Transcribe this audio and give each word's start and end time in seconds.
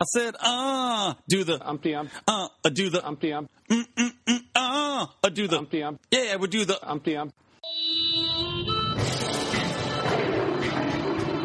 I 0.00 0.04
said, 0.04 0.36
uh, 0.38 1.14
do 1.28 1.42
the 1.42 1.58
Umpty 1.68 1.92
ump, 1.92 2.10
uh, 2.28 2.46
uh, 2.64 2.68
do 2.68 2.88
the 2.88 3.04
umpty 3.04 3.32
ump, 3.32 3.50
uh, 3.68 5.06
uh, 5.24 5.28
do 5.30 5.48
the 5.48 5.58
umpty 5.58 5.82
ump, 5.82 6.00
yeah, 6.12 6.36
we 6.36 6.46
do 6.46 6.64
the 6.64 6.78
umpty 6.88 7.16
ump. 7.16 7.34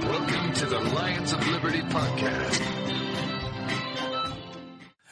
Welcome 0.04 0.54
to 0.54 0.66
the 0.68 0.80
Lions 0.94 1.34
of 1.34 1.48
Liberty 1.48 1.82
podcast. 1.82 2.62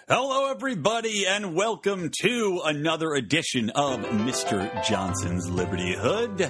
Hello, 0.08 0.52
everybody, 0.52 1.26
and 1.26 1.56
welcome 1.56 2.12
to 2.22 2.62
another 2.64 3.16
edition 3.16 3.72
of 3.72 4.02
Mr. 4.02 4.86
Johnson's 4.88 5.50
Liberty 5.50 5.96
Hood. 5.98 6.48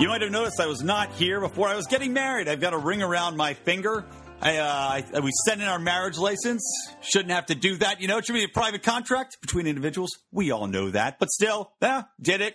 You 0.00 0.08
might 0.08 0.22
have 0.22 0.32
noticed 0.32 0.58
I 0.60 0.66
was 0.66 0.82
not 0.82 1.12
here 1.12 1.38
before 1.38 1.68
I 1.68 1.76
was 1.76 1.86
getting 1.86 2.12
married. 2.12 2.48
I've 2.48 2.60
got 2.60 2.72
a 2.72 2.78
ring 2.78 3.04
around 3.04 3.36
my 3.36 3.54
finger. 3.54 4.04
I, 4.44 4.58
uh, 4.58 5.02
I, 5.14 5.20
we 5.20 5.30
sent 5.46 5.62
in 5.62 5.66
our 5.66 5.78
marriage 5.78 6.18
license. 6.18 6.62
Shouldn't 7.00 7.32
have 7.32 7.46
to 7.46 7.54
do 7.54 7.76
that. 7.78 8.02
You 8.02 8.08
know, 8.08 8.18
it 8.18 8.26
should 8.26 8.34
be 8.34 8.44
a 8.44 8.48
private 8.48 8.82
contract 8.82 9.38
between 9.40 9.66
individuals. 9.66 10.10
We 10.30 10.50
all 10.50 10.66
know 10.66 10.90
that. 10.90 11.18
But 11.18 11.30
still, 11.30 11.72
yeah, 11.80 12.02
did 12.20 12.42
it. 12.42 12.54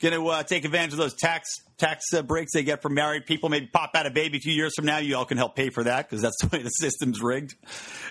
Going 0.00 0.14
to 0.14 0.26
uh, 0.28 0.42
take 0.42 0.64
advantage 0.64 0.92
of 0.92 0.98
those 0.98 1.14
tax 1.14 1.48
tax 1.78 2.12
uh, 2.14 2.22
breaks 2.22 2.52
they 2.52 2.62
get 2.62 2.80
from 2.82 2.94
married 2.94 3.26
people. 3.26 3.48
Maybe 3.48 3.66
pop 3.66 3.90
out 3.94 4.06
a 4.06 4.10
baby 4.10 4.38
few 4.38 4.52
years 4.52 4.74
from 4.74 4.86
now. 4.86 4.98
You 4.98 5.16
all 5.16 5.24
can 5.24 5.36
help 5.36 5.56
pay 5.56 5.70
for 5.70 5.84
that 5.84 6.08
because 6.08 6.22
that's 6.22 6.36
the 6.42 6.48
way 6.54 6.62
the 6.62 6.70
system's 6.70 7.22
rigged. 7.22 7.54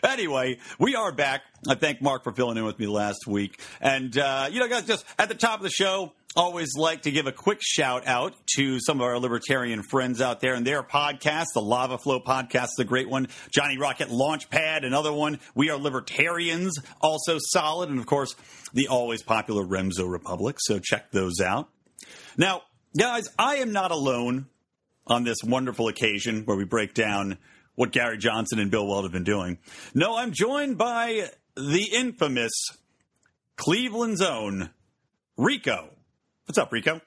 Anyway, 0.03 0.59
we 0.79 0.95
are 0.95 1.11
back. 1.11 1.41
I 1.67 1.75
thank 1.75 2.01
Mark 2.01 2.23
for 2.23 2.31
filling 2.31 2.57
in 2.57 2.65
with 2.65 2.79
me 2.79 2.87
last 2.87 3.27
week. 3.27 3.59
And, 3.81 4.15
uh, 4.17 4.49
you 4.51 4.59
know, 4.59 4.67
guys, 4.67 4.85
just 4.85 5.05
at 5.17 5.29
the 5.29 5.35
top 5.35 5.59
of 5.59 5.63
the 5.63 5.69
show, 5.69 6.13
always 6.35 6.75
like 6.75 7.03
to 7.03 7.11
give 7.11 7.27
a 7.27 7.31
quick 7.31 7.59
shout 7.61 8.05
out 8.07 8.35
to 8.55 8.79
some 8.79 8.99
of 8.99 9.07
our 9.07 9.17
libertarian 9.19 9.83
friends 9.83 10.21
out 10.21 10.41
there 10.41 10.53
and 10.53 10.67
their 10.67 10.83
podcast. 10.83 11.45
The 11.53 11.61
Lava 11.61 11.97
Flow 11.97 12.19
podcast 12.19 12.69
a 12.79 12.83
great 12.83 13.09
one. 13.09 13.27
Johnny 13.53 13.77
Rocket 13.77 14.09
Launchpad, 14.09 14.85
another 14.85 15.13
one. 15.13 15.39
We 15.53 15.69
are 15.69 15.77
libertarians, 15.77 16.77
also 17.01 17.37
solid. 17.39 17.89
And 17.89 17.99
of 17.99 18.05
course, 18.05 18.35
the 18.73 18.87
always 18.87 19.23
popular 19.23 19.63
Remzo 19.63 20.09
Republic. 20.09 20.57
So 20.59 20.79
check 20.79 21.11
those 21.11 21.39
out. 21.39 21.69
Now, 22.37 22.63
guys, 22.97 23.29
I 23.39 23.57
am 23.57 23.71
not 23.71 23.91
alone 23.91 24.47
on 25.07 25.23
this 25.23 25.37
wonderful 25.43 25.87
occasion 25.87 26.43
where 26.45 26.57
we 26.57 26.65
break 26.65 26.93
down 26.93 27.37
what 27.75 27.91
Gary 27.91 28.17
Johnson 28.17 28.59
and 28.59 28.71
Bill 28.71 28.87
Weld 28.87 29.03
have 29.03 29.11
been 29.11 29.23
doing. 29.23 29.57
No, 29.93 30.17
I'm 30.17 30.31
joined 30.31 30.77
by 30.77 31.29
the 31.55 31.89
infamous 31.93 32.53
Cleveland's 33.55 34.21
own 34.21 34.69
Rico. 35.37 35.89
What's 36.45 36.57
up, 36.57 36.71
Rico? 36.71 37.01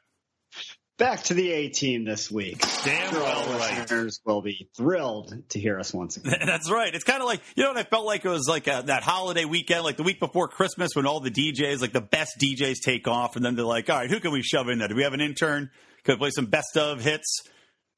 Back 0.98 1.22
to 1.24 1.34
the 1.34 1.52
A 1.52 1.68
team 1.68 2.04
this 2.04 2.28
week. 2.28 2.60
Damn 2.84 3.12
Sure 3.12 3.22
well 3.22 3.58
right. 3.58 3.78
listeners 3.78 4.18
will 4.26 4.42
be 4.42 4.68
thrilled 4.76 5.32
to 5.50 5.60
hear 5.60 5.78
us 5.78 5.94
once 5.94 6.16
again. 6.16 6.40
That's 6.44 6.68
right. 6.68 6.92
It's 6.92 7.04
kind 7.04 7.22
of 7.22 7.26
like 7.28 7.40
you 7.54 7.62
know 7.62 7.70
what 7.70 7.78
I 7.78 7.84
felt 7.84 8.04
like 8.04 8.24
it 8.24 8.28
was 8.28 8.48
like 8.48 8.66
a, 8.66 8.82
that 8.86 9.04
holiday 9.04 9.44
weekend, 9.44 9.84
like 9.84 9.96
the 9.96 10.02
week 10.02 10.18
before 10.18 10.48
Christmas, 10.48 10.90
when 10.94 11.06
all 11.06 11.20
the 11.20 11.30
DJs, 11.30 11.80
like 11.80 11.92
the 11.92 12.00
best 12.00 12.32
DJs, 12.42 12.78
take 12.84 13.06
off, 13.06 13.36
and 13.36 13.44
then 13.44 13.54
they're 13.54 13.64
like, 13.64 13.88
"All 13.88 13.96
right, 13.96 14.10
who 14.10 14.18
can 14.18 14.32
we 14.32 14.42
shove 14.42 14.68
in 14.68 14.80
there? 14.80 14.88
Do 14.88 14.96
we 14.96 15.04
have 15.04 15.12
an 15.12 15.20
intern? 15.20 15.70
Could 16.02 16.16
we 16.16 16.18
play 16.18 16.30
some 16.30 16.46
best 16.46 16.76
of 16.76 17.00
hits? 17.00 17.42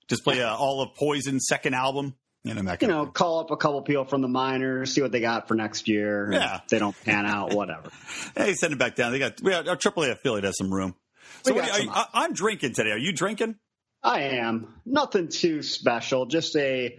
Just 0.08 0.22
play 0.22 0.42
uh, 0.42 0.54
all 0.54 0.82
of 0.82 0.94
Poison's 0.94 1.46
second 1.48 1.74
album." 1.74 2.16
You 2.44 2.54
know, 2.54 2.76
You 2.80 2.88
know, 2.88 3.06
call 3.06 3.40
up 3.40 3.50
a 3.50 3.56
couple 3.56 3.82
people 3.82 4.04
from 4.06 4.22
the 4.22 4.28
minors, 4.28 4.94
see 4.94 5.02
what 5.02 5.12
they 5.12 5.20
got 5.20 5.46
for 5.46 5.54
next 5.54 5.88
year. 5.88 6.30
Yeah. 6.32 6.56
If 6.56 6.68
they 6.68 6.78
don't 6.78 6.96
pan 7.04 7.26
out, 7.26 7.52
whatever. 7.54 7.90
Hey, 8.36 8.54
send 8.54 8.72
it 8.72 8.78
back 8.78 8.94
down. 8.94 9.12
They 9.12 9.18
got 9.18 9.42
we 9.42 9.50
got 9.50 9.68
our 9.68 9.76
AAA 9.76 10.10
affiliate 10.12 10.44
has 10.44 10.56
some 10.56 10.72
room. 10.72 10.94
So 11.42 11.54
what 11.54 11.70
are 11.70 11.80
you- 11.80 11.90
I, 11.90 12.06
I'm 12.14 12.32
drinking 12.32 12.74
today. 12.74 12.90
Are 12.90 12.98
you 12.98 13.12
drinking? 13.12 13.56
I 14.02 14.20
am. 14.38 14.74
Nothing 14.86 15.28
too 15.28 15.62
special. 15.62 16.26
Just 16.26 16.56
a 16.56 16.98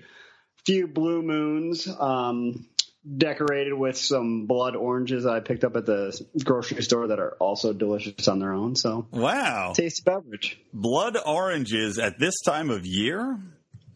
few 0.66 0.88
blue 0.88 1.22
moons, 1.24 1.88
um, 2.00 2.68
decorated 3.18 3.74
with 3.74 3.98
some 3.98 4.46
blood 4.46 4.76
oranges 4.76 5.26
I 5.26 5.40
picked 5.40 5.64
up 5.64 5.76
at 5.76 5.88
the 5.88 6.20
grocery 6.44 6.84
store 6.84 7.08
that 7.08 7.20
are 7.20 7.32
also 7.40 7.74
delicious 7.74 8.28
on 8.28 8.38
their 8.38 8.54
own. 8.54 8.76
So, 8.76 9.08
Wow, 9.12 9.74
tasty 9.76 10.04
beverage. 10.06 10.60
blood 10.72 11.18
oranges 11.26 11.98
at 11.98 12.20
this 12.20 12.36
time 12.46 12.70
of 12.70 12.86
year. 12.86 13.40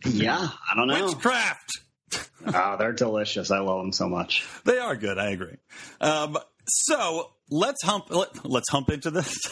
Yeah, 0.04 0.38
I 0.40 0.76
don't 0.76 0.88
know. 0.88 1.06
Witchcraft. 1.06 1.70
Oh, 2.48 2.76
they're 2.80 2.94
delicious. 2.94 3.52
I 3.52 3.60
love 3.60 3.82
them 3.84 3.92
so 3.92 4.10
much. 4.10 4.44
They 4.64 4.80
are 4.80 4.96
good. 4.96 5.20
I 5.20 5.30
agree. 5.30 5.58
Um, 6.02 6.38
so 6.68 7.30
let's 7.50 7.84
hump. 7.84 8.10
Let, 8.10 8.46
let's 8.46 8.70
hump 8.70 8.90
into 8.90 9.12
this. 9.12 9.36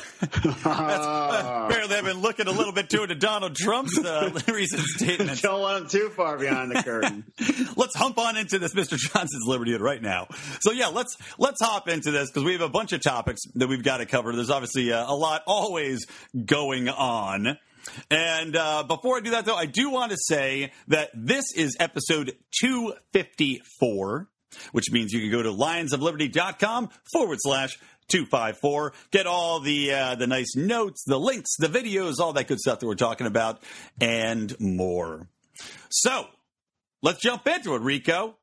Ah. 0.65 1.65
apparently, 1.67 1.97
I've 1.97 2.05
been 2.05 2.21
looking 2.21 2.47
a 2.47 2.51
little 2.51 2.71
bit 2.71 2.89
too 2.89 3.03
into 3.03 3.15
Donald 3.15 3.55
Trump's 3.55 3.97
uh, 3.99 4.31
recent 4.47 4.81
statements. 4.81 5.41
Don't 5.41 5.59
want 5.59 5.79
them 5.79 5.89
too 5.89 6.09
far 6.09 6.37
behind 6.37 6.71
the 6.71 6.81
curtain. 6.81 7.25
let's 7.75 7.95
hump 7.95 8.17
on 8.17 8.37
into 8.37 8.59
this 8.59 8.73
Mr. 8.73 8.97
Johnson's 8.97 9.45
Liberty 9.45 9.75
right 9.75 10.01
now. 10.01 10.27
So 10.61 10.71
yeah, 10.71 10.87
let's 10.87 11.17
let's 11.37 11.61
hop 11.61 11.89
into 11.89 12.11
this 12.11 12.29
because 12.29 12.43
we 12.43 12.53
have 12.53 12.61
a 12.61 12.69
bunch 12.69 12.93
of 12.93 13.01
topics 13.01 13.41
that 13.55 13.67
we've 13.67 13.83
got 13.83 13.97
to 13.97 14.05
cover. 14.05 14.33
There's 14.33 14.49
obviously 14.49 14.93
uh, 14.93 15.11
a 15.11 15.15
lot 15.15 15.43
always 15.45 16.05
going 16.45 16.87
on. 16.89 17.57
And 18.09 18.55
uh, 18.55 18.83
before 18.83 19.17
I 19.17 19.19
do 19.19 19.31
that, 19.31 19.45
though, 19.45 19.55
I 19.55 19.65
do 19.65 19.89
want 19.89 20.11
to 20.11 20.17
say 20.17 20.71
that 20.87 21.09
this 21.13 21.45
is 21.55 21.75
episode 21.79 22.33
254, 22.61 24.29
which 24.71 24.91
means 24.91 25.11
you 25.11 25.21
can 25.21 25.31
go 25.31 25.43
to 25.43 25.49
lionsofliberty.com 25.49 26.89
forward 27.11 27.39
slash 27.41 27.77
254. 28.09 28.93
Get 29.11 29.27
all 29.27 29.59
the 29.59 29.93
uh, 29.93 30.15
the 30.15 30.27
nice 30.27 30.55
notes, 30.55 31.03
the 31.05 31.19
links, 31.19 31.55
the 31.57 31.67
videos, 31.67 32.19
all 32.19 32.33
that 32.33 32.47
good 32.47 32.59
stuff 32.59 32.79
that 32.79 32.87
we're 32.87 32.95
talking 32.95 33.27
about, 33.27 33.61
and 34.01 34.55
more. 34.59 35.27
So 35.89 36.27
let's 37.01 37.21
jump 37.21 37.47
into 37.47 37.75
it, 37.75 37.81
Rico. 37.81 38.35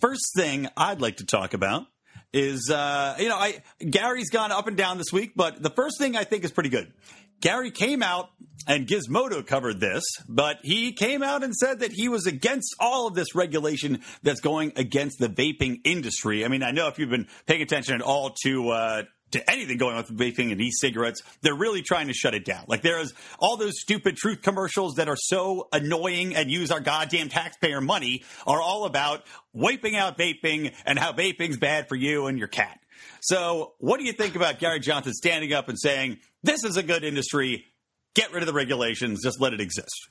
First 0.00 0.32
thing 0.36 0.68
I'd 0.76 1.00
like 1.00 1.18
to 1.18 1.26
talk 1.26 1.54
about 1.54 1.86
is 2.34 2.68
uh, 2.68 3.16
you 3.18 3.28
know 3.28 3.36
I 3.36 3.62
Gary's 3.78 4.28
gone 4.28 4.52
up 4.52 4.66
and 4.66 4.76
down 4.76 4.98
this 4.98 5.12
week, 5.12 5.32
but 5.36 5.62
the 5.62 5.70
first 5.70 5.98
thing 5.98 6.16
I 6.16 6.24
think 6.24 6.44
is 6.44 6.50
pretty 6.50 6.68
good. 6.68 6.92
Gary 7.40 7.70
came 7.70 8.02
out 8.02 8.30
and 8.66 8.86
Gizmodo 8.86 9.46
covered 9.46 9.78
this, 9.78 10.02
but 10.28 10.58
he 10.62 10.92
came 10.92 11.22
out 11.22 11.42
and 11.42 11.54
said 11.54 11.80
that 11.80 11.92
he 11.92 12.08
was 12.08 12.26
against 12.26 12.74
all 12.80 13.06
of 13.06 13.14
this 13.14 13.34
regulation 13.34 14.00
that's 14.22 14.40
going 14.40 14.72
against 14.76 15.18
the 15.18 15.28
vaping 15.28 15.80
industry. 15.84 16.44
I 16.44 16.48
mean, 16.48 16.62
I 16.62 16.70
know 16.70 16.88
if 16.88 16.98
you've 16.98 17.10
been 17.10 17.28
paying 17.46 17.62
attention 17.62 17.96
at 17.96 18.00
all 18.00 18.34
to 18.44 18.70
uh, 18.70 19.02
to 19.34 19.50
anything 19.50 19.78
going 19.78 19.96
on 19.96 20.04
with 20.08 20.16
vaping 20.16 20.50
and 20.50 20.60
e-cigarettes, 20.60 21.22
they're 21.42 21.54
really 21.54 21.82
trying 21.82 22.08
to 22.08 22.14
shut 22.14 22.34
it 22.34 22.44
down. 22.44 22.64
Like 22.66 22.82
there's 22.82 23.12
all 23.38 23.56
those 23.56 23.78
stupid 23.80 24.16
truth 24.16 24.42
commercials 24.42 24.94
that 24.94 25.08
are 25.08 25.16
so 25.16 25.68
annoying 25.72 26.34
and 26.34 26.50
use 26.50 26.70
our 26.70 26.80
goddamn 26.80 27.28
taxpayer 27.28 27.80
money 27.80 28.24
are 28.46 28.60
all 28.60 28.86
about 28.86 29.24
wiping 29.52 29.96
out 29.96 30.18
vaping 30.18 30.72
and 30.86 30.98
how 30.98 31.12
vaping's 31.12 31.56
bad 31.56 31.88
for 31.88 31.96
you 31.96 32.26
and 32.26 32.38
your 32.38 32.48
cat. 32.48 32.80
So, 33.20 33.74
what 33.78 33.98
do 33.98 34.04
you 34.04 34.12
think 34.12 34.36
about 34.36 34.58
Gary 34.58 34.80
Johnson 34.80 35.12
standing 35.12 35.52
up 35.52 35.68
and 35.68 35.78
saying, 35.78 36.18
this 36.42 36.64
is 36.64 36.76
a 36.76 36.82
good 36.82 37.04
industry, 37.04 37.66
get 38.14 38.32
rid 38.32 38.42
of 38.42 38.46
the 38.46 38.52
regulations, 38.52 39.22
just 39.22 39.40
let 39.40 39.52
it 39.52 39.60
exist? 39.60 40.08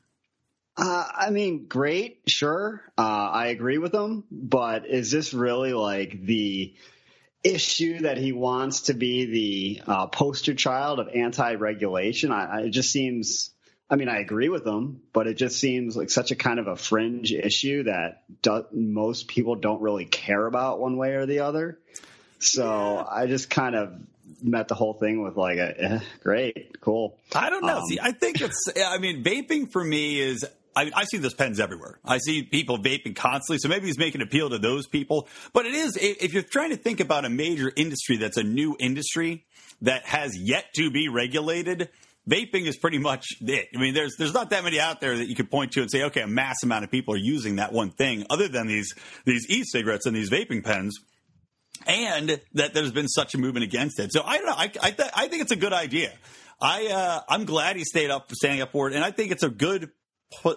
Uh, 0.76 1.06
I 1.16 1.30
mean, 1.30 1.68
great, 1.68 2.22
sure. 2.28 2.82
Uh, 2.98 3.02
I 3.02 3.48
agree 3.48 3.78
with 3.78 3.92
them, 3.92 4.24
but 4.32 4.88
is 4.88 5.12
this 5.12 5.34
really 5.34 5.74
like 5.74 6.20
the 6.26 6.74
issue 7.44 8.02
that 8.02 8.18
he 8.18 8.32
wants 8.32 8.84
to 8.84 8.94
be 8.94 9.26
the 9.26 9.92
uh, 9.92 10.08
poster 10.08 10.54
child 10.54 11.00
of 11.00 11.10
anti-regulation? 11.10 12.32
I, 12.32 12.46
I, 12.46 12.62
it 12.62 12.70
just 12.72 12.92
seems. 12.92 13.52
I 13.90 13.96
mean, 13.96 14.10
I 14.10 14.20
agree 14.20 14.50
with 14.50 14.66
him, 14.66 15.02
but 15.12 15.28
it 15.28 15.36
just 15.36 15.60
seems 15.60 15.96
like 15.96 16.10
such 16.10 16.32
a 16.32 16.36
kind 16.36 16.58
of 16.60 16.68
a 16.68 16.76
fringe 16.76 17.32
issue 17.32 17.84
that 17.84 18.24
do, 18.42 18.66
most 18.72 19.28
people 19.28 19.56
don't 19.56 19.82
really 19.82 20.06
care 20.06 20.48
about 20.48 20.80
one 20.80 20.98
way 20.98 21.12
or 21.12 21.26
the 21.26 21.40
other. 21.42 21.78
So 22.40 23.06
I 23.08 23.28
just 23.28 23.50
kind 23.50 23.76
of 23.76 23.94
met 24.42 24.68
the 24.68 24.76
whole 24.76 24.94
thing 24.94 25.22
with 25.22 25.38
like, 25.38 25.58
a, 25.58 25.84
eh, 25.84 26.00
great, 26.24 26.82
cool. 26.82 27.18
I 27.36 27.50
don't 27.50 27.66
know. 27.66 27.78
Um, 27.78 27.86
See, 27.88 28.00
I 28.02 28.14
think 28.14 28.42
it's. 28.42 28.70
I 28.84 28.98
mean, 28.98 29.24
vaping 29.24 29.72
for 29.72 29.84
me 29.84 30.20
is. 30.20 30.46
I, 30.76 30.92
I 30.96 31.04
see 31.06 31.18
those 31.18 31.34
pens 31.34 31.60
everywhere. 31.60 32.00
I 32.04 32.18
see 32.18 32.44
people 32.44 32.78
vaping 32.78 33.16
constantly. 33.16 33.60
So 33.60 33.70
maybe 33.70 33.88
he's 33.88 33.98
making 33.98 34.22
an 34.22 34.28
appeal 34.28 34.50
to 34.50 34.58
those 34.58 34.88
people. 34.88 35.28
But 35.54 35.66
it 35.66 35.74
is 35.74 35.98
if 36.00 36.34
you're 36.34 36.44
trying 36.44 36.72
to 36.72 36.78
think 36.78 37.00
about 37.00 37.26
a 37.26 37.30
major 37.30 37.72
industry 37.76 38.18
that's 38.18 38.38
a 38.38 38.44
new 38.44 38.76
industry 38.80 39.46
that 39.82 40.06
has 40.06 40.38
yet 40.38 40.66
to 40.76 40.92
be 40.92 41.10
regulated. 41.10 41.90
Vaping 42.30 42.68
is 42.68 42.78
pretty 42.78 43.00
much 43.00 43.26
it. 43.42 43.68
I 43.76 43.80
mean, 43.80 43.94
there's 43.94 44.16
there's 44.18 44.34
not 44.34 44.52
that 44.52 44.64
many 44.64 44.80
out 44.80 45.02
there 45.02 45.18
that 45.18 45.28
you 45.28 45.36
could 45.36 45.52
point 45.52 45.74
to 45.74 45.82
and 45.82 45.92
say, 45.92 46.04
okay, 46.04 46.22
a 46.22 46.28
mass 46.28 46.64
amount 46.64 46.86
of 46.86 46.92
people 46.92 47.14
are 47.14 47.18
using 47.18 47.58
that 47.58 47.74
one 47.74 47.90
thing, 47.90 48.26
other 48.30 48.48
than 48.48 48.66
these 48.68 48.94
these 49.26 49.46
e-cigarettes 49.50 50.06
and 50.06 50.16
these 50.16 50.30
vaping 50.30 50.64
pens 50.64 50.98
and 51.86 52.40
that 52.54 52.74
there's 52.74 52.92
been 52.92 53.08
such 53.08 53.34
a 53.34 53.38
movement 53.38 53.66
against 53.66 54.00
it. 54.00 54.14
So 54.14 54.22
I 54.24 54.38
don't 54.38 54.46
know. 54.46 54.56
I 54.56 54.72
I, 54.82 54.92
th- 54.92 55.10
I 55.14 55.28
think 55.28 55.42
it's 55.42 55.52
a 55.52 55.58
good 55.58 55.74
idea. 55.74 56.14
I 56.62 56.88
uh, 56.88 57.22
I'm 57.28 57.46
glad 57.46 57.76
he 57.76 57.84
stayed 57.84 58.10
up, 58.10 58.32
standing 58.32 58.62
up 58.62 58.72
for 58.72 58.90
it, 58.90 58.96
and 58.96 59.04
I 59.04 59.12
think 59.12 59.32
it's 59.32 59.44
a 59.44 59.50
good, 59.50 59.92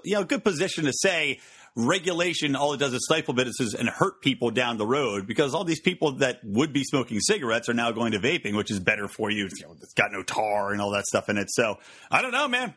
you 0.05 0.14
know, 0.14 0.25
good 0.25 0.44
position 0.44 0.84
to 0.84 0.93
say 0.93 1.40
regulation. 1.76 2.56
All 2.56 2.73
it 2.73 2.78
does 2.78 2.93
is 2.94 3.05
stifle 3.05 3.34
businesses 3.34 3.75
and 3.75 3.88
hurt 3.88 4.23
people 4.23 4.50
down 4.50 4.78
the 4.78 4.87
road 4.87 5.26
because 5.26 5.55
all 5.55 5.64
these 5.64 5.81
people 5.81 6.12
that 6.12 6.40
would 6.43 6.73
be 6.73 6.82
smoking 6.84 7.20
cigarettes 7.20 7.69
are 7.69 7.75
now 7.75 7.93
going 7.93 8.12
to 8.12 8.19
vaping, 8.19 8.56
which 8.56 8.70
is 8.70 8.81
better 8.81 9.08
for 9.08 9.31
you. 9.31 9.46
It's, 9.46 9.61
you 9.61 9.67
know, 9.67 9.76
it's 9.81 9.94
got 9.94 10.11
no 10.12 10.23
tar 10.23 10.73
and 10.73 10.81
all 10.81 10.90
that 10.93 11.06
stuff 11.06 11.28
in 11.28 11.38
it. 11.38 11.49
So 11.50 11.78
I 12.11 12.23
don't 12.23 12.32
know, 12.32 12.49
man. 12.49 12.75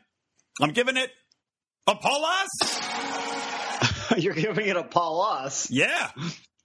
I'm 0.62 0.72
giving 0.72 0.98
it 0.98 1.12
a 1.88 1.96
pause. 1.96 2.82
You're 4.18 4.34
giving 4.34 4.68
it 4.68 4.76
a 4.76 4.84
pause. 4.84 5.68
Yeah. 5.72 6.10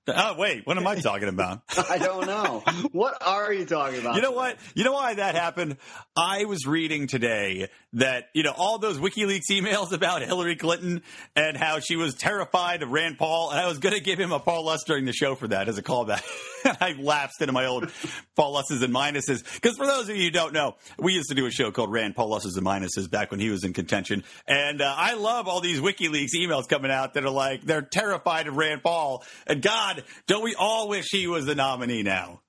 Oh 0.06 0.34
wait, 0.36 0.66
what 0.66 0.76
am 0.76 0.86
I 0.86 0.96
talking 0.96 1.28
about? 1.28 1.62
I 1.90 1.98
don't 1.98 2.26
know. 2.26 2.62
What 2.92 3.16
are 3.26 3.52
you 3.52 3.64
talking 3.64 4.00
about? 4.00 4.16
You 4.16 4.22
know 4.22 4.32
what? 4.32 4.58
You 4.74 4.84
know 4.84 4.92
why 4.92 5.14
that 5.14 5.34
happened? 5.34 5.78
I 6.14 6.44
was 6.44 6.66
reading 6.66 7.06
today 7.06 7.68
that, 7.94 8.28
you 8.34 8.42
know, 8.42 8.52
all 8.54 8.78
those 8.78 8.98
WikiLeaks 8.98 9.50
emails 9.50 9.92
about 9.94 10.22
Hillary 10.22 10.56
Clinton 10.56 11.02
and 11.34 11.56
how 11.56 11.80
she 11.80 11.96
was 11.96 12.14
terrified 12.14 12.82
of 12.82 12.90
Rand 12.90 13.16
Paul, 13.18 13.50
and 13.50 13.58
I 13.58 13.66
was 13.66 13.78
going 13.78 13.94
to 13.94 14.00
give 14.00 14.18
him 14.18 14.32
a 14.32 14.40
Paul 14.40 14.66
Less 14.66 14.84
during 14.84 15.06
the 15.06 15.12
show 15.12 15.34
for 15.34 15.48
that 15.48 15.68
as 15.68 15.78
a 15.78 15.82
callback. 15.82 16.22
I 16.80 16.94
lapsed 16.98 17.40
into 17.40 17.52
my 17.52 17.66
old 17.66 17.90
Paul 18.36 18.52
Lesses 18.52 18.82
and 18.82 18.94
minuses. 18.94 19.44
Because 19.54 19.76
for 19.76 19.86
those 19.86 20.08
of 20.08 20.16
you 20.16 20.24
who 20.24 20.30
don't 20.30 20.52
know, 20.52 20.76
we 20.98 21.12
used 21.12 21.28
to 21.28 21.34
do 21.34 21.46
a 21.46 21.50
show 21.50 21.70
called 21.70 21.92
Rand 21.92 22.16
Paul 22.16 22.30
Lesses 22.30 22.56
and 22.56 22.66
minuses 22.66 23.10
back 23.10 23.30
when 23.30 23.40
he 23.40 23.50
was 23.50 23.64
in 23.64 23.72
contention. 23.72 24.24
And 24.46 24.80
uh, 24.80 24.94
I 24.96 25.14
love 25.14 25.48
all 25.48 25.60
these 25.60 25.80
WikiLeaks 25.80 26.34
emails 26.36 26.68
coming 26.68 26.90
out 26.90 27.14
that 27.14 27.24
are 27.24 27.30
like, 27.30 27.62
they're 27.62 27.82
terrified 27.82 28.48
of 28.48 28.56
Rand 28.56 28.82
Paul. 28.82 29.24
And 29.46 29.62
God, 29.62 30.04
don't 30.26 30.42
we 30.42 30.54
all 30.54 30.88
wish 30.88 31.06
he 31.10 31.26
was 31.26 31.46
the 31.46 31.54
nominee 31.54 32.02
now? 32.02 32.40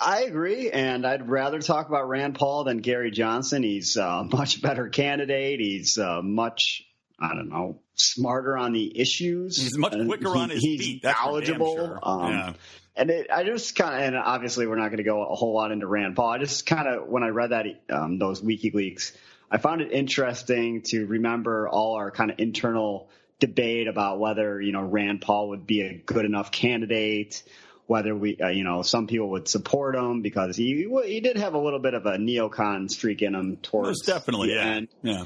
I 0.00 0.22
agree, 0.22 0.72
and 0.72 1.06
I'd 1.06 1.28
rather 1.28 1.60
talk 1.60 1.88
about 1.88 2.08
Rand 2.08 2.34
Paul 2.34 2.64
than 2.64 2.78
Gary 2.78 3.12
Johnson. 3.12 3.62
He's 3.62 3.96
a 3.96 4.24
much 4.32 4.60
better 4.60 4.88
candidate. 4.88 5.60
He's 5.60 5.96
uh, 5.98 6.20
much, 6.20 6.82
I 7.20 7.34
don't 7.34 7.48
know, 7.48 7.80
smarter 7.94 8.56
on 8.56 8.72
the 8.72 9.00
issues. 9.00 9.60
He's 9.60 9.76
much 9.76 9.92
quicker 9.92 10.32
he, 10.32 10.40
on 10.40 10.50
his 10.50 10.62
he's 10.62 10.80
feet. 10.80 11.02
That's 11.02 11.18
knowledgeable. 11.20 11.74
Sure. 11.74 11.98
Um, 12.02 12.32
yeah. 12.32 12.52
And 12.94 13.10
it, 13.10 13.28
I 13.32 13.44
just 13.44 13.76
kind 13.76 13.94
of, 13.94 14.00
and 14.02 14.16
obviously 14.16 14.66
we're 14.66 14.76
not 14.76 14.88
going 14.88 14.98
to 14.98 15.04
go 15.04 15.24
a 15.24 15.34
whole 15.34 15.54
lot 15.54 15.72
into 15.72 15.86
Rand 15.86 16.16
Paul. 16.16 16.30
I 16.30 16.38
just 16.38 16.66
kind 16.66 16.88
of, 16.88 17.08
when 17.08 17.22
I 17.22 17.28
read 17.28 17.50
that, 17.50 17.66
um, 17.90 18.18
those 18.18 18.40
WikiLeaks, 18.40 19.12
I 19.50 19.58
found 19.58 19.80
it 19.80 19.92
interesting 19.92 20.82
to 20.86 21.06
remember 21.06 21.68
all 21.68 21.94
our 21.94 22.10
kind 22.10 22.30
of 22.30 22.38
internal 22.38 23.08
debate 23.40 23.86
about 23.86 24.18
whether, 24.18 24.60
you 24.60 24.72
know, 24.72 24.82
Rand 24.82 25.20
Paul 25.20 25.50
would 25.50 25.66
be 25.66 25.82
a 25.82 25.94
good 25.94 26.24
enough 26.24 26.50
candidate, 26.50 27.44
whether 27.86 28.14
we, 28.14 28.36
uh, 28.36 28.48
you 28.48 28.64
know, 28.64 28.82
some 28.82 29.06
people 29.06 29.30
would 29.30 29.48
support 29.48 29.94
him 29.94 30.20
because 30.22 30.56
he, 30.56 30.88
he 31.04 31.20
did 31.20 31.36
have 31.36 31.54
a 31.54 31.58
little 31.58 31.78
bit 31.78 31.94
of 31.94 32.04
a 32.04 32.16
neocon 32.16 32.90
streak 32.90 33.22
in 33.22 33.34
him 33.34 33.56
towards 33.56 33.88
Most 33.88 34.06
definitely, 34.06 34.48
the 34.48 34.54
yeah. 34.54 34.64
end. 34.64 34.88
Yeah. 35.02 35.24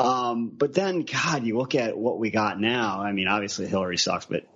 Um, 0.00 0.48
but 0.48 0.72
then, 0.72 1.02
God, 1.02 1.44
you 1.44 1.58
look 1.58 1.74
at 1.74 1.96
what 1.96 2.18
we 2.18 2.30
got 2.30 2.58
now. 2.58 3.00
I 3.02 3.12
mean, 3.12 3.28
obviously 3.28 3.66
Hillary 3.66 3.98
sucks, 3.98 4.24
but 4.24 4.46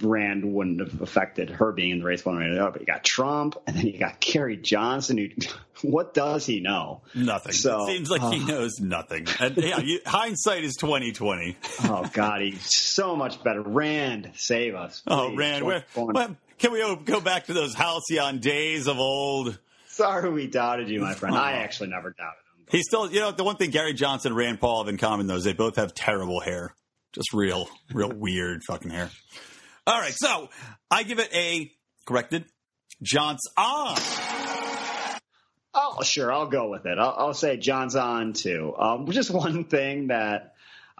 Rand 0.00 0.44
wouldn't 0.54 0.80
have 0.80 1.02
affected 1.02 1.50
her 1.50 1.72
being 1.72 1.90
in 1.90 1.98
the 1.98 2.04
race 2.04 2.24
one 2.24 2.36
way 2.38 2.44
or 2.46 2.54
the 2.54 2.60
other. 2.62 2.70
But 2.72 2.80
you 2.82 2.86
got 2.86 3.02
Trump, 3.04 3.56
and 3.66 3.76
then 3.76 3.86
you 3.86 3.98
got 3.98 4.20
Gary 4.20 4.56
Johnson. 4.56 5.18
Who, 5.18 5.28
what 5.88 6.14
does 6.14 6.46
he 6.46 6.60
know? 6.60 7.02
Nothing. 7.14 7.52
So, 7.52 7.84
it 7.88 7.96
seems 7.96 8.10
like 8.10 8.22
he 8.32 8.42
uh, 8.44 8.46
knows 8.46 8.78
nothing. 8.80 9.26
And 9.40 9.56
yeah, 9.56 9.80
you, 9.80 10.00
hindsight 10.06 10.62
is 10.64 10.76
twenty 10.76 11.10
twenty. 11.12 11.56
Oh 11.84 12.08
God, 12.12 12.40
he's 12.40 12.60
so 12.74 13.16
much 13.16 13.42
better. 13.42 13.62
Rand, 13.62 14.30
save 14.36 14.74
us. 14.76 15.02
Oh. 15.06 15.34
Rand, 15.34 15.60
Don't 15.60 15.66
where, 15.68 15.84
go 15.94 16.08
on. 16.08 16.12
well, 16.14 16.36
can 16.58 16.72
we 16.72 16.96
go 17.04 17.20
back 17.20 17.46
to 17.46 17.54
those 17.54 17.74
halcyon 17.74 18.38
days 18.38 18.86
of 18.86 18.98
old? 18.98 19.58
Sorry, 19.88 20.30
we 20.30 20.46
doubted 20.46 20.88
you, 20.88 21.00
my 21.00 21.14
friend. 21.14 21.36
I 21.36 21.54
Oh. 21.54 21.56
actually 21.56 21.88
never 21.90 22.10
doubted 22.10 22.38
him. 22.72 22.78
He 22.78 22.82
still, 22.82 23.10
you 23.12 23.20
know, 23.20 23.30
the 23.32 23.44
one 23.44 23.56
thing 23.56 23.70
Gary 23.70 23.92
Johnson 23.92 24.32
and 24.32 24.36
Rand 24.36 24.60
Paul 24.60 24.84
have 24.84 24.88
in 24.88 24.98
common, 24.98 25.26
though, 25.26 25.36
is 25.36 25.44
they 25.44 25.52
both 25.52 25.76
have 25.76 25.94
terrible 25.94 26.40
hair. 26.40 26.74
Just 27.12 27.32
real, 27.32 27.68
real 27.92 28.12
weird 28.14 28.62
fucking 28.64 28.90
hair. 28.90 29.10
All 29.86 29.98
right, 29.98 30.14
so 30.14 30.48
I 30.90 31.02
give 31.02 31.18
it 31.18 31.28
a 31.34 31.70
corrected 32.06 32.44
John's 33.02 33.42
on. 33.56 33.96
Oh, 35.74 36.02
sure, 36.02 36.32
I'll 36.32 36.48
go 36.48 36.68
with 36.68 36.86
it. 36.86 36.98
I'll, 36.98 37.14
I'll 37.16 37.34
say 37.34 37.56
John's 37.56 37.96
on 37.96 38.32
too. 38.34 38.74
Um, 38.78 39.10
just 39.10 39.30
one 39.30 39.64
thing 39.64 40.08
that 40.08 40.51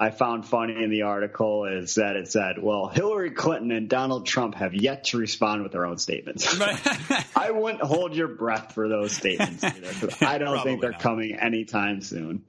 I 0.02 0.10
found 0.10 0.44
funny 0.44 0.82
in 0.82 0.90
the 0.90 1.02
article 1.02 1.64
is 1.66 1.94
that 1.94 2.16
it 2.16 2.26
said, 2.30 2.56
"Well, 2.60 2.88
Hillary 2.88 3.30
Clinton 3.30 3.70
and 3.70 3.88
Donald 3.88 4.26
Trump 4.26 4.56
have 4.56 4.74
yet 4.74 5.04
to 5.04 5.18
respond 5.18 5.62
with 5.62 5.70
their 5.70 5.86
own 5.86 5.98
statements." 5.98 6.44
I 7.36 7.52
wouldn't 7.52 7.82
hold 7.82 8.16
your 8.16 8.26
breath 8.28 8.72
for 8.74 8.88
those 8.88 9.12
statements 9.12 9.62
either. 9.62 10.08
I 10.20 10.38
don't 10.38 10.48
Probably 10.48 10.62
think 10.62 10.80
they're 10.80 10.90
not. 10.90 11.00
coming 11.00 11.36
anytime 11.36 12.00
soon. 12.00 12.42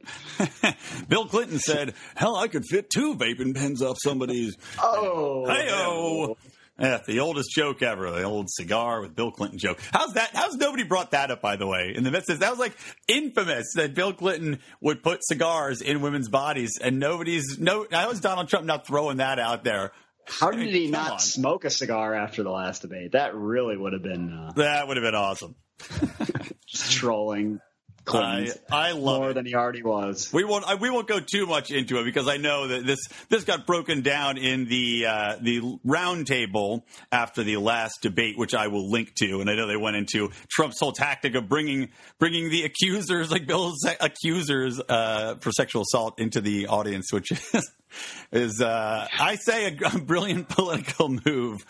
Bill 1.08 1.26
Clinton 1.28 1.60
said, 1.60 1.94
"Hell, 2.16 2.36
I 2.36 2.48
could 2.48 2.66
fit 2.66 2.90
two 2.90 3.16
vaping 3.16 3.56
pens 3.56 3.82
off 3.82 3.98
somebody's." 4.04 4.58
Oh, 4.82 5.46
Hey-o. 5.48 6.38
Yeah, 6.84 7.00
the 7.06 7.22
oldest 7.22 7.50
joke 7.52 7.82
ever, 7.82 8.12
the 8.12 8.24
old 8.24 8.50
cigar 8.50 9.00
with 9.00 9.16
Bill 9.16 9.32
Clinton 9.32 9.58
joke. 9.58 9.80
How's 9.94 10.16
that? 10.16 10.32
How's 10.34 10.56
nobody 10.56 10.84
brought 10.84 11.12
that 11.12 11.32
up, 11.32 11.42
by 11.42 11.56
the 11.56 11.66
way? 11.66 11.94
In 11.96 12.04
the 12.04 12.12
midst 12.12 12.30
of 12.30 12.40
that 12.40 12.50
was 12.50 12.60
like 12.60 12.76
infamous 13.08 13.72
that 13.76 13.94
Bill 13.94 14.12
Clinton 14.12 14.60
would 14.82 15.02
put 15.02 15.24
cigars 15.24 15.82
in 15.82 16.02
women's 16.02 16.28
bodies, 16.28 16.78
and 16.82 17.00
nobody's 17.00 17.58
no. 17.58 17.88
How 17.90 18.12
is 18.12 18.20
Donald 18.20 18.50
Trump 18.50 18.66
not 18.66 18.86
throwing 18.86 19.18
that 19.18 19.40
out 19.40 19.64
there? 19.64 19.94
How 20.28 20.52
did 20.52 20.74
he 20.74 20.90
not 20.90 21.12
on. 21.14 21.20
smoke 21.20 21.64
a 21.64 21.70
cigar 21.70 22.14
after 22.14 22.44
the 22.44 22.52
last 22.52 22.82
debate? 22.82 23.14
That 23.14 23.34
really 23.34 23.78
would 23.78 23.94
have 23.94 24.04
been 24.04 24.34
uh, 24.34 24.52
That 24.58 24.88
would 24.88 24.98
have 24.98 25.04
been 25.06 25.16
awesome. 25.16 25.56
just 26.68 26.92
trolling 26.92 27.60
I, 28.06 28.10
Clinton 28.12 28.58
I 28.72 28.92
love 28.92 29.20
more 29.22 29.30
it. 29.32 29.34
than 29.36 29.46
he 29.46 29.56
already 29.56 29.82
was. 29.82 30.32
We 30.34 30.44
won't. 30.44 30.66
I- 30.66 30.76
We 30.76 30.90
won't 30.90 31.08
go 31.08 31.20
too 31.20 31.46
much 31.46 31.72
into 31.72 32.00
it 32.00 32.04
because 32.04 32.28
I 32.28 32.38
know 32.38 32.68
that 32.68 32.86
this 32.86 33.00
this 33.30 33.44
got 33.46 33.66
broken 33.66 34.02
down 34.02 34.38
in 34.38 34.66
the 34.66 35.06
uh, 35.06 35.36
the 35.42 35.62
roundtable 35.86 36.84
after 37.12 37.44
the 37.44 37.58
last 37.58 38.02
debate, 38.02 38.38
which 38.38 38.54
I 38.54 38.68
will 38.68 38.90
link 38.90 39.14
to. 39.16 39.40
And 39.42 39.50
I 39.50 39.56
know 39.56 39.68
they 39.68 39.78
went 39.78 39.96
into 39.96 40.32
Trump's 40.50 40.80
whole 40.80 40.92
tactic 40.92 41.36
of 41.36 41.48
bringing 41.48 41.90
bringing 42.20 42.50
the 42.50 42.64
accusers, 42.64 43.32
like 43.32 43.48
Bill's 43.48 43.86
accusers, 44.00 44.80
uh, 44.90 45.36
for 45.40 45.52
sexual 45.52 45.84
assault, 45.84 46.20
into 46.20 46.42
the 46.42 46.68
audience, 46.68 47.12
which 47.14 47.32
is 47.32 47.72
is 48.32 48.62
uh, 48.62 49.08
I 49.20 49.36
say 49.36 49.68
a, 49.78 49.96
a 49.96 50.00
brilliant 50.00 50.50
political 50.58 51.10
move. 51.26 51.66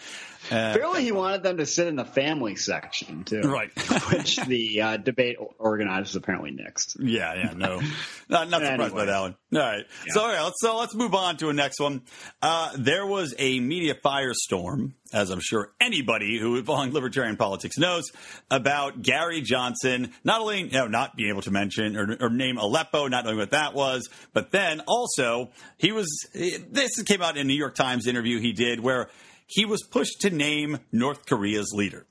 Uh, 0.54 0.72
Apparently, 0.76 1.04
he 1.04 1.12
wanted 1.12 1.44
them 1.44 1.58
to 1.58 1.66
sit 1.66 1.88
in 1.88 1.96
the 1.96 2.06
family 2.06 2.56
section 2.56 3.24
too, 3.24 3.42
Right. 3.42 3.72
which 4.12 4.38
the 4.38 4.82
uh, 4.82 4.98
debate 4.98 5.38
organizers 5.58 6.16
apparently 6.16 6.52
nixed. 6.52 6.96
Yeah, 7.00 7.34
yeah, 7.36 7.54
no, 7.56 7.82
not, 8.30 8.50
not 8.50 8.62
surprised 8.62 8.96
by 8.96 9.06
that 9.06 9.20
one. 9.20 9.36
All 9.54 9.60
right, 9.60 9.86
so 10.08 10.22
all 10.22 10.28
right, 10.28 10.42
let's 10.44 10.56
so 10.62 10.78
let's 10.78 10.96
move 10.96 11.14
on 11.16 11.38
to 11.38 11.50
a 11.50 11.54
next 11.54 11.80
one. 11.80 12.02
Uh, 12.42 12.72
there 12.78 13.06
was 13.06 13.34
a 13.38 13.60
media 13.60 13.96
firestorm, 13.96 14.94
as 15.14 15.30
I'm 15.30 15.40
sure 15.42 15.72
anybody 15.82 16.40
who 16.40 16.56
is 16.60 16.66
following 16.66 16.94
libertarian 16.94 17.38
politics 17.38 17.78
knows, 17.78 18.06
about 18.50 19.02
Gary 19.02 19.42
Johnson 19.42 20.12
not 20.24 20.42
only 20.42 20.62
you 20.64 20.72
know, 20.72 20.88
not 20.88 21.16
being 21.16 21.30
able 21.30 21.42
to 21.44 21.52
mention 21.52 21.98
or, 21.98 22.18
or 22.20 22.30
name 22.30 22.58
Aleppo, 22.58 23.08
not 23.08 23.26
knowing 23.26 23.38
what 23.38 23.52
that 23.52 23.74
was, 23.74 24.10
but 24.34 24.52
then 24.52 24.82
also 24.88 25.50
he 25.78 25.92
was. 25.92 26.08
This 26.34 27.02
came 27.04 27.22
out 27.22 27.36
in 27.38 27.42
a 27.42 27.44
New 27.44 27.54
York 27.58 27.76
Times 27.76 28.08
interview 28.08 28.40
he 28.40 28.54
did 28.54 28.80
where 28.80 29.10
he 29.48 29.66
was 29.66 29.84
pushed 29.84 30.22
to 30.22 30.30
name 30.30 30.80
North 30.92 31.25
Korea's 31.25 31.72
leader. 31.74 32.06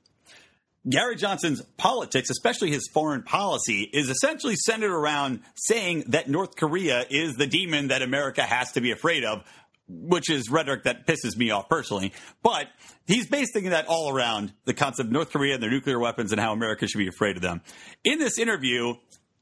Gary 0.89 1.15
Johnson's 1.15 1.63
politics, 1.77 2.29
especially 2.29 2.71
his 2.71 2.89
foreign 2.93 3.23
policy, 3.23 3.89
is 3.93 4.11
essentially 4.11 4.57
centered 4.57 4.93
around 4.93 5.41
saying 5.55 6.05
that 6.09 6.29
North 6.29 6.57
Korea 6.57 7.05
is 7.09 7.37
the 7.37 7.47
demon 7.47 7.89
that 7.89 8.03
America 8.03 8.43
has 8.43 8.73
to 8.73 8.81
be 8.81 8.91
afraid 8.91 9.25
of, 9.25 9.45
which 9.89 10.29
is 10.29 10.51
rhetoric 10.51 10.85
that 10.85 11.07
pisses 11.07 11.37
me 11.37 11.53
off 11.53 11.69
personally. 11.69 12.13
But 12.43 12.67
he's 13.07 13.29
basing 13.29 13.71
that 13.71 13.87
all 13.87 14.11
around 14.11 14.53
the 14.65 14.75
concept 14.75 15.07
of 15.07 15.13
North 15.13 15.31
Korea 15.31 15.55
and 15.55 15.63
their 15.63 15.71
nuclear 15.71 16.01
weapons 16.01 16.33
and 16.33 16.41
how 16.41 16.53
America 16.53 16.89
should 16.89 16.99
be 16.99 17.09
afraid 17.09 17.37
of 17.37 17.43
them. 17.43 17.61
In 18.03 18.19
this 18.19 18.39
interview, 18.39 18.95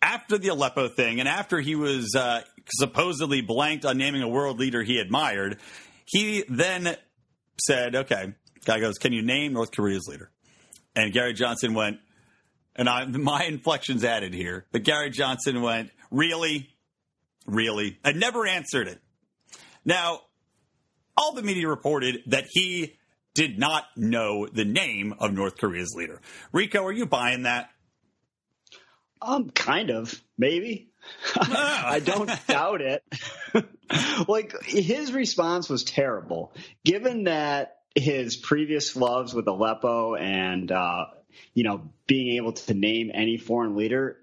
after 0.03 0.37
the 0.37 0.49
Aleppo 0.49 0.88
thing 0.88 1.21
and 1.21 1.29
after 1.29 1.59
he 1.61 1.75
was 1.75 2.15
uh, 2.15 2.43
supposedly 2.67 3.41
blanked 3.41 3.87
on 3.87 3.97
naming 3.97 4.23
a 4.23 4.29
world 4.29 4.59
leader 4.59 4.83
he 4.83 4.99
admired, 4.99 5.59
he 6.05 6.45
then 6.49 6.97
said, 7.61 7.95
okay, 7.95 8.35
guy 8.64 8.81
goes, 8.81 8.99
can 8.99 9.12
you 9.12 9.23
name 9.23 9.52
North 9.52 9.73
Korea's 9.73 10.07
leader? 10.09 10.31
And 10.95 11.12
Gary 11.12 11.33
Johnson 11.33 11.75
went, 11.75 11.99
and 12.76 12.88
I, 12.88 13.05
my 13.07 13.45
inflections 13.45 14.05
added 14.05 14.35
here, 14.35 14.67
but 14.73 14.83
Gary 14.83 15.11
Johnson 15.11 15.62
went, 15.62 15.90
really? 16.11 16.69
Really? 17.47 17.99
I 18.05 18.12
never 18.12 18.47
answered 18.47 18.88
it. 18.88 19.00
Now, 19.85 20.21
all 21.17 21.33
the 21.33 21.43
media 21.43 21.69
reported 21.69 22.23
that 22.26 22.45
he 22.50 22.97
did 23.35 23.59
not 23.59 23.85
know 23.97 24.47
the 24.47 24.64
name 24.64 25.14
of 25.19 25.33
North 25.33 25.57
Korea's 25.57 25.95
leader. 25.97 26.21
Rico, 26.52 26.85
are 26.85 26.93
you 26.93 27.07
buying 27.07 27.45
that? 27.45 27.71
Um, 29.23 29.50
kind 29.50 29.90
of, 29.90 30.23
maybe. 30.38 30.90
I 31.37 32.00
don't 32.04 32.30
doubt 32.47 32.80
it. 32.80 33.04
like 34.28 34.62
his 34.64 35.12
response 35.12 35.69
was 35.69 35.85
terrible, 35.85 36.52
given 36.85 37.25
that 37.25 37.78
his 37.95 38.37
previous 38.37 38.95
loves 38.97 39.35
with 39.35 39.47
Aleppo 39.49 40.14
and 40.14 40.71
uh, 40.71 41.07
you 41.54 41.64
know 41.64 41.90
being 42.07 42.37
able 42.37 42.52
to 42.52 42.75
name 42.75 43.11
any 43.12 43.37
foreign 43.37 43.76
leader. 43.76 44.19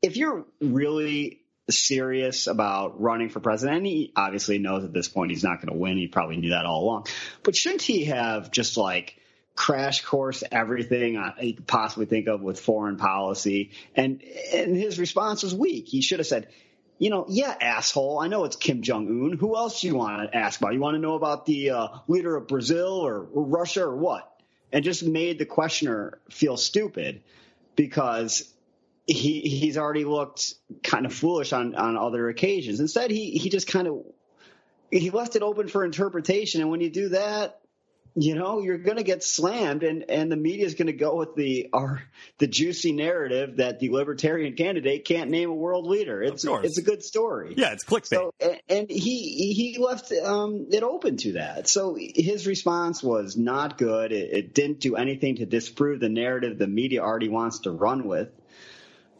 If 0.00 0.16
you're 0.16 0.46
really 0.60 1.40
serious 1.70 2.46
about 2.46 3.00
running 3.00 3.28
for 3.28 3.40
president, 3.40 3.78
and 3.78 3.86
he 3.86 4.12
obviously 4.16 4.58
knows 4.58 4.84
at 4.84 4.92
this 4.92 5.08
point 5.08 5.30
he's 5.30 5.44
not 5.44 5.56
going 5.56 5.72
to 5.72 5.78
win. 5.78 5.98
He 5.98 6.08
probably 6.08 6.36
knew 6.36 6.50
that 6.50 6.64
all 6.64 6.84
along. 6.84 7.06
But 7.42 7.56
shouldn't 7.56 7.82
he 7.82 8.06
have 8.06 8.50
just 8.50 8.76
like 8.76 9.17
crash 9.58 10.02
course 10.02 10.44
everything 10.52 11.16
I- 11.16 11.34
he 11.38 11.52
could 11.54 11.66
possibly 11.66 12.06
think 12.06 12.28
of 12.28 12.40
with 12.40 12.60
foreign 12.60 12.96
policy? 12.96 13.72
And 13.96 14.22
and 14.54 14.76
his 14.76 14.98
response 14.98 15.42
was 15.42 15.54
weak. 15.54 15.88
He 15.88 16.00
should 16.00 16.20
have 16.20 16.26
said, 16.28 16.48
you 16.98 17.10
know, 17.10 17.26
yeah, 17.28 17.54
asshole. 17.60 18.20
I 18.20 18.28
know 18.28 18.44
it's 18.44 18.56
Kim 18.56 18.82
Jong 18.82 19.08
Un. 19.08 19.36
Who 19.36 19.56
else 19.56 19.80
do 19.80 19.88
you 19.88 19.96
want 19.96 20.30
to 20.30 20.36
ask 20.36 20.60
about? 20.60 20.74
You 20.74 20.80
want 20.80 20.94
to 20.94 21.00
know 21.00 21.14
about 21.14 21.44
the 21.44 21.70
uh, 21.70 21.88
leader 22.06 22.36
of 22.36 22.46
Brazil 22.46 22.92
or, 23.06 23.26
or 23.32 23.44
Russia 23.44 23.82
or 23.84 23.96
what? 23.96 24.32
And 24.72 24.84
just 24.84 25.02
made 25.02 25.38
the 25.38 25.46
questioner 25.46 26.18
feel 26.30 26.56
stupid 26.56 27.22
because 27.74 28.52
he 29.06 29.40
he's 29.40 29.78
already 29.78 30.04
looked 30.04 30.54
kind 30.82 31.06
of 31.06 31.12
foolish 31.12 31.52
on 31.52 31.74
on 31.74 31.96
other 31.96 32.28
occasions. 32.28 32.78
Instead, 32.78 33.10
he 33.10 33.30
he 33.32 33.48
just 33.48 33.66
kind 33.66 33.88
of 33.88 34.04
he 34.90 35.10
left 35.10 35.36
it 35.36 35.42
open 35.42 35.68
for 35.68 35.84
interpretation. 35.84 36.60
And 36.60 36.70
when 36.70 36.80
you 36.80 36.90
do 36.90 37.08
that, 37.10 37.60
you 38.14 38.34
know 38.34 38.60
you're 38.60 38.78
going 38.78 38.96
to 38.96 39.02
get 39.02 39.22
slammed 39.22 39.82
and 39.82 40.10
and 40.10 40.30
the 40.30 40.36
media 40.36 40.66
is 40.66 40.74
going 40.74 40.86
to 40.86 40.92
go 40.92 41.16
with 41.16 41.34
the 41.34 41.68
our 41.72 42.02
the 42.38 42.46
juicy 42.46 42.92
narrative 42.92 43.56
that 43.56 43.78
the 43.80 43.90
libertarian 43.90 44.54
candidate 44.54 45.04
can't 45.04 45.30
name 45.30 45.50
a 45.50 45.54
world 45.54 45.86
leader. 45.86 46.22
It's 46.22 46.44
it's 46.44 46.78
a 46.78 46.82
good 46.82 47.02
story. 47.02 47.54
Yeah 47.56 47.72
it's 47.72 47.84
clickbait. 47.84 48.08
So, 48.08 48.34
and 48.68 48.90
he 48.90 49.52
he 49.52 49.78
left 49.78 50.12
um, 50.12 50.66
it 50.70 50.82
open 50.82 51.16
to 51.18 51.32
that. 51.32 51.68
So 51.68 51.96
his 51.98 52.46
response 52.46 53.02
was 53.02 53.36
not 53.36 53.78
good. 53.78 54.12
It, 54.12 54.32
it 54.32 54.54
didn't 54.54 54.80
do 54.80 54.96
anything 54.96 55.36
to 55.36 55.46
disprove 55.46 56.00
the 56.00 56.08
narrative 56.08 56.58
the 56.58 56.66
media 56.66 57.02
already 57.02 57.28
wants 57.28 57.60
to 57.60 57.70
run 57.70 58.06
with. 58.06 58.28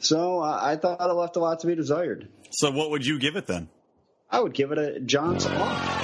So 0.01 0.41
uh, 0.41 0.59
i 0.63 0.77
thought 0.77 1.01
it 1.01 1.13
left 1.13 1.37
a 1.37 1.41
lot 1.41 1.61
to 1.61 1.67
be 1.67 1.75
desired. 1.75 2.29
So 2.51 2.71
what 2.71 2.91
would 2.91 3.05
you 3.05 3.19
give 3.19 3.37
it 3.37 3.47
then? 3.47 3.69
I 4.31 4.41
would 4.41 4.55
give 4.55 4.73
it 4.73 4.79
a 4.79 5.01
john's 5.01 5.47
off 5.47 5.99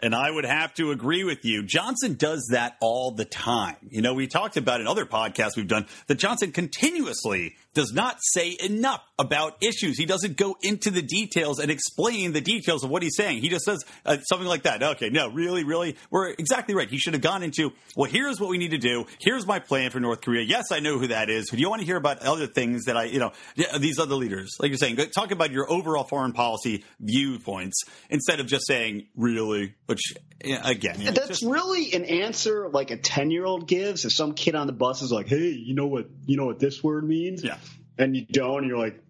and 0.00 0.14
I 0.14 0.30
would 0.30 0.44
have 0.44 0.74
to 0.74 0.90
agree 0.90 1.24
with 1.24 1.44
you. 1.44 1.62
Johnson 1.62 2.14
does 2.14 2.48
that 2.52 2.76
all 2.80 3.12
the 3.12 3.24
time. 3.24 3.76
You 3.90 4.02
know, 4.02 4.14
we 4.14 4.26
talked 4.26 4.56
about 4.56 4.80
in 4.80 4.86
other 4.86 5.06
podcasts 5.06 5.56
we've 5.56 5.68
done 5.68 5.86
that 6.06 6.16
Johnson 6.16 6.52
continuously 6.52 7.56
does 7.78 7.92
not 7.92 8.18
say 8.20 8.56
enough 8.60 9.04
about 9.20 9.62
issues. 9.62 9.96
He 9.96 10.04
doesn't 10.04 10.36
go 10.36 10.56
into 10.62 10.90
the 10.90 11.00
details 11.00 11.60
and 11.60 11.70
explain 11.70 12.32
the 12.32 12.40
details 12.40 12.82
of 12.82 12.90
what 12.90 13.04
he's 13.04 13.14
saying. 13.14 13.40
He 13.40 13.48
just 13.48 13.64
says 13.64 13.84
uh, 14.04 14.16
something 14.28 14.48
like 14.48 14.64
that. 14.64 14.82
Okay, 14.82 15.10
no, 15.10 15.28
really, 15.28 15.62
really, 15.62 15.94
we're 16.10 16.30
exactly 16.30 16.74
right. 16.74 16.90
He 16.90 16.98
should 16.98 17.12
have 17.12 17.22
gone 17.22 17.44
into, 17.44 17.70
well, 17.94 18.10
here's 18.10 18.40
what 18.40 18.50
we 18.50 18.58
need 18.58 18.72
to 18.72 18.78
do. 18.78 19.06
Here's 19.20 19.46
my 19.46 19.60
plan 19.60 19.92
for 19.92 20.00
North 20.00 20.22
Korea. 20.22 20.42
Yes, 20.42 20.72
I 20.72 20.80
know 20.80 20.98
who 20.98 21.06
that 21.06 21.30
is. 21.30 21.50
Do 21.50 21.56
you 21.56 21.70
want 21.70 21.78
to 21.78 21.86
hear 21.86 21.96
about 21.96 22.18
other 22.18 22.48
things 22.48 22.86
that 22.86 22.96
I, 22.96 23.04
you 23.04 23.20
know, 23.20 23.30
these 23.78 24.00
other 24.00 24.16
leaders, 24.16 24.56
like 24.58 24.70
you're 24.70 24.78
saying, 24.78 24.96
talk 25.14 25.30
about 25.30 25.52
your 25.52 25.70
overall 25.70 26.02
foreign 26.02 26.32
policy 26.32 26.84
viewpoints 26.98 27.84
instead 28.10 28.40
of 28.40 28.48
just 28.48 28.66
saying, 28.66 29.06
really, 29.14 29.74
which 29.86 30.14
again, 30.40 30.98
you 30.98 31.04
know, 31.06 31.12
that's 31.12 31.28
just, 31.28 31.44
really 31.44 31.92
an 31.92 32.04
answer 32.04 32.68
like 32.68 32.90
a 32.90 32.96
10 32.96 33.30
year 33.30 33.44
old 33.44 33.68
gives 33.68 34.04
if 34.04 34.12
some 34.12 34.34
kid 34.34 34.56
on 34.56 34.66
the 34.66 34.72
bus 34.72 35.00
is 35.00 35.12
like, 35.12 35.28
hey, 35.28 35.50
you 35.50 35.76
know 35.76 35.86
what, 35.86 36.08
you 36.26 36.36
know 36.36 36.46
what 36.46 36.58
this 36.58 36.82
word 36.82 37.06
means? 37.06 37.44
Yeah 37.44 37.58
and 37.98 38.16
you 38.16 38.26
don't, 38.30 38.58
and 38.58 38.68
you're 38.68 38.78
like, 38.78 39.02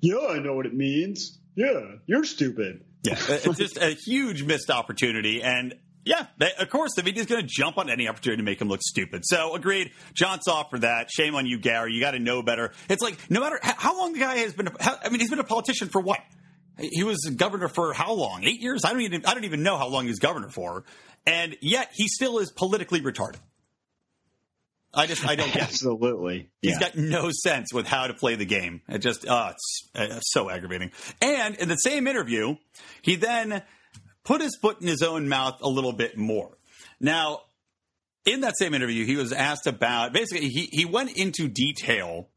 yeah, 0.00 0.26
I 0.30 0.38
know 0.38 0.54
what 0.54 0.66
it 0.66 0.74
means. 0.74 1.38
Yeah, 1.54 1.96
you're 2.06 2.24
stupid. 2.24 2.84
Yeah, 3.02 3.14
it's 3.28 3.58
just 3.58 3.78
a 3.78 3.90
huge 3.90 4.42
missed 4.42 4.70
opportunity. 4.70 5.42
And 5.42 5.74
yeah, 6.04 6.26
they, 6.38 6.52
of 6.58 6.70
course, 6.70 6.94
the 6.94 7.02
media's 7.02 7.26
going 7.26 7.40
to 7.40 7.48
jump 7.50 7.78
on 7.78 7.90
any 7.90 8.08
opportunity 8.08 8.40
to 8.40 8.44
make 8.44 8.60
him 8.60 8.68
look 8.68 8.80
stupid. 8.82 9.22
So 9.24 9.54
agreed. 9.54 9.90
John's 10.14 10.46
off 10.46 10.70
for 10.70 10.78
that. 10.78 11.10
Shame 11.10 11.34
on 11.34 11.46
you, 11.46 11.58
Gary. 11.58 11.92
You 11.92 12.00
got 12.00 12.12
to 12.12 12.20
know 12.20 12.42
better. 12.42 12.72
It's 12.88 13.02
like 13.02 13.18
no 13.30 13.40
matter 13.40 13.58
how 13.62 13.98
long 13.98 14.12
the 14.12 14.20
guy 14.20 14.36
has 14.38 14.54
been. 14.54 14.68
How, 14.78 14.96
I 15.02 15.08
mean, 15.08 15.20
he's 15.20 15.30
been 15.30 15.40
a 15.40 15.44
politician 15.44 15.88
for 15.88 16.00
what? 16.00 16.20
He 16.78 17.04
was 17.04 17.18
governor 17.36 17.68
for 17.68 17.94
how 17.94 18.12
long? 18.12 18.44
Eight 18.44 18.60
years? 18.60 18.84
I 18.84 18.92
don't 18.92 19.02
even. 19.02 19.24
I 19.26 19.34
don't 19.34 19.44
even 19.44 19.62
know 19.62 19.78
how 19.78 19.88
long 19.88 20.04
he 20.04 20.10
was 20.10 20.18
governor 20.18 20.48
for. 20.48 20.84
And 21.26 21.56
yet 21.60 21.90
he 21.94 22.06
still 22.06 22.38
is 22.38 22.52
politically 22.52 23.00
retarded. 23.00 23.40
I 24.96 25.06
just 25.06 25.26
I 25.26 25.36
don't 25.36 25.52
get. 25.52 25.62
Absolutely, 25.62 26.50
he's 26.62 26.72
yeah. 26.72 26.80
got 26.80 26.96
no 26.96 27.30
sense 27.30 27.72
with 27.72 27.86
how 27.86 28.06
to 28.06 28.14
play 28.14 28.34
the 28.34 28.46
game. 28.46 28.80
It 28.88 28.98
just 28.98 29.28
uh, 29.28 29.52
it's, 29.52 29.90
it's 29.94 30.32
so 30.32 30.50
aggravating. 30.50 30.90
And 31.20 31.54
in 31.56 31.68
the 31.68 31.76
same 31.76 32.06
interview, 32.06 32.56
he 33.02 33.16
then 33.16 33.62
put 34.24 34.40
his 34.40 34.56
foot 34.60 34.80
in 34.80 34.88
his 34.88 35.02
own 35.02 35.28
mouth 35.28 35.58
a 35.60 35.68
little 35.68 35.92
bit 35.92 36.16
more. 36.16 36.56
Now, 36.98 37.40
in 38.24 38.40
that 38.40 38.54
same 38.58 38.74
interview, 38.74 39.04
he 39.04 39.16
was 39.16 39.32
asked 39.32 39.66
about 39.66 40.12
basically 40.12 40.48
he 40.48 40.68
he 40.72 40.84
went 40.84 41.16
into 41.16 41.46
detail 41.46 42.28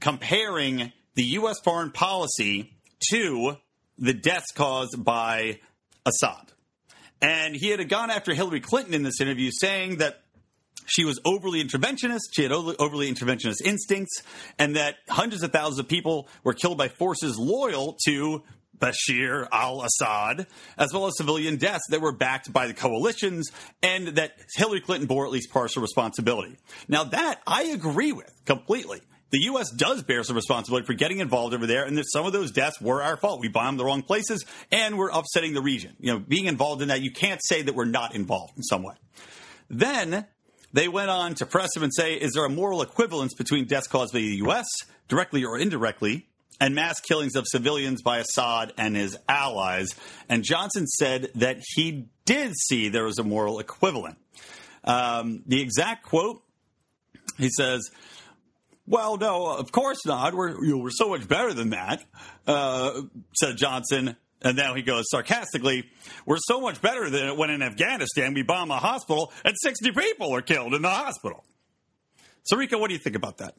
comparing 0.00 0.92
the 1.14 1.24
U.S. 1.24 1.56
foreign 1.64 1.90
policy 1.90 2.78
to 3.10 3.56
the 3.98 4.14
deaths 4.14 4.52
caused 4.54 5.02
by 5.02 5.60
Assad. 6.06 6.52
And 7.20 7.56
he 7.56 7.68
had 7.68 7.88
gone 7.88 8.10
after 8.10 8.34
Hillary 8.34 8.60
Clinton 8.60 8.94
in 8.94 9.02
this 9.02 9.20
interview, 9.20 9.50
saying 9.50 9.98
that 9.98 10.22
she 10.86 11.04
was 11.04 11.20
overly 11.24 11.62
interventionist. 11.62 12.20
She 12.32 12.42
had 12.42 12.52
overly 12.52 13.12
interventionist 13.12 13.62
instincts, 13.64 14.22
and 14.58 14.76
that 14.76 14.96
hundreds 15.08 15.42
of 15.42 15.52
thousands 15.52 15.78
of 15.78 15.88
people 15.88 16.28
were 16.44 16.54
killed 16.54 16.78
by 16.78 16.88
forces 16.88 17.38
loyal 17.38 17.96
to 18.06 18.42
Bashar 18.78 19.48
al 19.52 19.82
Assad, 19.82 20.46
as 20.76 20.92
well 20.92 21.06
as 21.06 21.16
civilian 21.16 21.56
deaths 21.56 21.84
that 21.90 22.00
were 22.00 22.12
backed 22.12 22.52
by 22.52 22.66
the 22.66 22.74
coalitions, 22.74 23.50
and 23.82 24.08
that 24.08 24.32
Hillary 24.54 24.80
Clinton 24.80 25.06
bore 25.06 25.26
at 25.26 25.32
least 25.32 25.50
partial 25.50 25.82
responsibility. 25.82 26.56
Now, 26.88 27.04
that 27.04 27.40
I 27.46 27.64
agree 27.64 28.12
with 28.12 28.32
completely. 28.44 29.00
The 29.30 29.40
U.S. 29.44 29.70
does 29.70 30.04
bear 30.04 30.22
some 30.22 30.36
responsibility 30.36 30.86
for 30.86 30.94
getting 30.94 31.18
involved 31.18 31.52
over 31.52 31.66
there, 31.66 31.84
and 31.84 31.98
that 31.98 32.04
some 32.12 32.26
of 32.26 32.32
those 32.32 32.52
deaths 32.52 32.80
were 32.80 33.02
our 33.02 33.16
fault. 33.16 33.40
We 33.40 33.48
bombed 33.48 33.78
the 33.78 33.84
wrong 33.84 34.02
places, 34.02 34.44
and 34.70 34.96
we're 34.96 35.10
upsetting 35.10 35.52
the 35.52 35.62
region. 35.62 35.96
You 35.98 36.12
know, 36.12 36.18
being 36.20 36.46
involved 36.46 36.80
in 36.80 36.88
that, 36.88 37.02
you 37.02 37.10
can't 37.10 37.40
say 37.44 37.62
that 37.62 37.74
we're 37.74 37.86
not 37.86 38.14
involved 38.14 38.56
in 38.56 38.62
some 38.62 38.84
way. 38.84 38.94
Then 39.68 40.26
they 40.76 40.88
went 40.88 41.08
on 41.08 41.34
to 41.36 41.46
press 41.46 41.74
him 41.74 41.82
and 41.82 41.92
say, 41.92 42.14
is 42.16 42.32
there 42.34 42.44
a 42.44 42.50
moral 42.50 42.82
equivalence 42.82 43.32
between 43.32 43.64
deaths 43.64 43.86
caused 43.86 44.12
by 44.12 44.18
the 44.18 44.36
U.S., 44.44 44.66
directly 45.08 45.42
or 45.42 45.58
indirectly, 45.58 46.26
and 46.60 46.74
mass 46.74 47.00
killings 47.00 47.34
of 47.34 47.46
civilians 47.48 48.02
by 48.02 48.18
Assad 48.18 48.74
and 48.76 48.94
his 48.94 49.16
allies? 49.26 49.94
And 50.28 50.44
Johnson 50.44 50.86
said 50.86 51.30
that 51.36 51.62
he 51.74 52.08
did 52.26 52.52
see 52.54 52.90
there 52.90 53.04
was 53.04 53.18
a 53.18 53.24
moral 53.24 53.58
equivalent. 53.58 54.18
Um, 54.84 55.42
the 55.46 55.62
exact 55.62 56.04
quote, 56.04 56.42
he 57.38 57.48
says, 57.48 57.90
well, 58.86 59.16
no, 59.16 59.46
of 59.46 59.72
course 59.72 60.04
not. 60.04 60.34
We're, 60.34 60.62
you 60.62 60.72
know, 60.72 60.82
we're 60.82 60.90
so 60.90 61.08
much 61.08 61.26
better 61.26 61.54
than 61.54 61.70
that, 61.70 62.04
uh, 62.46 63.00
said 63.34 63.56
Johnson. 63.56 64.16
And 64.42 64.56
now 64.56 64.74
he 64.74 64.82
goes 64.82 65.06
sarcastically, 65.08 65.88
We're 66.26 66.38
so 66.38 66.60
much 66.60 66.80
better 66.82 67.08
than 67.08 67.36
when 67.36 67.50
in 67.50 67.62
Afghanistan 67.62 68.34
we 68.34 68.42
bomb 68.42 68.70
a 68.70 68.76
hospital 68.76 69.32
and 69.44 69.54
60 69.58 69.92
people 69.92 70.34
are 70.34 70.42
killed 70.42 70.74
in 70.74 70.82
the 70.82 70.90
hospital. 70.90 71.44
So 72.44 72.56
Rico, 72.56 72.78
what 72.78 72.88
do 72.88 72.94
you 72.94 73.00
think 73.00 73.16
about 73.16 73.38
that? 73.38 73.54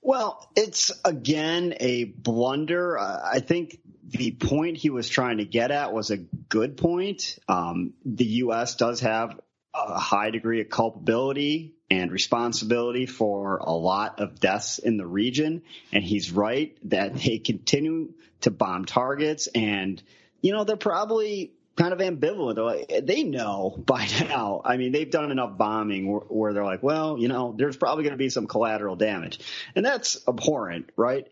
Well, 0.00 0.48
it's 0.54 0.92
again 1.04 1.74
a 1.80 2.04
blunder. 2.04 2.98
Uh, 2.98 3.20
I 3.32 3.40
think 3.40 3.80
the 4.04 4.30
point 4.30 4.76
he 4.76 4.90
was 4.90 5.08
trying 5.08 5.38
to 5.38 5.44
get 5.44 5.70
at 5.70 5.92
was 5.92 6.10
a 6.10 6.16
good 6.16 6.76
point. 6.76 7.38
Um, 7.48 7.94
the 8.04 8.24
U.S. 8.24 8.76
does 8.76 9.00
have 9.00 9.38
a 9.74 9.98
high 9.98 10.30
degree 10.30 10.60
of 10.60 10.68
culpability 10.68 11.74
and 11.90 12.10
responsibility 12.10 13.06
for 13.06 13.58
a 13.58 13.72
lot 13.72 14.20
of 14.20 14.40
deaths 14.40 14.78
in 14.78 14.96
the 14.96 15.06
region. 15.06 15.62
And 15.92 16.04
he's 16.04 16.30
right 16.30 16.76
that 16.90 17.14
they 17.16 17.38
continue 17.38 18.14
to 18.42 18.50
bomb 18.50 18.84
targets. 18.84 19.46
And, 19.48 20.02
you 20.40 20.52
know, 20.52 20.64
they're 20.64 20.76
probably 20.76 21.52
kind 21.76 21.92
of 21.92 22.00
ambivalent. 22.00 23.06
They 23.06 23.22
know 23.22 23.74
by 23.86 24.06
now. 24.20 24.62
I 24.64 24.76
mean, 24.76 24.92
they've 24.92 25.10
done 25.10 25.30
enough 25.30 25.56
bombing 25.56 26.10
where, 26.10 26.20
where 26.20 26.52
they're 26.52 26.64
like, 26.64 26.82
well, 26.82 27.18
you 27.18 27.28
know, 27.28 27.54
there's 27.56 27.76
probably 27.76 28.04
going 28.04 28.14
to 28.14 28.18
be 28.18 28.30
some 28.30 28.46
collateral 28.46 28.96
damage. 28.96 29.40
And 29.74 29.84
that's 29.84 30.26
abhorrent, 30.26 30.90
right? 30.96 31.26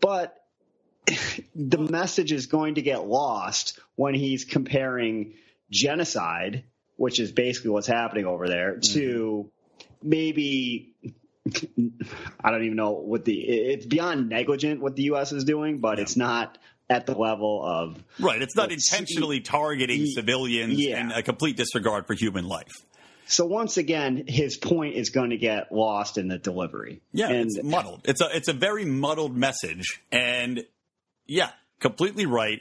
But 0.00 0.36
the 1.54 1.78
message 1.78 2.32
is 2.32 2.46
going 2.46 2.76
to 2.76 2.82
get 2.82 3.06
lost 3.06 3.78
when 3.96 4.14
he's 4.14 4.44
comparing 4.44 5.34
genocide, 5.70 6.64
which 6.96 7.20
is 7.20 7.32
basically 7.32 7.70
what's 7.70 7.86
happening 7.86 8.26
over 8.26 8.48
there, 8.48 8.72
mm-hmm. 8.72 8.94
to 8.98 9.50
maybe 10.02 10.94
I 12.40 12.50
don't 12.50 12.64
even 12.64 12.76
know 12.76 12.92
what 12.92 13.24
the 13.24 13.38
it's 13.40 13.86
beyond 13.86 14.28
negligent 14.28 14.80
what 14.80 14.96
the 14.96 15.04
U.S. 15.04 15.32
is 15.32 15.44
doing, 15.44 15.78
but 15.78 15.98
yeah. 15.98 16.02
it's 16.02 16.16
not 16.16 16.58
at 16.88 17.06
the 17.06 17.16
level 17.16 17.64
of 17.64 18.02
right. 18.18 18.42
It's 18.42 18.56
not 18.56 18.72
intentionally 18.72 19.40
targeting 19.40 20.06
civilians 20.06 20.78
yeah. 20.78 20.98
and 20.98 21.12
a 21.12 21.22
complete 21.22 21.56
disregard 21.56 22.06
for 22.06 22.14
human 22.14 22.46
life. 22.46 22.72
So 23.26 23.46
once 23.46 23.76
again, 23.76 24.24
his 24.26 24.56
point 24.56 24.96
is 24.96 25.10
going 25.10 25.30
to 25.30 25.36
get 25.36 25.70
lost 25.70 26.18
in 26.18 26.26
the 26.26 26.38
delivery. 26.38 27.00
Yeah, 27.12 27.28
and, 27.28 27.46
it's 27.46 27.62
muddled. 27.62 28.02
It's 28.04 28.20
a 28.20 28.36
it's 28.36 28.48
a 28.48 28.52
very 28.52 28.84
muddled 28.84 29.36
message, 29.36 30.02
and 30.10 30.64
yeah, 31.26 31.50
completely 31.78 32.26
right 32.26 32.60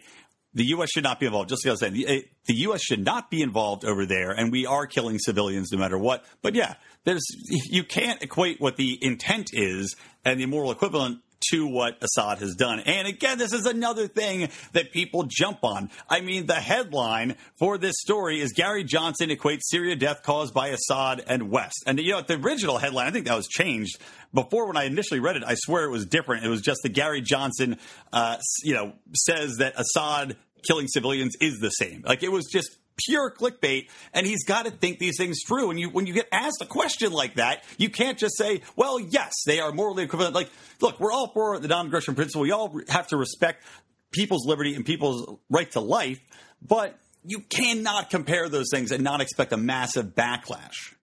the 0.53 0.65
U.S. 0.65 0.89
should 0.91 1.03
not 1.03 1.19
be 1.19 1.25
involved. 1.25 1.49
Just 1.49 1.65
like 1.65 1.69
I 1.69 1.73
was 1.73 1.79
saying, 1.79 1.93
the, 1.93 2.05
the, 2.05 2.53
eh, 2.53 2.57
U.S. 2.65 2.81
should 2.81 3.03
not 3.03 3.29
be 3.29 3.41
involved 3.41 3.85
over 3.85 4.05
there, 4.05 4.31
and 4.31 4.51
we 4.51 4.65
are 4.65 4.87
killing 4.87 5.19
civilians 5.19 5.71
no 5.71 5.77
matter 5.77 5.97
what. 5.97 6.25
But 6.41 6.55
yeah, 6.55 6.75
there's 7.03 7.25
you 7.69 7.83
can't 7.83 8.21
equate 8.23 8.59
what 8.59 8.75
the 8.75 8.97
intent 9.01 9.49
is 9.53 9.95
and 10.25 10.39
the 10.39 10.45
moral 10.45 10.71
equivalent 10.71 11.19
to 11.51 11.67
what 11.67 11.97
Assad 12.01 12.39
has 12.39 12.55
done. 12.55 12.79
And 12.81 13.07
again, 13.07 13.37
this 13.37 13.53
is 13.53 13.65
another 13.65 14.07
thing 14.07 14.49
that 14.73 14.91
people 14.91 15.23
jump 15.27 15.59
on. 15.63 15.89
I 16.09 16.21
mean, 16.21 16.45
the 16.45 16.55
headline 16.55 17.35
for 17.57 17.77
this 17.77 17.95
story 17.99 18.41
is 18.41 18.53
Gary 18.53 18.83
Johnson 18.83 19.29
equates 19.29 19.61
Syria 19.63 19.95
death 19.95 20.23
caused 20.23 20.53
by 20.53 20.69
Assad 20.69 21.23
and 21.27 21.49
West. 21.49 21.83
And 21.85 21.99
you 21.99 22.11
know, 22.11 22.21
the 22.21 22.35
original 22.35 22.77
headline, 22.77 23.07
I 23.07 23.11
think 23.11 23.27
that 23.27 23.35
was 23.35 23.47
changed 23.47 23.97
before 24.33 24.67
when 24.67 24.77
I 24.77 24.83
initially 24.83 25.19
read 25.19 25.35
it. 25.35 25.43
I 25.45 25.55
swear 25.55 25.85
it 25.85 25.91
was 25.91 26.05
different. 26.05 26.45
It 26.45 26.49
was 26.49 26.61
just 26.61 26.81
that 26.83 26.89
Gary 26.89 27.21
Johnson, 27.21 27.77
uh, 28.13 28.37
you 28.63 28.73
know, 28.73 28.93
says 29.15 29.57
that 29.57 29.73
Assad 29.79 30.37
killing 30.67 30.87
civilians 30.87 31.35
is 31.39 31.59
the 31.59 31.69
same. 31.69 32.03
Like 32.05 32.23
it 32.23 32.31
was 32.31 32.45
just 32.45 32.77
pure 33.07 33.31
clickbait 33.31 33.89
and 34.13 34.25
he's 34.25 34.43
got 34.45 34.65
to 34.65 34.71
think 34.71 34.99
these 34.99 35.17
things 35.17 35.39
through. 35.47 35.71
And 35.71 35.79
you 35.79 35.89
when 35.89 36.05
you 36.05 36.13
get 36.13 36.27
asked 36.31 36.61
a 36.61 36.65
question 36.65 37.11
like 37.11 37.35
that 37.35 37.63
you 37.77 37.89
can't 37.89 38.17
just 38.17 38.37
say 38.37 38.61
well 38.75 38.99
yes 38.99 39.33
they 39.45 39.59
are 39.59 39.71
morally 39.71 40.03
equivalent. 40.03 40.35
Like 40.35 40.49
look 40.81 40.99
we're 40.99 41.11
all 41.11 41.31
for 41.33 41.59
the 41.59 41.67
non-aggression 41.67 42.15
principle. 42.15 42.41
We 42.41 42.51
all 42.51 42.79
have 42.89 43.07
to 43.07 43.17
respect 43.17 43.63
people's 44.11 44.47
liberty 44.47 44.75
and 44.75 44.85
people's 44.85 45.37
right 45.49 45.69
to 45.71 45.79
life 45.79 46.19
but 46.61 46.99
you 47.23 47.41
cannot 47.41 48.09
compare 48.09 48.49
those 48.49 48.67
things 48.71 48.91
and 48.91 49.03
not 49.03 49.21
expect 49.21 49.51
a 49.53 49.57
massive 49.57 50.07
backlash. 50.07 50.93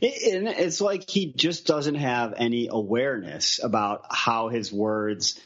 It's 0.00 0.80
like 0.80 1.08
he 1.10 1.32
just 1.32 1.66
doesn't 1.66 1.96
have 1.96 2.34
any 2.36 2.68
awareness 2.70 3.62
about 3.62 4.04
how 4.10 4.48
his 4.48 4.72
words 4.72 5.40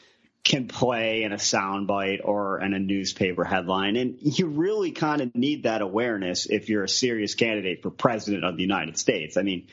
can 0.47 0.69
play 0.69 1.25
in 1.25 1.33
a 1.33 1.37
soundbite 1.37 2.21
or 2.23 2.61
in 2.61 2.73
a 2.73 2.79
newspaper 2.79 3.43
headline. 3.43 3.97
And 3.97 4.17
you 4.21 4.47
really 4.47 4.93
kind 4.93 5.21
of 5.21 5.35
need 5.35 5.65
that 5.65 5.83
awareness 5.83 6.47
if 6.47 6.69
you're 6.69 6.85
a 6.85 6.89
serious 6.89 7.35
candidate 7.35 7.83
for 7.83 7.91
president 7.91 8.45
of 8.45 8.57
the 8.57 8.63
United 8.63 8.97
States. 8.97 9.37
I 9.37 9.43
mean, 9.43 9.67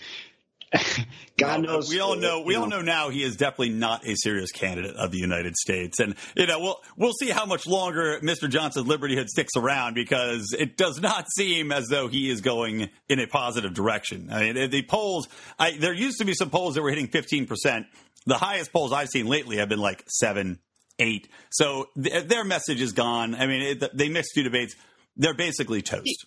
God 1.38 1.62
well, 1.62 1.62
knows. 1.62 1.90
We 1.90 2.00
all 2.00 2.16
know. 2.16 2.42
We 2.42 2.56
all 2.56 2.66
know 2.66 2.82
now 2.82 3.10
he 3.10 3.22
is 3.22 3.36
definitely 3.36 3.70
not 3.70 4.08
a 4.08 4.16
serious 4.16 4.52
candidate 4.52 4.96
of 4.96 5.12
the 5.12 5.20
United 5.20 5.56
States, 5.56 6.00
and 6.00 6.16
you 6.36 6.48
know 6.48 6.60
we'll 6.60 6.82
we'll 6.98 7.14
see 7.14 7.30
how 7.30 7.46
much 7.46 7.68
longer 7.68 8.20
Mr. 8.24 8.50
Johnson's 8.50 8.88
Liberty 8.88 9.16
Hood 9.16 9.30
sticks 9.30 9.52
around 9.56 9.94
because 9.94 10.56
it 10.58 10.76
does 10.76 11.00
not 11.00 11.28
seem 11.36 11.72
as 11.72 11.90
though 11.90 12.08
he 12.08 12.28
is 12.28 12.42
going 12.42 12.90
in 13.08 13.20
a 13.20 13.28
positive 13.28 13.76
direction. 13.76 14.30
I 14.32 14.52
mean, 14.52 14.72
the 14.72 14.82
polls. 14.82 15.28
I, 15.60 15.78
there 15.78 15.94
used 15.94 16.18
to 16.18 16.26
be 16.26 16.34
some 16.34 16.50
polls 16.50 16.74
that 16.74 16.82
were 16.82 16.90
hitting 16.90 17.08
fifteen 17.08 17.46
percent 17.46 17.86
the 18.26 18.38
highest 18.38 18.72
polls 18.72 18.92
I've 18.92 19.10
seen 19.10 19.28
lately 19.28 19.58
have 19.58 19.70
been 19.70 19.80
like 19.80 20.04
seven, 20.08 20.60
eight. 21.00 21.28
So 21.52 21.88
th- 22.02 22.26
their 22.26 22.44
message 22.44 22.82
is 22.82 22.94
gone. 22.94 23.36
I 23.36 23.48
mean, 23.48 23.62
it, 23.62 23.98
they 23.98 24.10
missed 24.10 24.32
two 24.36 24.44
debates. 24.44 24.76
They're 25.16 25.34
basically 25.34 25.82
toast. 25.82 26.26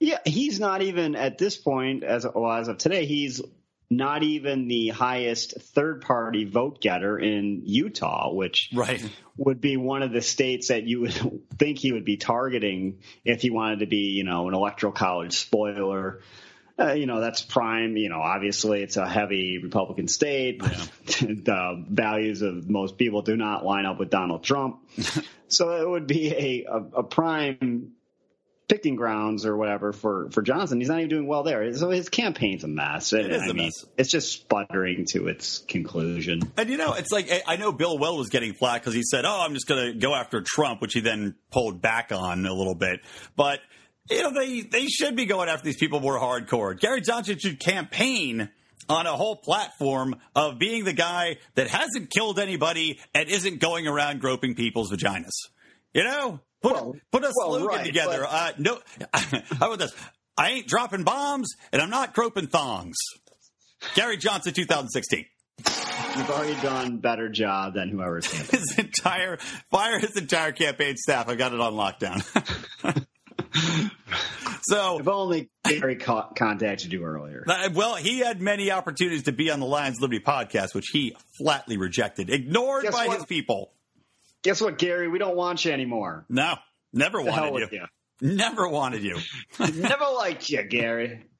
Yeah, 0.00 0.18
he's 0.24 0.58
not 0.58 0.82
even 0.82 1.14
at 1.14 1.38
this 1.38 1.56
point, 1.56 2.02
as 2.02 2.26
well, 2.34 2.50
as 2.50 2.66
of 2.68 2.78
today, 2.78 3.06
he's 3.06 3.40
not 3.88 4.22
even 4.22 4.68
the 4.68 4.88
highest 4.88 5.60
third 5.60 6.00
party 6.00 6.44
vote 6.44 6.80
getter 6.80 7.18
in 7.18 7.62
Utah, 7.64 8.32
which 8.32 8.70
right. 8.74 9.00
would 9.36 9.60
be 9.60 9.76
one 9.76 10.02
of 10.02 10.12
the 10.12 10.22
states 10.22 10.68
that 10.68 10.84
you 10.84 11.02
would 11.02 11.42
think 11.58 11.78
he 11.78 11.92
would 11.92 12.04
be 12.04 12.16
targeting 12.16 12.98
if 13.24 13.42
he 13.42 13.50
wanted 13.50 13.80
to 13.80 13.86
be, 13.86 14.10
you 14.10 14.24
know, 14.24 14.48
an 14.48 14.54
electoral 14.54 14.92
college 14.92 15.38
spoiler. 15.38 16.20
Uh, 16.78 16.92
you 16.92 17.06
know, 17.06 17.20
that's 17.20 17.42
prime. 17.42 17.96
You 17.96 18.08
know, 18.08 18.20
obviously 18.20 18.82
it's 18.82 18.96
a 18.96 19.08
heavy 19.08 19.58
Republican 19.62 20.08
state. 20.08 20.62
Yeah. 20.62 20.68
the 21.20 21.84
values 21.88 22.42
of 22.42 22.68
most 22.68 22.96
people 22.96 23.22
do 23.22 23.36
not 23.36 23.64
line 23.64 23.86
up 23.86 23.98
with 23.98 24.10
Donald 24.10 24.42
Trump. 24.42 24.80
so 25.48 25.70
it 25.82 25.88
would 25.88 26.06
be 26.06 26.64
a, 26.64 26.70
a, 26.70 26.78
a 26.98 27.02
prime 27.02 27.92
picking 28.72 28.96
grounds 28.96 29.44
or 29.44 29.54
whatever 29.54 29.92
for, 29.92 30.30
for 30.30 30.40
Johnson. 30.40 30.80
He's 30.80 30.88
not 30.88 30.98
even 30.98 31.10
doing 31.10 31.26
well 31.26 31.42
there. 31.42 31.74
So 31.74 31.90
his 31.90 32.08
campaign's 32.08 32.64
a 32.64 32.68
mess. 32.68 33.12
It 33.12 33.30
is 33.30 33.42
I 33.42 33.46
a 33.46 33.48
mean, 33.48 33.64
mess. 33.64 33.84
It's 33.98 34.10
just 34.10 34.32
sputtering 34.32 35.04
to 35.10 35.28
its 35.28 35.58
conclusion. 35.58 36.40
And 36.56 36.70
you 36.70 36.78
know, 36.78 36.94
it's 36.94 37.12
like 37.12 37.30
I 37.46 37.56
know 37.56 37.72
Bill 37.72 37.98
Weld 37.98 38.18
was 38.18 38.30
getting 38.30 38.54
flack 38.54 38.80
because 38.80 38.94
he 38.94 39.02
said, 39.02 39.26
"Oh, 39.26 39.42
I'm 39.44 39.52
just 39.52 39.66
going 39.66 39.92
to 39.92 39.98
go 39.98 40.14
after 40.14 40.40
Trump," 40.40 40.80
which 40.80 40.94
he 40.94 41.00
then 41.00 41.34
pulled 41.50 41.82
back 41.82 42.12
on 42.12 42.46
a 42.46 42.54
little 42.54 42.74
bit. 42.74 43.00
But 43.36 43.60
you 44.10 44.22
know, 44.22 44.32
they 44.32 44.62
they 44.62 44.86
should 44.86 45.16
be 45.16 45.26
going 45.26 45.48
after 45.48 45.64
these 45.64 45.76
people 45.76 46.00
more 46.00 46.18
hardcore. 46.18 46.78
Gary 46.78 47.00
Johnson 47.00 47.38
should 47.38 47.60
campaign 47.60 48.50
on 48.88 49.06
a 49.06 49.12
whole 49.12 49.36
platform 49.36 50.16
of 50.34 50.58
being 50.58 50.84
the 50.84 50.92
guy 50.92 51.36
that 51.54 51.68
hasn't 51.68 52.10
killed 52.10 52.38
anybody 52.38 53.00
and 53.14 53.28
isn't 53.28 53.60
going 53.60 53.86
around 53.86 54.20
groping 54.20 54.54
people's 54.54 54.90
vaginas. 54.90 55.30
You 55.94 56.04
know, 56.04 56.40
put 56.62 56.72
well, 56.72 56.96
put 57.10 57.22
a 57.22 57.32
well, 57.36 57.54
slogan 57.54 57.66
right, 57.66 57.84
together. 57.84 58.20
But... 58.22 58.32
Uh, 58.32 58.52
no, 58.58 58.78
how 59.14 59.66
about 59.66 59.78
this? 59.78 59.94
I 60.36 60.50
ain't 60.50 60.66
dropping 60.66 61.04
bombs 61.04 61.54
and 61.72 61.80
I'm 61.80 61.90
not 61.90 62.14
groping 62.14 62.46
thongs. 62.46 62.96
Gary 63.94 64.16
Johnson, 64.16 64.54
2016. 64.54 65.26
You've 66.16 66.30
already 66.30 66.60
done 66.60 66.98
better 66.98 67.28
job 67.28 67.74
than 67.74 67.88
whoever's 67.88 68.26
his 68.50 68.78
entire 68.78 69.38
fire 69.70 69.98
his 69.98 70.16
entire 70.16 70.52
campaign 70.52 70.96
staff. 70.96 71.28
I 71.28 71.34
got 71.34 71.52
it 71.52 71.60
on 71.60 71.74
lockdown. 71.74 73.06
so 74.62 74.98
if 74.98 75.08
only 75.08 75.50
Gary 75.64 75.96
contacted 75.96 76.92
you 76.92 77.04
earlier. 77.04 77.44
Well, 77.72 77.96
he 77.96 78.20
had 78.20 78.40
many 78.40 78.70
opportunities 78.70 79.24
to 79.24 79.32
be 79.32 79.50
on 79.50 79.60
the 79.60 79.66
Lions 79.66 80.00
Liberty 80.00 80.20
podcast, 80.20 80.74
which 80.74 80.88
he 80.92 81.16
flatly 81.36 81.76
rejected, 81.76 82.30
ignored 82.30 82.84
Guess 82.84 82.94
by 82.94 83.06
what? 83.06 83.16
his 83.18 83.26
people. 83.26 83.72
Guess 84.42 84.60
what, 84.60 84.78
Gary? 84.78 85.08
We 85.08 85.18
don't 85.18 85.36
want 85.36 85.64
you 85.64 85.72
anymore. 85.72 86.24
No, 86.28 86.54
never 86.92 87.20
wanted 87.20 87.52
with 87.52 87.72
you. 87.72 87.84
Never 88.20 88.68
wanted 88.68 89.02
you. 89.02 89.18
Never 89.58 90.04
liked 90.16 90.48
you, 90.48 90.62
Gary. 90.62 91.26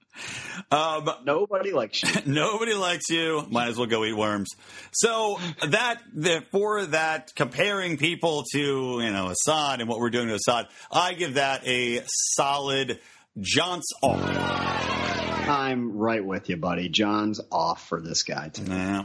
Um, 0.71 1.11
Nobody 1.25 1.73
likes 1.73 2.03
you. 2.03 2.11
Nobody 2.27 2.75
likes 2.75 3.09
you. 3.09 3.47
Might 3.51 3.69
as 3.69 3.77
well 3.77 3.87
go 3.87 4.05
eat 4.05 4.17
worms. 4.17 4.51
So 4.93 5.39
that 5.67 6.03
the, 6.15 6.45
for 6.51 6.85
that 6.87 7.35
comparing 7.35 7.97
people 7.97 8.45
to 8.53 8.59
you 8.59 9.11
know 9.13 9.29
Assad 9.31 9.81
and 9.81 9.89
what 9.89 9.99
we're 9.99 10.11
doing 10.11 10.29
to 10.29 10.35
Assad, 10.35 10.69
I 10.91 11.15
give 11.15 11.35
that 11.35 11.67
a 11.67 12.03
solid 12.07 13.01
John's 13.39 13.87
off. 14.03 14.21
I'm 15.49 15.97
right 15.97 16.25
with 16.25 16.49
you, 16.49 16.57
buddy. 16.57 16.89
John's 16.89 17.41
off 17.51 17.89
for 17.89 18.01
this 18.01 18.23
guy 18.23 18.49
too. 18.49 18.65
Yeah. 18.65 19.05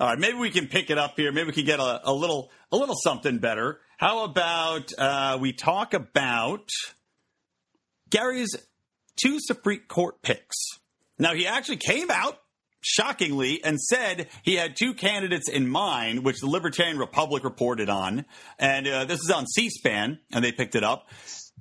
All 0.00 0.08
right, 0.08 0.18
maybe 0.18 0.38
we 0.38 0.50
can 0.50 0.66
pick 0.66 0.90
it 0.90 0.98
up 0.98 1.14
here. 1.16 1.30
Maybe 1.30 1.48
we 1.48 1.52
can 1.52 1.64
get 1.64 1.78
a, 1.78 2.00
a 2.10 2.12
little 2.12 2.50
a 2.72 2.76
little 2.76 2.96
something 2.96 3.38
better. 3.38 3.78
How 3.98 4.24
about 4.24 4.90
uh, 4.98 5.38
we 5.40 5.52
talk 5.52 5.94
about 5.94 6.68
Gary's 8.10 8.56
two 9.16 9.38
Supreme 9.40 9.82
Court 9.88 10.22
picks? 10.22 10.56
Now 11.18 11.34
he 11.34 11.46
actually 11.46 11.76
came 11.76 12.10
out 12.10 12.38
shockingly 12.80 13.62
and 13.64 13.80
said 13.80 14.28
he 14.42 14.56
had 14.56 14.76
two 14.76 14.92
candidates 14.94 15.48
in 15.48 15.68
mind, 15.68 16.24
which 16.24 16.40
the 16.40 16.48
Libertarian 16.48 16.98
Republic 16.98 17.44
reported 17.44 17.88
on, 17.88 18.24
and 18.58 18.86
uh, 18.88 19.04
this 19.04 19.20
is 19.20 19.30
on 19.30 19.46
C-SPAN, 19.46 20.18
and 20.32 20.44
they 20.44 20.52
picked 20.52 20.74
it 20.74 20.82
up. 20.84 21.08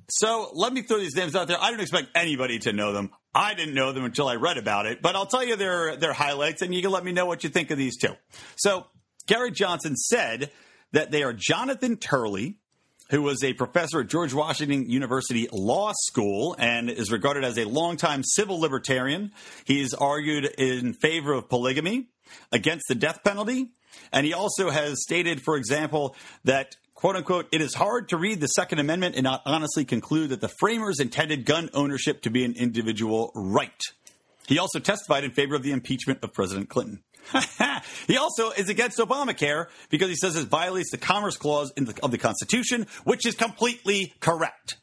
So 0.10 0.50
let 0.54 0.74
me 0.74 0.82
throw 0.82 0.98
these 0.98 1.16
names 1.16 1.36
out 1.36 1.48
there. 1.48 1.58
I 1.62 1.70
don't 1.70 1.80
expect 1.80 2.10
anybody 2.16 2.60
to 2.60 2.74
know 2.74 2.92
them. 2.92 3.12
I 3.34 3.54
didn't 3.54 3.76
know 3.76 3.94
them 3.94 4.04
until 4.04 4.28
I 4.28 4.36
read 4.36 4.58
about 4.58 4.86
it, 4.86 5.02
but 5.02 5.16
I'll 5.16 5.26
tell 5.26 5.44
you 5.44 5.56
their 5.56 5.96
their 5.96 6.12
highlights, 6.12 6.62
and 6.62 6.74
you 6.74 6.82
can 6.82 6.92
let 6.92 7.06
me 7.06 7.14
know 7.14 7.26
what 7.26 7.44
you 7.44 7.50
think 7.50 7.72
of 7.72 7.78
these 7.78 7.98
two. 7.98 8.14
So 8.58 8.88
Gary 9.28 9.52
Johnson 9.52 9.96
said 9.96 10.52
that 10.92 11.12
they 11.12 11.24
are 11.24 11.34
Jonathan 11.34 11.96
Turley, 11.98 12.58
who 13.12 13.22
was 13.22 13.44
a 13.44 13.54
professor 13.54 14.02
at 14.02 14.08
George 14.08 14.34
Washington 14.34 14.90
University 14.90 15.48
Law 15.52 15.92
School 15.94 16.56
and 16.58 16.90
is 16.90 17.12
regarded 17.12 17.44
as 17.44 17.58
a 17.58 17.66
longtime 17.66 18.24
civil 18.24 18.60
libertarian. 18.60 19.32
He's 19.66 19.94
argued 19.94 20.46
in 20.58 20.94
favor 20.94 21.34
of 21.34 21.48
polygamy, 21.48 22.08
against 22.52 22.88
the 22.88 22.96
death 22.96 23.24
penalty, 23.24 23.72
and 24.12 24.26
he 24.26 24.34
also 24.34 24.70
has 24.70 25.02
stated, 25.02 25.42
for 25.42 25.58
example, 25.58 26.16
that 26.46 26.78
quote 26.96 27.16
unquote, 27.16 27.48
it 27.52 27.62
is 27.62 27.74
hard 27.74 28.10
to 28.10 28.18
read 28.18 28.40
the 28.40 28.48
Second 28.48 28.80
Amendment 28.80 29.16
and 29.16 29.24
not 29.24 29.42
honestly 29.46 29.86
conclude 29.86 30.30
that 30.30 30.42
the 30.42 30.52
framers 30.60 31.00
intended 31.00 31.46
gun 31.46 31.70
ownership 31.74 32.22
to 32.22 32.30
be 32.30 32.46
an 32.46 32.54
individual 32.56 33.32
right. 33.36 33.82
He 34.48 34.60
also 34.60 34.80
testified 34.80 35.24
in 35.24 35.32
favor 35.32 35.56
of 35.56 35.64
the 35.64 35.72
impeachment 35.72 36.24
of 36.24 36.34
President 36.34 36.70
Clinton. 36.70 37.04
he 38.08 38.18
also 38.18 38.52
is 38.52 38.70
against 38.70 38.98
Obamacare 39.00 39.68
because 39.90 40.10
he 40.10 40.16
says 40.16 40.36
it 40.36 40.48
violates 40.48 40.92
the 40.92 40.98
Commerce 40.98 41.38
Clause 41.38 41.72
the, 41.76 41.94
of 42.04 42.12
the 42.12 42.18
Constitution, 42.18 42.88
which 43.04 43.26
is 43.26 43.36
completely 43.36 44.14
correct. 44.20 44.78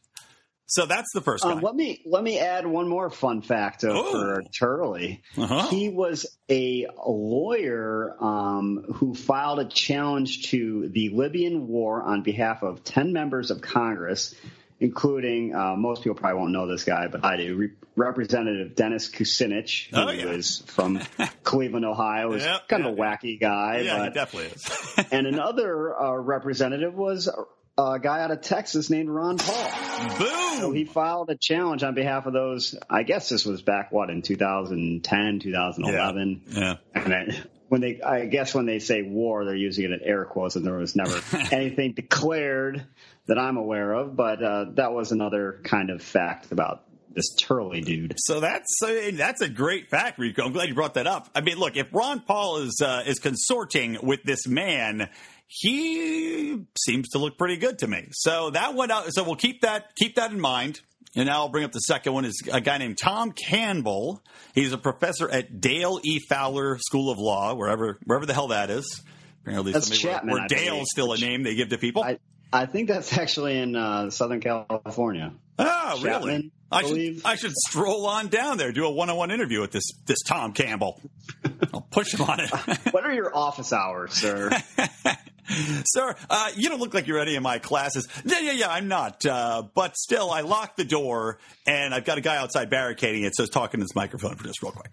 So 0.71 0.85
that's 0.85 1.11
the 1.15 1.23
first. 1.23 1.47
Um, 1.47 1.61
let 1.61 1.75
me 1.75 2.03
let 2.05 2.23
me 2.23 2.39
add 2.39 2.67
one 2.67 2.89
more 2.89 3.09
fun 3.09 3.41
fact 3.41 3.85
uh, 3.85 4.03
for 4.11 4.43
Turley. 4.57 5.23
Uh-huh. 5.35 5.67
He 5.69 5.89
was 5.89 6.27
a 6.51 6.87
lawyer 7.07 8.15
um, 8.21 8.85
who 8.97 9.15
filed 9.15 9.61
a 9.61 9.65
challenge 9.65 10.51
to 10.51 10.91
the 10.91 11.09
Libyan 11.09 11.69
war 11.69 12.03
on 12.03 12.23
behalf 12.23 12.63
of 12.63 12.85
ten 12.85 13.15
members 13.15 13.51
of 13.51 13.63
Congress, 13.63 14.35
including 14.81 15.55
uh, 15.55 15.75
most 15.77 16.03
people 16.03 16.15
probably 16.17 16.39
won't 16.41 16.53
know 16.53 16.67
this 16.67 16.85
guy, 16.85 17.09
but 17.09 17.25
I 17.25 17.37
do. 17.37 17.57
Re- 17.57 17.71
Representative 17.97 18.77
Dennis 18.77 19.11
Kucinich, 19.11 19.91
who 19.91 20.01
Oh, 20.01 20.11
yeah. 20.11 20.27
was 20.27 20.63
from 20.67 21.01
Cleveland, 21.43 21.85
Ohio, 21.85 22.33
is 22.33 22.45
Yep, 22.45 22.69
kind 22.69 22.87
of 22.87 22.93
a 22.93 22.97
wacky 22.97 23.41
guy. 23.41 23.81
yeah, 23.81 23.95
he 23.99 23.99
but 24.05 24.15
definitely 24.15 24.51
is. 24.51 24.95
and 25.13 25.27
another 25.27 26.01
uh, 26.01 26.13
representative 26.15 26.95
was 26.95 27.29
a 27.77 27.99
guy 27.99 28.21
out 28.23 28.31
of 28.31 28.41
Texas 28.41 28.89
named 28.89 29.09
Ron 29.11 29.39
Paul. 29.39 29.71
Boom! 30.19 30.61
So 30.61 30.73
he 30.73 30.85
filed 30.85 31.31
a 31.31 31.37
challenge 31.37 31.83
on 31.83 31.95
behalf 31.95 32.27
of 32.27 32.33
those. 32.33 32.77
I 32.89 33.03
guess 33.03 33.29
this 33.29 33.45
was 33.45 33.63
back 33.63 33.91
what 33.93 34.11
in 34.11 34.23
2010, 34.23 35.41
2011. 35.41 36.43
Yeah. 36.49 36.61
yeah. 36.61 36.75
And 36.95 37.13
then 37.13 37.45
when 37.69 37.81
they, 37.81 38.01
I 38.01 38.27
guess 38.27 38.55
when 38.55 38.67
they 38.67 38.79
say 38.79 39.03
war, 39.03 39.45
they're 39.45 39.55
using 39.55 39.85
it 39.85 39.93
in 39.93 40.01
air 40.03 40.25
quotes, 40.25 40.57
and 40.57 40.65
there 40.65 40.77
was 40.77 40.97
never 40.97 41.21
anything 41.53 41.93
declared 41.93 42.85
that 43.27 43.39
I'm 43.39 43.57
aware 43.57 43.93
of. 43.93 44.17
But 44.17 44.43
uh, 44.43 44.67
that 44.75 44.93
was 44.93 45.13
another 45.13 45.61
kind 45.65 45.91
of 45.91 46.03
fact 46.03 46.53
about 46.53 46.85
this 47.15 47.35
Turley 47.35 47.81
dude. 47.81 48.15
So 48.17 48.41
that's 48.41 48.81
uh, 48.83 49.11
that's 49.15 49.41
a 49.41 49.49
great 49.49 49.91
fact, 49.91 50.19
Rico. 50.19 50.45
I'm 50.45 50.53
glad 50.53 50.69
you 50.69 50.75
brought 50.75 50.95
that 50.95 51.07
up. 51.07 51.29
I 51.35 51.41
mean, 51.41 51.59
look, 51.59 51.77
if 51.77 51.93
Ron 51.93 52.21
Paul 52.21 52.59
is 52.59 52.81
uh, 52.83 53.03
is 53.07 53.19
consorting 53.19 53.99
with 54.03 54.23
this 54.23 54.47
man, 54.47 55.09
he 55.47 56.65
seems 56.79 57.09
to 57.11 57.19
look 57.19 57.39
pretty 57.39 57.57
good 57.57 57.79
to 57.81 57.89
me. 57.89 58.09
So 58.13 58.51
that 58.51 58.75
went 58.75 58.93
out. 58.93 59.13
So 59.13 59.25
we'll 59.25 59.37
keep 59.37 59.63
that 59.63 59.95
keep 59.97 60.17
that 60.17 60.31
in 60.31 60.41
mind. 60.41 60.81
And 61.19 61.27
now 61.27 61.39
I'll 61.39 61.49
bring 61.49 61.65
up 61.65 61.73
the 61.73 61.81
second 61.81 62.13
one 62.13 62.25
is 62.25 62.41
a 62.53 62.61
guy 62.61 62.79
named 62.79 62.97
Tom 62.97 63.33
Campbell. 63.33 64.23
He's 64.55 64.73
a 64.73 64.79
professor 64.79 65.29
at 65.29 65.61
Dale 65.61 65.99
E. 66.05 66.21
Fowler 66.21 66.79
School 66.79 67.11
of 67.11 67.19
Law, 67.19 67.57
wherever 67.57 67.99
wherever 68.05 68.25
the 68.25 68.35
hell 68.35 68.49
that 68.49 68.71
is. 68.71 69.03
Apparently, 69.43 69.73
that's 69.73 69.91
Chapman, 69.91 70.33
where, 70.33 70.43
where 70.43 70.49
Dale's 70.49 70.87
still 70.93 71.13
a 71.13 71.19
name 71.19 71.43
they 71.43 71.57
give 71.57 71.71
to 71.71 71.79
people. 71.79 72.05
I, 72.05 72.21
I 72.53 72.67
think 72.67 72.89
that's 72.89 73.19
actually 73.19 73.59
in 73.59 73.75
uh, 73.75 74.11
Southern 74.11 74.39
California. 74.39 75.33
Oh, 75.59 76.01
Chapman, 76.01 76.29
really? 76.29 76.53
I 76.71 76.83
should 76.85 77.27
I 77.27 77.35
should 77.35 77.53
stroll 77.67 78.07
on 78.07 78.29
down 78.29 78.57
there, 78.57 78.71
do 78.71 78.87
a 78.87 78.91
one-on-one 78.91 79.33
interview 79.33 79.61
with 79.61 79.73
this 79.73 79.91
this 80.07 80.23
Tom 80.25 80.53
Campbell. 80.53 81.03
I'll 81.75 81.81
push 81.81 82.15
him 82.15 82.23
on 82.23 82.39
it. 82.39 82.51
what 82.93 83.05
are 83.05 83.13
your 83.13 83.37
office 83.37 83.73
hours, 83.73 84.13
sir? 84.13 84.51
Sir, 85.49 86.15
uh, 86.29 86.51
you 86.57 86.69
don't 86.69 86.81
look 86.81 86.95
like 86.95 87.07
you're 87.07 87.19
any 87.19 87.37
of 87.37 87.43
my 87.43 87.59
classes. 87.59 88.07
Yeah, 88.25 88.41
yeah, 88.41 88.53
yeah, 88.53 88.69
I'm 88.71 88.89
not. 88.89 89.25
Uh, 89.25 89.63
but 89.75 89.97
still, 89.97 90.31
I 90.31 90.43
locked 90.43 90.77
the 90.77 90.85
door, 90.85 91.39
and 91.67 91.95
I've 91.95 92.05
got 92.05 92.19
a 92.19 92.21
guy 92.21 92.37
outside 92.37 92.71
barricading 92.71 93.25
it, 93.25 93.35
so 93.35 93.45
it's 93.45 93.53
talking 93.53 93.81
to 93.81 93.85
this 93.85 93.95
microphone 93.95 94.37
for 94.37 94.45
just 94.45 94.63
real 94.63 94.73
quick. 94.73 94.93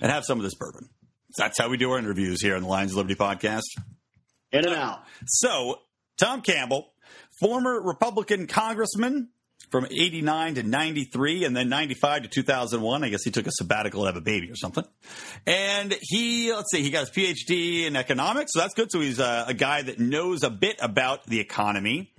And 0.00 0.10
have 0.10 0.24
some 0.24 0.38
of 0.38 0.44
this 0.44 0.54
bourbon. 0.54 0.88
That's 1.36 1.58
how 1.58 1.68
we 1.68 1.76
do 1.76 1.90
our 1.92 1.98
interviews 1.98 2.42
here 2.42 2.56
on 2.56 2.62
the 2.62 2.68
Lions 2.68 2.92
of 2.92 2.98
Liberty 2.98 3.14
podcast. 3.14 3.62
In 4.52 4.64
and 4.64 4.74
out. 4.74 5.00
So, 5.26 5.80
Tom 6.16 6.42
Campbell, 6.42 6.92
former 7.40 7.80
Republican 7.80 8.46
congressman 8.46 9.30
from 9.70 9.86
89 9.86 10.56
to 10.56 10.62
93 10.62 11.44
and 11.44 11.56
then 11.56 11.68
95 11.68 12.22
to 12.22 12.28
2001. 12.28 13.04
I 13.04 13.08
guess 13.08 13.24
he 13.24 13.30
took 13.30 13.46
a 13.46 13.52
sabbatical 13.52 14.02
to 14.02 14.06
have 14.06 14.16
a 14.16 14.20
baby 14.20 14.50
or 14.50 14.56
something. 14.56 14.84
And 15.46 15.96
he, 16.00 16.52
let's 16.52 16.70
see, 16.70 16.82
he 16.82 16.90
got 16.90 17.08
his 17.08 17.10
PhD 17.10 17.86
in 17.86 17.96
economics. 17.96 18.52
So 18.54 18.60
that's 18.60 18.74
good. 18.74 18.90
So 18.90 19.00
he's 19.00 19.18
a, 19.18 19.44
a 19.48 19.54
guy 19.54 19.82
that 19.82 19.98
knows 19.98 20.42
a 20.42 20.50
bit 20.50 20.76
about 20.80 21.26
the 21.26 21.40
economy, 21.40 22.12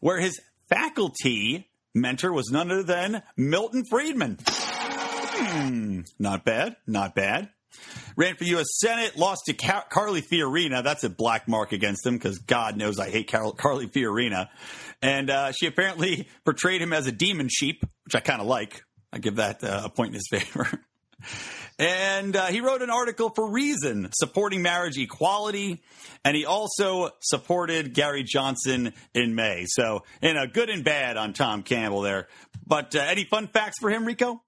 where 0.00 0.20
his 0.20 0.40
faculty 0.68 1.68
mentor 1.94 2.32
was 2.32 2.50
none 2.50 2.70
other 2.70 2.82
than 2.82 3.22
Milton 3.36 3.84
Friedman. 3.88 4.38
Hmm, 4.46 6.00
not 6.18 6.44
bad. 6.44 6.76
Not 6.86 7.14
bad. 7.14 7.50
Ran 8.16 8.34
for 8.34 8.44
U.S. 8.44 8.66
Senate, 8.80 9.16
lost 9.16 9.42
to 9.46 9.52
Car- 9.52 9.84
Carly 9.88 10.22
Fiorina. 10.22 10.82
That's 10.82 11.04
a 11.04 11.08
black 11.10 11.46
mark 11.46 11.72
against 11.72 12.04
him 12.04 12.14
because 12.14 12.38
God 12.38 12.76
knows 12.76 12.98
I 12.98 13.10
hate 13.10 13.30
Car- 13.30 13.52
Carly 13.52 13.86
Fiorina. 13.86 14.48
And 15.02 15.30
uh, 15.30 15.52
she 15.52 15.66
apparently 15.66 16.28
portrayed 16.44 16.82
him 16.82 16.92
as 16.92 17.06
a 17.06 17.12
demon 17.12 17.48
sheep, 17.48 17.84
which 18.04 18.14
I 18.14 18.20
kind 18.20 18.40
of 18.40 18.46
like. 18.46 18.82
I 19.12 19.18
give 19.18 19.36
that 19.36 19.62
uh, 19.64 19.82
a 19.84 19.88
point 19.88 20.08
in 20.08 20.14
his 20.14 20.28
favor. 20.30 20.68
and 21.78 22.36
uh, 22.36 22.46
he 22.46 22.60
wrote 22.60 22.82
an 22.82 22.90
article 22.90 23.30
for 23.30 23.50
Reason 23.50 24.10
supporting 24.12 24.62
marriage 24.62 24.98
equality. 24.98 25.82
And 26.24 26.36
he 26.36 26.44
also 26.44 27.10
supported 27.20 27.94
Gary 27.94 28.24
Johnson 28.24 28.92
in 29.14 29.34
May. 29.34 29.64
So, 29.66 30.04
in 30.20 30.36
a 30.36 30.48
good 30.48 30.68
and 30.68 30.84
bad 30.84 31.16
on 31.16 31.32
Tom 31.32 31.62
Campbell 31.62 32.02
there. 32.02 32.28
But 32.66 32.94
uh, 32.96 33.00
any 33.00 33.24
fun 33.24 33.46
facts 33.46 33.76
for 33.80 33.88
him, 33.88 34.04
Rico? 34.04 34.42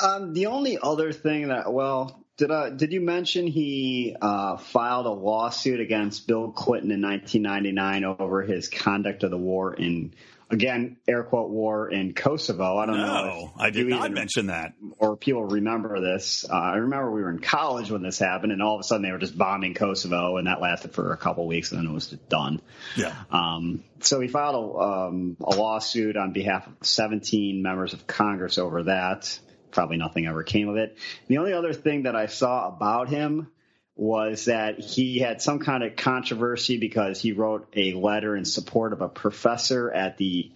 Um, 0.00 0.32
the 0.32 0.46
only 0.46 0.78
other 0.80 1.12
thing 1.12 1.48
that, 1.48 1.70
well, 1.72 2.21
did 2.38 2.50
I, 2.50 2.70
did 2.70 2.92
you 2.92 3.00
mention 3.00 3.46
he 3.46 4.16
uh, 4.20 4.56
filed 4.56 5.06
a 5.06 5.10
lawsuit 5.10 5.80
against 5.80 6.26
Bill 6.26 6.50
Clinton 6.50 6.90
in 6.90 7.02
1999 7.02 8.16
over 8.18 8.42
his 8.42 8.68
conduct 8.68 9.22
of 9.22 9.30
the 9.30 9.38
war 9.38 9.74
in 9.74 10.14
again 10.50 10.96
air 11.06 11.24
quote 11.24 11.50
war 11.50 11.90
in 11.90 12.14
Kosovo? 12.14 12.78
I 12.78 12.86
don't 12.86 12.96
no, 12.96 13.06
know. 13.06 13.52
I 13.58 13.68
did 13.68 13.86
not 13.86 14.00
even, 14.00 14.14
mention 14.14 14.46
that, 14.46 14.72
or 14.98 15.16
people 15.16 15.44
remember 15.44 16.00
this. 16.00 16.46
Uh, 16.48 16.54
I 16.54 16.76
remember 16.76 17.10
we 17.10 17.20
were 17.20 17.30
in 17.30 17.38
college 17.38 17.90
when 17.90 18.02
this 18.02 18.18
happened, 18.18 18.52
and 18.52 18.62
all 18.62 18.76
of 18.76 18.80
a 18.80 18.84
sudden 18.84 19.02
they 19.02 19.12
were 19.12 19.18
just 19.18 19.36
bombing 19.36 19.74
Kosovo, 19.74 20.38
and 20.38 20.46
that 20.46 20.62
lasted 20.62 20.92
for 20.92 21.12
a 21.12 21.18
couple 21.18 21.46
weeks, 21.46 21.70
and 21.70 21.80
then 21.80 21.90
it 21.90 21.94
was 21.94 22.08
done. 22.08 22.62
Yeah. 22.96 23.14
Um, 23.30 23.84
so 24.00 24.20
he 24.20 24.28
filed 24.28 24.54
a, 24.54 24.78
um, 24.78 25.36
a 25.44 25.54
lawsuit 25.54 26.16
on 26.16 26.32
behalf 26.32 26.66
of 26.66 26.72
17 26.80 27.62
members 27.62 27.92
of 27.92 28.06
Congress 28.06 28.56
over 28.56 28.84
that 28.84 29.38
probably 29.72 29.96
nothing 29.96 30.26
ever 30.26 30.42
came 30.42 30.68
of 30.68 30.76
it. 30.76 30.96
The 31.26 31.38
only 31.38 31.52
other 31.52 31.72
thing 31.72 32.04
that 32.04 32.14
I 32.14 32.26
saw 32.26 32.68
about 32.68 33.08
him 33.08 33.48
was 33.94 34.46
that 34.46 34.78
he 34.78 35.18
had 35.18 35.42
some 35.42 35.58
kind 35.58 35.82
of 35.82 35.96
controversy 35.96 36.78
because 36.78 37.20
he 37.20 37.32
wrote 37.32 37.68
a 37.76 37.92
letter 37.92 38.36
in 38.36 38.44
support 38.44 38.92
of 38.92 39.02
a 39.02 39.08
professor 39.08 39.90
at 39.90 40.16
the 40.16 40.50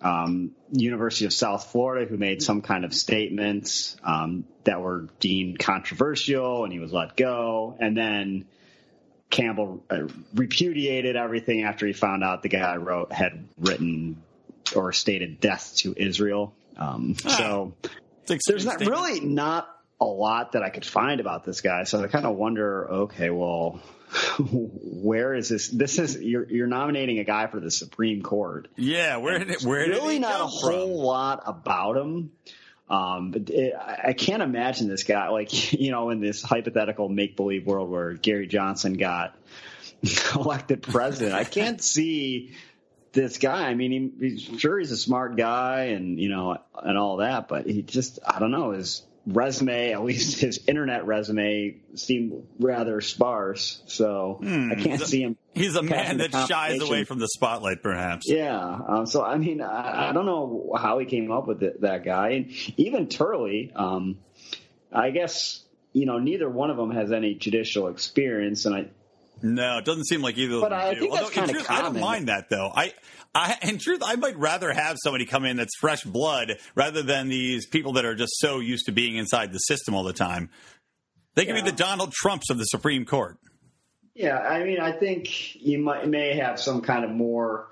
um, 0.00 0.52
University 0.72 1.26
of 1.26 1.32
South 1.32 1.70
Florida 1.70 2.06
who 2.06 2.16
made 2.16 2.42
some 2.42 2.62
kind 2.62 2.84
of 2.84 2.94
statements 2.94 3.96
um, 4.02 4.44
that 4.64 4.80
were 4.80 5.08
deemed 5.20 5.58
controversial, 5.58 6.64
and 6.64 6.72
he 6.72 6.78
was 6.78 6.92
let 6.92 7.16
go. 7.16 7.76
And 7.78 7.96
then 7.96 8.46
Campbell 9.30 9.84
uh, 9.90 10.08
repudiated 10.34 11.14
everything 11.16 11.62
after 11.62 11.86
he 11.86 11.92
found 11.92 12.24
out 12.24 12.42
the 12.42 12.48
guy 12.48 12.76
wrote 12.76 13.12
had 13.12 13.46
written 13.58 14.22
or 14.74 14.92
stated 14.92 15.40
death 15.40 15.74
to 15.76 15.94
Israel. 15.96 16.54
Um, 16.76 17.16
ah. 17.24 17.36
So 17.36 17.72
there's 18.26 18.64
not 18.64 18.80
really 18.80 19.20
not 19.20 19.68
a 20.00 20.04
lot 20.04 20.52
that 20.52 20.62
I 20.62 20.70
could 20.70 20.84
find 20.84 21.20
about 21.20 21.44
this 21.44 21.60
guy. 21.60 21.84
So 21.84 22.02
I 22.02 22.08
kind 22.08 22.26
of 22.26 22.36
wonder, 22.36 22.90
okay, 22.90 23.30
well, 23.30 23.80
where 24.40 25.34
is 25.34 25.48
this? 25.48 25.68
This 25.68 25.98
is 25.98 26.20
you're 26.20 26.48
you're 26.48 26.66
nominating 26.66 27.18
a 27.18 27.24
guy 27.24 27.46
for 27.46 27.60
the 27.60 27.70
Supreme 27.70 28.22
Court. 28.22 28.68
Yeah, 28.76 29.18
where 29.18 29.38
did 29.38 29.50
it, 29.50 29.62
where 29.62 29.86
really 29.88 30.14
did 30.14 30.22
not 30.22 30.40
a 30.40 30.46
whole 30.46 31.02
lot 31.02 31.42
about 31.46 31.96
him. 31.96 32.32
Um, 32.90 33.30
but 33.30 33.48
it, 33.48 33.74
I 33.74 34.12
can't 34.12 34.42
imagine 34.42 34.88
this 34.88 35.04
guy 35.04 35.28
like 35.28 35.72
you 35.80 35.90
know 35.90 36.10
in 36.10 36.20
this 36.20 36.42
hypothetical 36.42 37.08
make 37.08 37.36
believe 37.36 37.66
world 37.66 37.88
where 37.90 38.12
Gary 38.12 38.46
Johnson 38.46 38.94
got 38.94 39.34
elected 40.34 40.82
president. 40.82 41.34
I 41.34 41.44
can't 41.44 41.82
see 41.82 42.52
this 43.12 43.38
guy. 43.38 43.68
I 43.68 43.74
mean, 43.74 44.12
he, 44.18 44.28
he's 44.28 44.60
sure 44.60 44.78
he's 44.78 44.90
a 44.90 44.96
smart 44.96 45.36
guy 45.36 45.84
and 45.86 46.18
you 46.18 46.28
know 46.28 46.58
and 46.74 46.98
all 46.98 47.18
that, 47.18 47.48
but 47.48 47.66
he 47.66 47.82
just 47.82 48.18
I 48.26 48.38
don't 48.38 48.50
know 48.50 48.72
his 48.72 49.02
resume, 49.26 49.92
at 49.92 50.02
least 50.02 50.40
his 50.40 50.60
internet 50.66 51.06
resume, 51.06 51.76
seemed 51.94 52.46
rather 52.58 53.00
sparse. 53.00 53.82
So 53.86 54.38
hmm. 54.40 54.72
I 54.72 54.74
can't 54.76 55.00
see 55.02 55.22
him. 55.22 55.36
He's 55.54 55.76
a 55.76 55.82
man 55.82 56.18
that 56.18 56.32
shies 56.32 56.80
away 56.80 57.04
from 57.04 57.18
the 57.18 57.28
spotlight, 57.28 57.82
perhaps. 57.82 58.26
Yeah. 58.28 58.58
Um, 58.58 59.06
so 59.06 59.22
I 59.24 59.36
mean, 59.36 59.60
I, 59.60 60.08
I, 60.08 60.12
don't 60.12 60.26
know 60.26 60.72
how 60.76 60.98
he 60.98 61.06
came 61.06 61.30
up 61.30 61.46
with 61.46 61.62
it, 61.62 61.82
that 61.82 62.04
guy, 62.04 62.30
and 62.30 62.50
even 62.76 63.08
Turley. 63.08 63.70
Um, 63.74 64.18
I 64.90 65.10
guess 65.10 65.62
you 65.92 66.06
know 66.06 66.18
neither 66.18 66.48
one 66.48 66.70
of 66.70 66.76
them 66.76 66.90
has 66.90 67.12
any 67.12 67.34
judicial 67.34 67.88
experience, 67.88 68.64
and 68.64 68.74
I 68.74 68.86
no, 69.40 69.78
it 69.78 69.84
doesn't 69.84 70.04
seem 70.04 70.22
like 70.22 70.36
either 70.38 70.60
but 70.60 70.72
of 70.72 70.78
them 70.78 70.88
I 70.88 70.94
do. 70.94 71.00
Think 71.00 71.12
Although, 71.12 71.24
that's 71.24 71.36
in 71.36 71.48
truth, 71.48 71.66
common. 71.66 71.80
I 71.80 71.84
don't 71.84 72.00
mind 72.00 72.28
that 72.28 72.48
though. 72.50 72.70
I, 72.74 72.92
I, 73.34 73.56
in 73.62 73.78
truth, 73.78 74.02
I 74.04 74.16
might 74.16 74.36
rather 74.36 74.72
have 74.72 74.96
somebody 75.02 75.24
come 75.24 75.44
in 75.44 75.56
that's 75.56 75.76
fresh 75.80 76.02
blood 76.04 76.58
rather 76.74 77.02
than 77.02 77.28
these 77.28 77.66
people 77.66 77.94
that 77.94 78.04
are 78.04 78.14
just 78.14 78.32
so 78.38 78.60
used 78.60 78.86
to 78.86 78.92
being 78.92 79.16
inside 79.16 79.52
the 79.52 79.58
system 79.58 79.94
all 79.94 80.04
the 80.04 80.12
time. 80.12 80.50
They 81.34 81.46
can 81.46 81.56
yeah. 81.56 81.62
be 81.62 81.70
the 81.70 81.76
Donald 81.76 82.12
Trumps 82.12 82.50
of 82.50 82.58
the 82.58 82.64
Supreme 82.64 83.06
Court. 83.06 83.38
Yeah, 84.14 84.38
I 84.38 84.64
mean, 84.64 84.78
I 84.78 84.92
think 84.92 85.54
you 85.56 85.78
might 85.78 86.06
may 86.06 86.36
have 86.36 86.60
some 86.60 86.82
kind 86.82 87.04
of 87.04 87.10
more 87.10 87.68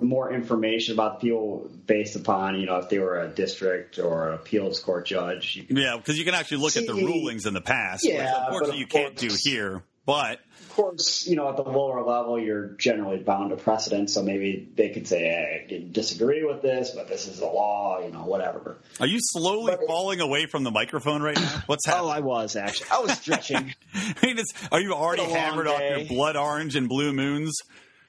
more 0.00 0.32
information 0.32 0.94
about 0.94 1.20
the 1.20 1.28
people 1.28 1.70
based 1.86 2.16
upon 2.16 2.58
you 2.58 2.66
know 2.66 2.76
if 2.76 2.88
they 2.88 2.98
were 2.98 3.20
a 3.20 3.28
district 3.28 3.98
or 3.98 4.28
an 4.28 4.34
appeals 4.34 4.80
court 4.80 5.06
judge. 5.06 5.62
yeah, 5.68 5.96
because 5.96 6.18
you 6.18 6.24
can 6.24 6.34
actually 6.34 6.56
look 6.56 6.72
See, 6.72 6.80
at 6.80 6.86
the 6.86 6.94
rulings 6.94 7.46
in 7.46 7.54
the 7.54 7.60
past, 7.60 8.04
yeah, 8.04 8.24
which 8.24 8.32
unfortunately 8.46 8.78
you 8.78 8.86
can't 8.86 9.14
do 9.16 9.30
here. 9.44 9.84
But 10.04 10.40
of 10.60 10.68
course, 10.70 11.26
you 11.28 11.36
know, 11.36 11.48
at 11.48 11.56
the 11.56 11.62
lower 11.62 12.02
level, 12.02 12.38
you're 12.38 12.68
generally 12.78 13.18
bound 13.18 13.50
to 13.50 13.56
precedent. 13.56 14.10
So 14.10 14.22
maybe 14.22 14.68
they 14.74 14.88
could 14.88 15.06
say, 15.06 15.20
hey, 15.20 15.66
I 15.70 15.92
disagree 15.92 16.44
with 16.44 16.60
this, 16.60 16.90
but 16.90 17.08
this 17.08 17.28
is 17.28 17.38
the 17.38 17.46
law, 17.46 18.00
you 18.04 18.10
know, 18.10 18.24
whatever. 18.24 18.78
Are 18.98 19.06
you 19.06 19.18
slowly 19.20 19.76
but 19.76 19.86
falling 19.86 20.20
away 20.20 20.46
from 20.46 20.64
the 20.64 20.70
microphone 20.70 21.22
right 21.22 21.36
now? 21.36 21.62
What's 21.66 21.86
oh, 21.86 21.90
happening? 21.90 22.10
Oh, 22.10 22.16
I 22.16 22.20
was 22.20 22.56
actually. 22.56 22.90
I 22.90 22.98
was 23.00 23.12
stretching. 23.12 23.74
I 23.94 24.26
mean, 24.26 24.38
are 24.72 24.80
you 24.80 24.92
already 24.94 25.24
hammered 25.24 25.68
off 25.68 25.80
your 25.80 26.04
blood 26.06 26.36
orange 26.36 26.74
and 26.74 26.88
blue 26.88 27.12
moons? 27.12 27.54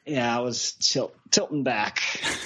Yeah, 0.05 0.35
I 0.35 0.41
was 0.41 0.73
tilt, 0.73 1.15
tilting 1.31 1.63
back. 1.63 2.01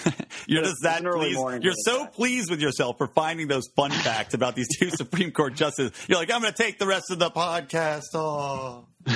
you're 0.47 0.63
just 0.63 0.83
that 0.83 1.03
pleased. 1.03 1.63
You're 1.63 1.73
so 1.75 2.03
back. 2.03 2.13
pleased 2.13 2.51
with 2.51 2.62
yourself 2.62 2.99
for 2.99 3.07
finding 3.07 3.47
those 3.47 3.67
fun 3.75 3.89
facts 3.89 4.36
about 4.36 4.55
these 4.55 4.67
two 4.77 4.89
Supreme 4.95 5.31
Court 5.31 5.55
justices. 5.55 5.91
You're 6.07 6.19
like, 6.19 6.31
I'm 6.31 6.41
going 6.41 6.53
to 6.53 6.63
take 6.63 6.77
the 6.77 6.86
rest 6.86 7.10
of 7.10 7.17
the 7.17 7.31
podcast 7.31 8.13
off. 8.13 8.86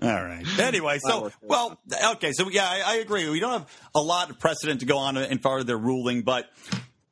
All 0.00 0.24
right. 0.24 0.44
Anyway, 0.60 0.98
so 1.00 1.32
well, 1.42 1.80
okay. 2.12 2.32
So 2.32 2.48
yeah, 2.50 2.68
I, 2.68 2.82
I, 2.86 2.94
agree. 2.96 3.28
We 3.28 3.40
don't 3.40 3.50
have 3.50 3.80
a 3.96 4.00
lot 4.00 4.30
of 4.30 4.38
precedent 4.38 4.80
to 4.80 4.86
go 4.86 4.98
on 4.98 5.16
in 5.16 5.38
far 5.38 5.58
as 5.58 5.64
their 5.64 5.76
ruling, 5.76 6.22
but 6.22 6.48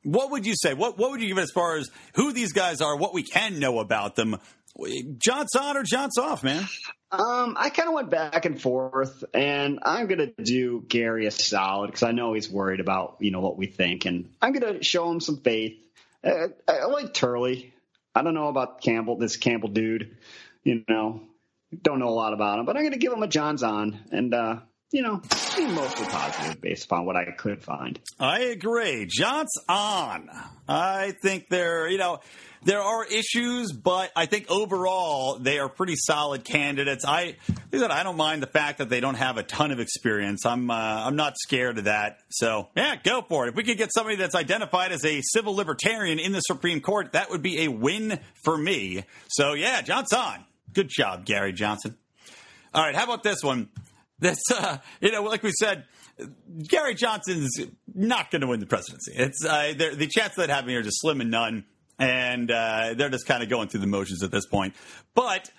what 0.03 0.31
would 0.31 0.45
you 0.45 0.53
say? 0.55 0.73
What 0.73 0.97
what 0.97 1.11
would 1.11 1.21
you 1.21 1.27
give 1.27 1.37
it 1.37 1.41
as 1.41 1.51
far 1.51 1.75
as 1.75 1.89
who 2.15 2.31
these 2.31 2.53
guys 2.53 2.79
are? 2.79 2.95
What 2.95 3.13
we 3.13 3.23
can 3.23 3.59
know 3.59 3.79
about 3.79 4.15
them? 4.15 4.37
John's 5.17 5.55
on 5.55 5.75
or 5.75 5.83
John's 5.83 6.17
off, 6.17 6.43
man. 6.43 6.65
Um, 7.11 7.55
I 7.57 7.69
kind 7.69 7.89
of 7.89 7.95
went 7.95 8.09
back 8.09 8.45
and 8.45 8.61
forth, 8.61 9.23
and 9.33 9.79
I'm 9.83 10.07
gonna 10.07 10.31
do 10.41 10.83
Gary 10.87 11.25
a 11.25 11.31
solid 11.31 11.87
because 11.87 12.03
I 12.03 12.11
know 12.11 12.33
he's 12.33 12.49
worried 12.49 12.79
about 12.79 13.17
you 13.19 13.31
know 13.31 13.41
what 13.41 13.57
we 13.57 13.67
think, 13.67 14.05
and 14.05 14.29
I'm 14.41 14.53
gonna 14.53 14.81
show 14.81 15.11
him 15.11 15.19
some 15.19 15.37
faith. 15.37 15.77
Uh, 16.23 16.49
I, 16.67 16.71
I 16.73 16.85
like 16.85 17.13
Turley. 17.13 17.73
I 18.15 18.23
don't 18.23 18.33
know 18.33 18.47
about 18.47 18.81
Campbell, 18.81 19.17
this 19.17 19.35
Campbell 19.35 19.69
dude. 19.69 20.17
You 20.63 20.83
know, 20.87 21.23
don't 21.81 21.99
know 21.99 22.09
a 22.09 22.09
lot 22.09 22.33
about 22.33 22.59
him, 22.59 22.65
but 22.65 22.77
I'm 22.77 22.83
gonna 22.83 22.97
give 22.97 23.13
him 23.13 23.23
a 23.23 23.27
John's 23.27 23.63
on, 23.63 23.99
and 24.11 24.33
uh, 24.33 24.59
you 24.91 25.01
know, 25.01 25.21
mostly 25.57 26.05
positive 26.05 26.61
based 26.61 26.85
upon 26.85 27.05
what 27.05 27.15
I 27.17 27.31
could 27.31 27.61
find. 27.61 27.99
I 28.19 28.39
agree. 28.39 29.05
John's 29.09 29.51
on. 29.67 30.29
I 30.67 31.11
think 31.21 31.49
they're, 31.49 31.89
you 31.89 31.97
know, 31.97 32.19
there 32.63 32.81
are 32.81 33.05
issues, 33.05 33.73
but 33.73 34.11
I 34.15 34.25
think 34.27 34.49
overall 34.49 35.39
they 35.39 35.59
are 35.59 35.69
pretty 35.69 35.95
solid 35.95 36.43
candidates. 36.43 37.05
I 37.05 37.35
I 37.73 38.03
don't 38.03 38.17
mind 38.17 38.41
the 38.41 38.47
fact 38.47 38.79
that 38.79 38.89
they 38.89 38.99
don't 38.99 39.15
have 39.15 39.37
a 39.37 39.43
ton 39.43 39.71
of 39.71 39.79
experience. 39.79 40.45
I'm 40.45 40.71
uh, 40.71 40.73
I'm 40.73 41.15
not 41.15 41.37
scared 41.37 41.77
of 41.77 41.83
that. 41.83 42.19
So 42.29 42.69
yeah, 42.75 42.95
go 42.95 43.21
for 43.21 43.45
it. 43.45 43.49
If 43.49 43.55
we 43.55 43.63
could 43.63 43.77
get 43.77 43.93
somebody 43.93 44.15
that's 44.15 44.35
identified 44.35 44.91
as 44.91 45.05
a 45.05 45.21
civil 45.21 45.53
libertarian 45.55 46.19
in 46.19 46.31
the 46.31 46.41
Supreme 46.41 46.81
Court, 46.81 47.11
that 47.11 47.29
would 47.29 47.41
be 47.41 47.65
a 47.65 47.67
win 47.67 48.19
for 48.43 48.57
me. 48.57 49.03
So 49.27 49.53
yeah, 49.53 49.81
Johnson, 49.81 50.45
good 50.77 50.89
job, 50.89 51.25
Gary 51.25 51.53
Johnson. 51.53 51.97
All 52.71 52.83
right, 52.83 52.95
how 52.95 53.03
about 53.03 53.23
this 53.23 53.43
one? 53.43 53.69
This, 54.19 54.39
uh, 54.51 54.77
you 55.01 55.11
know, 55.11 55.23
like 55.23 55.43
we 55.43 55.51
said, 55.59 55.85
Gary 56.67 56.95
Johnson's 56.95 57.51
not 57.93 58.31
going 58.31 58.41
to 58.41 58.47
win 58.47 58.59
the 58.59 58.65
presidency. 58.65 59.13
It's 59.15 59.45
uh, 59.45 59.73
the 59.75 60.07
chance 60.07 60.31
of 60.31 60.37
that 60.37 60.49
happening 60.49 60.75
are 60.75 60.81
just 60.81 61.01
slim 61.01 61.21
and 61.21 61.29
none 61.29 61.65
and 61.99 62.51
uh, 62.51 62.93
they're 62.95 63.09
just 63.09 63.25
kind 63.25 63.43
of 63.43 63.49
going 63.49 63.69
through 63.69 63.81
the 63.81 63.87
motions 63.87 64.23
at 64.23 64.31
this 64.31 64.45
point. 64.45 64.75
But 65.13 65.49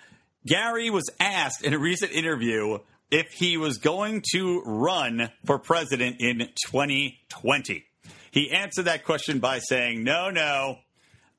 Gary 0.45 0.89
was 0.89 1.09
asked 1.19 1.63
in 1.63 1.73
a 1.73 1.79
recent 1.79 2.11
interview 2.11 2.79
if 3.11 3.27
he 3.31 3.57
was 3.57 3.77
going 3.77 4.23
to 4.33 4.61
run 4.65 5.31
for 5.45 5.59
president 5.59 6.17
in 6.19 6.49
2020. 6.67 7.85
He 8.31 8.51
answered 8.51 8.85
that 8.85 9.03
question 9.03 9.39
by 9.39 9.59
saying, 9.59 10.03
"No, 10.03 10.29
no, 10.29 10.77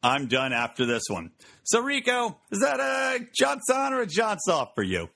I'm 0.02 0.26
done 0.26 0.52
after 0.52 0.84
this 0.84 1.04
one." 1.08 1.30
So, 1.70 1.82
Rico, 1.82 2.36
is 2.50 2.62
that 2.62 2.80
a 2.80 3.24
Johnson 3.32 3.92
or 3.92 4.00
a 4.00 4.06
Johnson 4.06 4.66
for 4.74 4.82
you? 4.82 5.08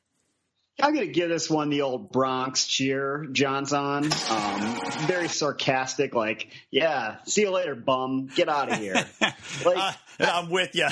I'm 0.80 0.94
going 0.94 1.08
to 1.08 1.12
give 1.12 1.28
this 1.28 1.50
one 1.50 1.68
the 1.68 1.82
old 1.82 2.12
Bronx 2.12 2.68
cheer, 2.68 3.26
Johnson. 3.32 4.12
Um, 4.30 4.80
very 5.08 5.26
sarcastic, 5.26 6.14
like, 6.14 6.46
yeah, 6.70 7.16
see 7.24 7.40
you 7.40 7.50
later, 7.50 7.74
bum. 7.74 8.28
Get 8.36 8.48
out 8.48 8.70
of 8.70 8.78
here. 8.78 9.04
Like, 9.64 9.78
uh, 9.78 9.92
I'm 10.20 10.48
with 10.48 10.76
you. 10.76 10.86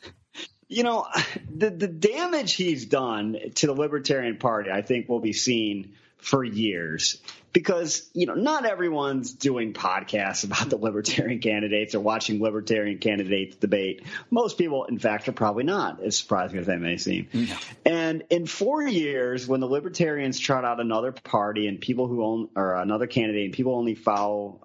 you 0.68 0.82
know, 0.82 1.06
the, 1.54 1.68
the 1.68 1.88
damage 1.88 2.54
he's 2.54 2.86
done 2.86 3.36
to 3.56 3.66
the 3.66 3.74
Libertarian 3.74 4.38
Party, 4.38 4.70
I 4.70 4.80
think, 4.80 5.10
will 5.10 5.20
be 5.20 5.34
seen 5.34 5.96
for 6.18 6.42
years 6.44 7.18
because 7.56 8.10
you 8.12 8.26
know 8.26 8.34
not 8.34 8.66
everyone's 8.66 9.32
doing 9.32 9.72
podcasts 9.72 10.44
about 10.44 10.68
the 10.68 10.76
libertarian 10.76 11.40
candidates 11.40 11.94
or 11.94 12.00
watching 12.00 12.38
libertarian 12.42 12.98
candidates 12.98 13.56
debate. 13.56 14.02
Most 14.30 14.58
people, 14.58 14.84
in 14.84 14.98
fact, 14.98 15.26
are 15.28 15.32
probably 15.32 15.64
not 15.64 16.02
as 16.02 16.18
surprising 16.18 16.58
as 16.58 16.66
that 16.66 16.80
may 16.80 16.98
seem. 16.98 17.28
No. 17.32 17.56
And 17.86 18.24
in 18.28 18.44
four 18.44 18.86
years, 18.86 19.48
when 19.48 19.60
the 19.60 19.66
libertarians 19.66 20.38
trot 20.38 20.66
out 20.66 20.80
another 20.80 21.12
party 21.12 21.66
and 21.66 21.80
people 21.80 22.08
who 22.08 22.22
own 22.22 22.48
or 22.54 22.74
another 22.74 23.06
candidate 23.06 23.46
and 23.46 23.54
people 23.54 23.74
only 23.74 23.94
follow, 23.94 24.60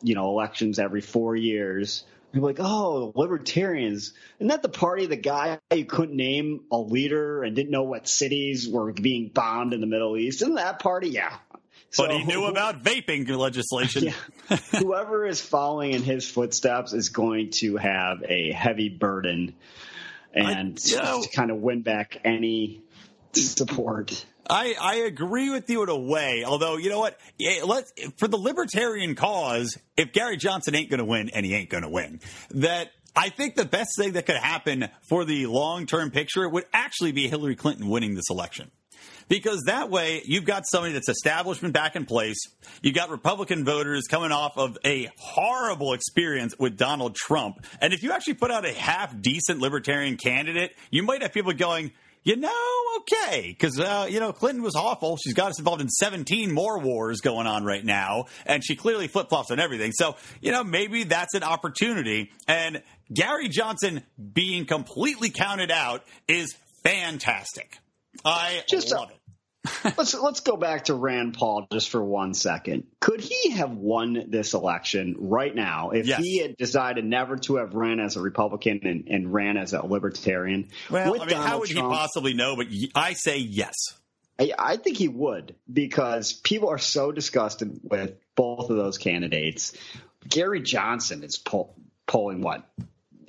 you 0.00 0.14
know, 0.14 0.28
elections 0.30 0.78
every 0.78 1.00
four 1.00 1.34
years. 1.34 2.04
You're 2.38 2.46
like, 2.46 2.60
oh, 2.60 3.10
libertarians. 3.16 4.12
Isn't 4.38 4.46
that 4.46 4.62
the 4.62 4.68
party 4.68 5.06
the 5.06 5.16
guy 5.16 5.58
you 5.74 5.84
couldn't 5.84 6.16
name 6.16 6.60
a 6.70 6.78
leader 6.78 7.42
and 7.42 7.56
didn't 7.56 7.72
know 7.72 7.82
what 7.82 8.06
cities 8.06 8.68
were 8.68 8.92
being 8.92 9.28
bombed 9.34 9.74
in 9.74 9.80
the 9.80 9.88
Middle 9.88 10.16
East? 10.16 10.42
Isn't 10.42 10.54
that 10.54 10.78
party? 10.78 11.08
Yeah, 11.08 11.36
but 11.96 12.12
he 12.12 12.22
knew 12.22 12.44
about 12.44 12.84
vaping 12.84 13.28
legislation. 13.28 14.14
Yeah. 14.50 14.56
Whoever 14.78 15.26
is 15.26 15.42
following 15.42 15.92
in 15.92 16.02
his 16.02 16.26
footsteps 16.30 16.94
is 16.94 17.10
going 17.10 17.50
to 17.56 17.76
have 17.76 18.22
a 18.26 18.50
heavy 18.52 18.88
burden 18.88 19.54
and 20.32 20.78
I, 20.78 20.88
you 20.88 20.96
know, 20.96 21.22
to 21.22 21.28
kind 21.28 21.50
of 21.50 21.58
win 21.58 21.82
back 21.82 22.18
any 22.24 22.82
support. 23.34 24.24
I, 24.48 24.74
I 24.80 24.94
agree 25.06 25.50
with 25.50 25.68
you 25.68 25.82
in 25.82 25.88
a 25.88 25.98
way. 25.98 26.44
Although, 26.44 26.76
you 26.76 26.88
know 26.90 27.00
what? 27.00 27.18
Let's, 27.64 27.92
for 28.16 28.28
the 28.28 28.38
libertarian 28.38 29.14
cause, 29.14 29.76
if 29.96 30.12
Gary 30.12 30.36
Johnson 30.36 30.74
ain't 30.74 30.90
going 30.90 30.98
to 30.98 31.04
win, 31.04 31.30
and 31.30 31.44
he 31.44 31.54
ain't 31.54 31.70
going 31.70 31.82
to 31.82 31.88
win, 31.88 32.20
that 32.52 32.90
I 33.14 33.30
think 33.30 33.56
the 33.56 33.64
best 33.64 33.90
thing 33.96 34.12
that 34.12 34.26
could 34.26 34.36
happen 34.36 34.88
for 35.08 35.24
the 35.24 35.46
long 35.46 35.86
term 35.86 36.10
picture 36.10 36.48
would 36.48 36.64
actually 36.72 37.12
be 37.12 37.28
Hillary 37.28 37.56
Clinton 37.56 37.88
winning 37.88 38.14
this 38.14 38.30
election 38.30 38.70
because 39.28 39.64
that 39.64 39.90
way 39.90 40.22
you've 40.24 40.44
got 40.44 40.64
somebody 40.66 40.94
that's 40.94 41.08
establishment 41.08 41.74
back 41.74 41.96
in 41.96 42.06
place. 42.06 42.38
You've 42.82 42.94
got 42.94 43.10
Republican 43.10 43.64
voters 43.64 44.06
coming 44.08 44.32
off 44.32 44.56
of 44.56 44.78
a 44.84 45.10
horrible 45.18 45.92
experience 45.92 46.54
with 46.58 46.76
Donald 46.76 47.14
Trump. 47.14 47.64
And 47.80 47.92
if 47.92 48.02
you 48.02 48.12
actually 48.12 48.34
put 48.34 48.50
out 48.50 48.64
a 48.64 48.72
half 48.72 49.20
decent 49.20 49.60
libertarian 49.60 50.16
candidate, 50.16 50.74
you 50.90 51.02
might 51.02 51.22
have 51.22 51.32
people 51.32 51.52
going, 51.52 51.92
you 52.22 52.36
know, 52.36 52.50
okay, 52.98 53.48
because 53.48 53.78
uh, 53.78 54.06
you 54.08 54.20
know 54.20 54.32
Clinton 54.32 54.62
was 54.62 54.74
awful. 54.74 55.16
She's 55.16 55.34
got 55.34 55.50
us 55.50 55.58
involved 55.58 55.80
in 55.80 55.88
17 55.88 56.52
more 56.52 56.78
wars 56.78 57.20
going 57.20 57.46
on 57.46 57.64
right 57.64 57.84
now, 57.84 58.26
and 58.46 58.64
she 58.64 58.76
clearly 58.76 59.08
flip 59.08 59.28
flops 59.28 59.50
on 59.50 59.60
everything. 59.60 59.92
So 59.92 60.16
you 60.40 60.52
know, 60.52 60.64
maybe 60.64 61.04
that's 61.04 61.34
an 61.34 61.42
opportunity. 61.42 62.30
And 62.46 62.82
Gary 63.12 63.48
Johnson 63.48 64.02
being 64.32 64.66
completely 64.66 65.30
counted 65.30 65.70
out 65.70 66.04
is 66.26 66.54
fantastic. 66.82 67.78
I 68.24 68.62
just 68.68 68.90
love 68.90 69.10
it 69.10 69.18
let's 69.96 70.14
let's 70.14 70.40
go 70.40 70.56
back 70.56 70.84
to 70.84 70.94
Rand 70.94 71.34
Paul 71.34 71.66
just 71.72 71.90
for 71.90 72.02
one 72.02 72.34
second. 72.34 72.84
Could 73.00 73.20
he 73.20 73.50
have 73.50 73.72
won 73.72 74.26
this 74.28 74.54
election 74.54 75.16
right 75.18 75.54
now 75.54 75.90
if 75.90 76.06
yes. 76.06 76.20
he 76.20 76.38
had 76.38 76.56
decided 76.56 77.04
never 77.04 77.36
to 77.38 77.56
have 77.56 77.74
ran 77.74 78.00
as 78.00 78.16
a 78.16 78.20
Republican 78.20 78.80
and, 78.84 79.08
and 79.08 79.32
ran 79.32 79.56
as 79.56 79.72
a 79.72 79.84
Libertarian? 79.84 80.68
Well, 80.90 81.14
I 81.14 81.18
mean, 81.18 81.28
Donald 81.28 81.46
how 81.46 81.58
would 81.60 81.70
Trump, 81.70 81.92
he 81.92 81.96
possibly 81.96 82.34
know? 82.34 82.56
But 82.56 82.66
I 82.94 83.14
say 83.14 83.38
yes. 83.38 83.74
I, 84.38 84.52
I 84.56 84.76
think 84.76 84.96
he 84.96 85.08
would 85.08 85.56
because 85.70 86.32
people 86.32 86.68
are 86.68 86.78
so 86.78 87.10
disgusted 87.10 87.80
with 87.82 88.14
both 88.36 88.70
of 88.70 88.76
those 88.76 88.98
candidates. 88.98 89.72
Gary 90.28 90.62
Johnson 90.62 91.24
is 91.24 91.38
poll, 91.38 91.74
polling 92.06 92.40
what 92.40 92.64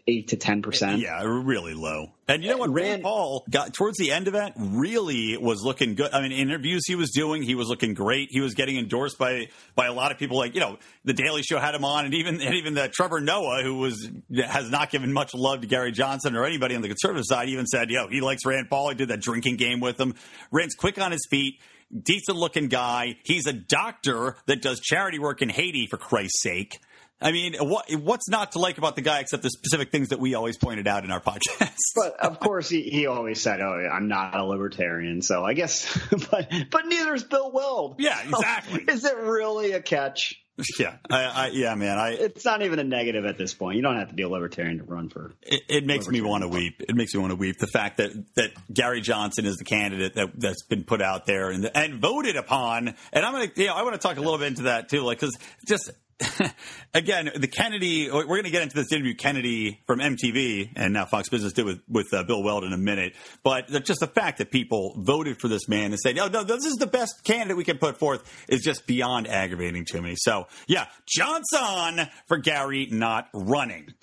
eight 0.10 0.28
to 0.30 0.38
ten 0.38 0.62
percent. 0.62 1.00
Yeah, 1.00 1.22
really 1.24 1.74
low. 1.74 2.12
And 2.28 2.44
you 2.44 2.50
know 2.50 2.58
what? 2.58 2.72
Rand 2.72 3.04
Paul 3.04 3.46
got 3.50 3.74
towards 3.74 3.98
the 3.98 4.12
end 4.12 4.28
of 4.28 4.34
that 4.34 4.54
really 4.58 5.38
was 5.38 5.64
looking 5.64 5.96
good. 5.96 6.12
I 6.14 6.22
mean, 6.22 6.32
interviews 6.32 6.84
he 6.88 6.96
was 6.96 7.12
doing, 7.12 7.44
he 7.44 7.56
was 7.56 7.68
looking 7.68 7.94
great. 7.94 8.30
He 8.32 8.42
was 8.42 8.54
getting 8.54 8.78
endorsed 8.78 9.18
by 9.18 9.50
by 9.76 9.86
a 9.88 9.94
lot 9.94 10.12
of 10.12 10.18
people. 10.18 10.38
Like 10.38 10.56
you 10.56 10.62
know, 10.62 10.78
the 11.06 11.14
Daily 11.14 11.44
Show 11.44 11.60
had 11.60 11.76
him 11.76 11.86
on, 11.86 12.06
and 12.06 12.14
even 12.14 12.42
and 12.42 12.56
even 12.56 12.74
the 12.74 12.90
Trevor 12.90 13.22
Noah, 13.22 13.62
who 13.64 13.78
was 13.78 14.10
has 14.46 14.70
not 14.70 14.90
given 14.90 15.14
much 15.14 15.34
love 15.34 15.62
to 15.62 15.68
Gary 15.68 15.92
Johnson 15.92 16.36
or 16.36 16.46
anybody 16.46 16.76
on 16.76 16.82
the 16.82 16.88
conservative 16.88 17.26
side, 17.26 17.50
even 17.50 17.66
said, 17.66 17.90
"Yo, 17.90 18.08
he 18.08 18.22
likes 18.22 18.46
Rand 18.46 18.70
Paul." 18.70 18.90
He 18.90 18.96
did 18.96 19.10
that 19.10 19.22
drinking 19.22 19.58
game 19.58 19.80
with 19.80 20.00
him. 20.00 20.16
Rand's 20.52 20.76
quick 20.76 21.00
on 21.00 21.12
his 21.12 21.26
feet 21.30 21.60
decent 22.04 22.38
looking 22.38 22.68
guy. 22.68 23.18
He's 23.24 23.48
a 23.48 23.54
doctor 23.54 24.36
that 24.46 24.62
does 24.62 24.80
charity 24.80 25.20
work 25.20 25.42
in 25.42 25.50
Haiti, 25.50 25.88
for 25.90 25.98
Christ's 25.98 26.44
sake. 26.44 26.80
I 27.22 27.32
mean, 27.32 27.56
what 27.60 27.92
what's 27.96 28.30
not 28.30 28.54
to 28.54 28.60
like 28.60 28.78
about 28.78 28.96
the 28.96 29.02
guy 29.02 29.20
except 29.20 29.44
the 29.44 29.50
specific 29.50 29.92
things 29.92 30.10
that 30.10 30.20
we 30.20 30.36
always 30.36 30.58
pointed 30.58 30.88
out 30.88 31.04
in 31.04 31.12
our 31.12 31.20
podcast? 31.20 31.76
but 31.96 32.18
of 32.20 32.40
course, 32.40 32.70
he, 32.70 32.84
he 32.84 33.08
always 33.08 33.42
said, 33.42 33.60
"Oh, 33.60 33.90
I'm 33.92 34.08
not 34.08 34.36
a 34.38 34.46
libertarian," 34.46 35.22
so 35.22 35.44
I 35.44 35.54
guess. 35.54 35.98
But 36.32 36.52
but 36.70 36.86
neither 36.86 37.14
is 37.14 37.24
Bill 37.24 37.52
Weld. 37.52 37.96
Yeah, 38.00 38.22
exactly. 38.22 38.86
So 38.86 38.94
is 38.94 39.06
it 39.06 39.18
really 39.18 39.72
a 39.72 39.82
catch? 39.82 40.36
Yeah, 40.78 40.98
I, 41.10 41.24
I, 41.24 41.48
yeah, 41.54 41.74
man. 41.76 41.98
I 41.98 42.10
it's 42.12 42.44
not 42.44 42.62
even 42.62 42.80
a 42.80 42.84
negative 42.84 43.24
at 43.24 43.38
this 43.38 43.54
point. 43.54 43.78
You 43.78 43.82
don't 43.82 43.98
have 43.98 44.10
to 44.10 44.14
be 44.14 44.24
a 44.24 44.30
libertarian 44.30 44.80
to 44.80 44.84
run 44.84 45.08
for. 45.08 45.32
It, 45.42 45.62
it 45.70 45.86
makes 45.86 46.10
me 46.10 46.20
want 46.20 46.44
to 46.44 46.50
weep. 46.50 46.82
It 46.82 46.96
makes 46.96 47.14
me 47.14 47.22
want 47.22 47.32
to 47.32 47.38
weep. 47.38 47.58
The 47.60 47.68
fact 47.68 47.98
that 47.98 48.12
that 48.36 48.52
Gary 48.72 49.00
Johnson 49.00 49.46
is 49.46 49.56
the 49.56 49.64
candidate 49.64 50.16
that 50.16 50.38
that's 50.38 50.64
been 50.64 50.84
put 50.84 51.02
out 51.02 51.26
there 51.26 51.50
and 51.50 51.70
and 51.74 52.02
voted 52.02 52.36
upon. 52.36 52.94
And 53.14 53.26
I'm 53.26 53.32
gonna, 53.34 53.52
you 53.56 53.68
know, 53.68 53.76
I 53.76 53.84
want 53.84 53.94
to 53.94 54.06
talk 54.06 54.18
a 54.18 54.20
little 54.20 54.38
bit 54.38 54.48
into 54.48 54.64
that 54.64 54.90
too, 54.90 55.02
like 55.02 55.20
because 55.20 55.38
just 55.66 55.92
again, 56.94 57.32
the 57.36 57.48
Kennedy, 57.48 58.10
we're 58.12 58.26
going 58.26 58.44
to 58.44 58.50
get 58.50 58.62
into 58.62 58.76
this 58.76 58.92
interview 58.92 59.16
Kennedy 59.16 59.82
from 59.88 60.00
MTV 60.00 60.72
and 60.76 60.94
now 60.94 61.06
Fox 61.06 61.30
Business 61.30 61.54
did 61.54 61.66
with, 61.66 61.82
with 61.88 62.14
uh, 62.14 62.24
Bill 62.24 62.44
Weld 62.44 62.64
in 62.64 62.74
a 62.74 62.78
minute. 62.78 63.14
But 63.44 63.70
just 63.84 64.02
the 64.02 64.08
fact 64.08 64.40
that 64.40 64.52
people 64.52 64.96
voted 64.98 65.40
for 65.40 65.48
this 65.48 65.68
man 65.68 65.92
and 65.92 66.00
said, 66.00 66.16
no, 66.16 66.28
no, 66.28 66.44
this 66.44 66.66
is 66.66 66.76
the 66.76 66.88
best 66.88 67.24
candidate 67.24 67.58
we 67.58 67.64
can 67.64 67.78
put 67.78 67.98
forth 67.98 68.24
is 68.50 68.62
just 68.62 68.86
beyond 68.86 69.28
aggravating 69.28 69.86
to 69.86 70.02
me. 70.02 70.16
So, 70.18 70.48
yeah, 70.68 70.88
Johnson 71.08 72.08
for 72.28 72.38
Gary 72.38 72.88
not 72.92 73.30
running. 73.34 73.94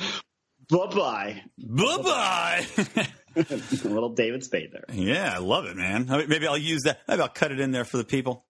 Bye 0.68 0.86
bye. 0.86 1.42
Bye 1.58 1.96
bye. 1.98 2.66
a 3.36 3.88
little 3.88 4.10
David 4.10 4.42
Spade 4.42 4.72
there. 4.72 4.84
Yeah, 4.92 5.34
I 5.34 5.38
love 5.38 5.66
it, 5.66 5.76
man. 5.76 6.06
Maybe 6.28 6.46
I'll 6.46 6.56
use 6.56 6.82
that. 6.84 7.00
Maybe 7.06 7.22
I'll 7.22 7.28
cut 7.28 7.52
it 7.52 7.60
in 7.60 7.70
there 7.70 7.84
for 7.84 7.98
the 7.98 8.04
people. 8.04 8.44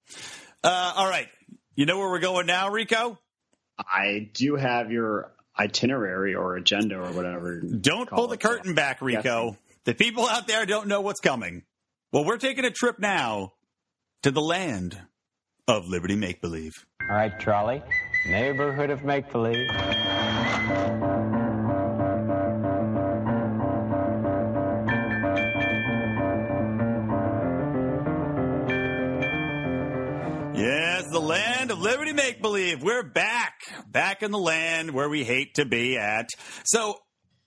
Uh, 0.63 0.93
all 0.97 1.09
right. 1.09 1.29
You 1.75 1.85
know 1.85 1.99
where 1.99 2.09
we're 2.09 2.21
going 2.21 2.47
now, 2.47 2.71
Rico? 2.71 3.19
I 3.79 4.31
do 4.33 4.57
have 4.57 4.91
your 4.91 5.33
itinerary 5.59 6.35
or 6.35 6.57
agenda 6.57 6.97
or 6.99 7.13
whatever. 7.13 7.61
Don't 7.61 8.09
pull 8.09 8.29
the 8.29 8.37
curtain 8.37 8.75
back, 8.75 9.01
Rico. 9.01 9.47
Yes. 9.47 9.57
The 9.85 9.95
people 9.95 10.27
out 10.27 10.47
there 10.47 10.67
don't 10.67 10.89
know 10.89 11.01
what's 11.01 11.21
coming. 11.21 11.63
Well, 12.13 12.25
we're 12.25 12.39
taking 12.39 12.65
a 12.65 12.71
trip 12.71 12.99
now 12.99 13.53
to 14.23 14.31
the 14.31 14.41
land 14.41 15.01
of 15.69 15.87
Liberty 15.87 16.17
Make 16.17 16.41
Believe. 16.41 16.73
All 17.09 17.17
right, 17.17 17.39
Trolley. 17.39 17.83
Neighborhood 18.27 18.91
of 18.91 19.05
Make 19.05 19.31
Believe. 19.31 19.69
Believe. 32.77 32.83
We're 32.83 33.03
back. 33.03 33.55
Back 33.91 34.23
in 34.23 34.31
the 34.31 34.39
land 34.39 34.91
where 34.91 35.09
we 35.09 35.25
hate 35.25 35.55
to 35.55 35.65
be 35.65 35.97
at. 35.97 36.29
So, 36.65 36.97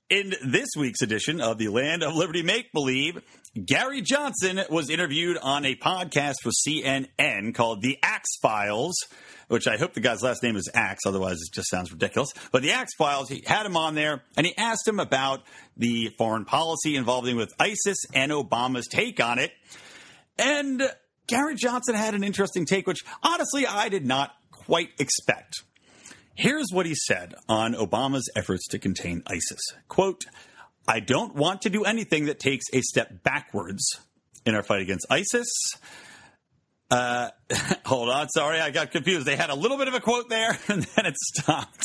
in 0.10 0.34
this 0.44 0.70
week's 0.76 1.02
edition 1.02 1.40
of 1.40 1.58
the 1.58 1.68
Land 1.68 2.04
of 2.04 2.16
Liberty 2.16 2.42
Make 2.42 2.72
Believe, 2.72 3.22
Gary 3.66 4.02
Johnson 4.02 4.62
was 4.70 4.90
interviewed 4.90 5.38
on 5.38 5.66
a 5.66 5.76
podcast 5.76 6.36
for 6.42 6.50
CNN 6.50 7.54
called 7.54 7.82
The 7.82 8.00
Axe 8.02 8.38
Files, 8.42 8.96
which 9.50 9.68
I 9.68 9.78
hope 9.78 9.94
the 9.94 10.00
guy's 10.00 10.24
last 10.24 10.42
name 10.42 10.56
is 10.56 10.70
Axe, 10.74 11.02
otherwise 11.06 11.34
it 11.34 11.54
just 11.54 11.70
sounds 11.70 11.92
ridiculous. 11.92 12.32
But 12.52 12.64
The 12.64 12.72
Axe 12.72 12.96
Files, 12.98 13.30
he 13.30 13.44
had 13.46 13.66
him 13.66 13.78
on 13.78 13.94
there 13.94 14.24
and 14.36 14.48
he 14.48 14.58
asked 14.58 14.88
him 14.88 15.00
about 15.00 15.44
the 15.78 16.10
foreign 16.18 16.46
policy 16.46 16.96
involving 16.96 17.36
with 17.36 17.54
ISIS 17.60 17.98
and 18.14 18.32
Obama's 18.32 18.88
take 18.88 19.24
on 19.24 19.38
it. 19.38 19.52
And 20.40 20.82
Gary 21.28 21.54
Johnson 21.56 21.94
had 21.94 22.16
an 22.16 22.24
interesting 22.24 22.66
take, 22.66 22.88
which 22.88 23.02
honestly 23.22 23.68
I 23.68 23.90
did 23.90 24.06
not 24.08 24.32
quite 24.70 24.92
expect. 25.00 25.64
Here's 26.36 26.68
what 26.72 26.86
he 26.86 26.94
said 26.94 27.34
on 27.50 27.74
Obama's 27.74 28.30
efforts 28.36 28.68
to 28.68 28.78
contain 28.78 29.24
ISIS. 29.26 29.60
Quote, 29.88 30.26
I 30.88 31.00
don't 31.00 31.34
want 31.34 31.64
to 31.64 31.72
do 31.72 31.86
anything 31.86 32.26
that 32.26 32.40
takes 32.40 32.66
a 32.72 32.82
step 32.82 33.24
backwards 33.24 33.84
in 34.46 34.54
our 34.54 34.62
fight 34.62 34.84
against 34.84 35.08
ISIS. 35.10 35.50
Uh, 36.92 37.30
hold 37.86 38.10
on. 38.10 38.30
Sorry, 38.30 38.60
I 38.60 38.72
got 38.72 38.92
confused. 38.92 39.26
They 39.26 39.36
had 39.36 39.50
a 39.50 39.56
little 39.56 39.78
bit 39.78 39.88
of 39.88 39.94
a 39.94 40.00
quote 40.00 40.30
there 40.30 40.58
and 40.68 40.84
then 40.84 41.06
it 41.06 41.16
stopped. 41.18 41.84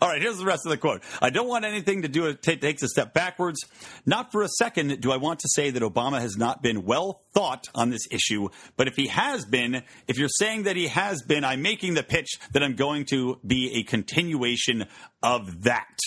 All 0.00 0.08
right, 0.08 0.20
here's 0.20 0.38
the 0.38 0.44
rest 0.44 0.66
of 0.66 0.70
the 0.70 0.76
quote. 0.76 1.02
I 1.20 1.30
don't 1.30 1.48
want 1.48 1.64
anything 1.64 2.02
to 2.02 2.08
do 2.08 2.26
it 2.26 2.42
t- 2.42 2.56
takes 2.56 2.82
a 2.82 2.88
step 2.88 3.14
backwards. 3.14 3.60
Not 4.04 4.30
for 4.30 4.42
a 4.42 4.48
second 4.48 5.00
do 5.00 5.10
I 5.10 5.16
want 5.16 5.40
to 5.40 5.48
say 5.48 5.70
that 5.70 5.82
Obama 5.82 6.20
has 6.20 6.36
not 6.36 6.62
been 6.62 6.84
well 6.84 7.22
thought 7.34 7.68
on 7.74 7.90
this 7.90 8.06
issue, 8.10 8.48
but 8.76 8.88
if 8.88 8.96
he 8.96 9.06
has 9.06 9.44
been, 9.46 9.82
if 10.06 10.18
you're 10.18 10.28
saying 10.28 10.64
that 10.64 10.76
he 10.76 10.88
has 10.88 11.22
been, 11.22 11.44
I'm 11.44 11.62
making 11.62 11.94
the 11.94 12.02
pitch 12.02 12.38
that 12.52 12.62
I'm 12.62 12.76
going 12.76 13.06
to 13.06 13.38
be 13.46 13.72
a 13.76 13.84
continuation 13.84 14.84
of 15.22 15.62
that. 15.62 15.98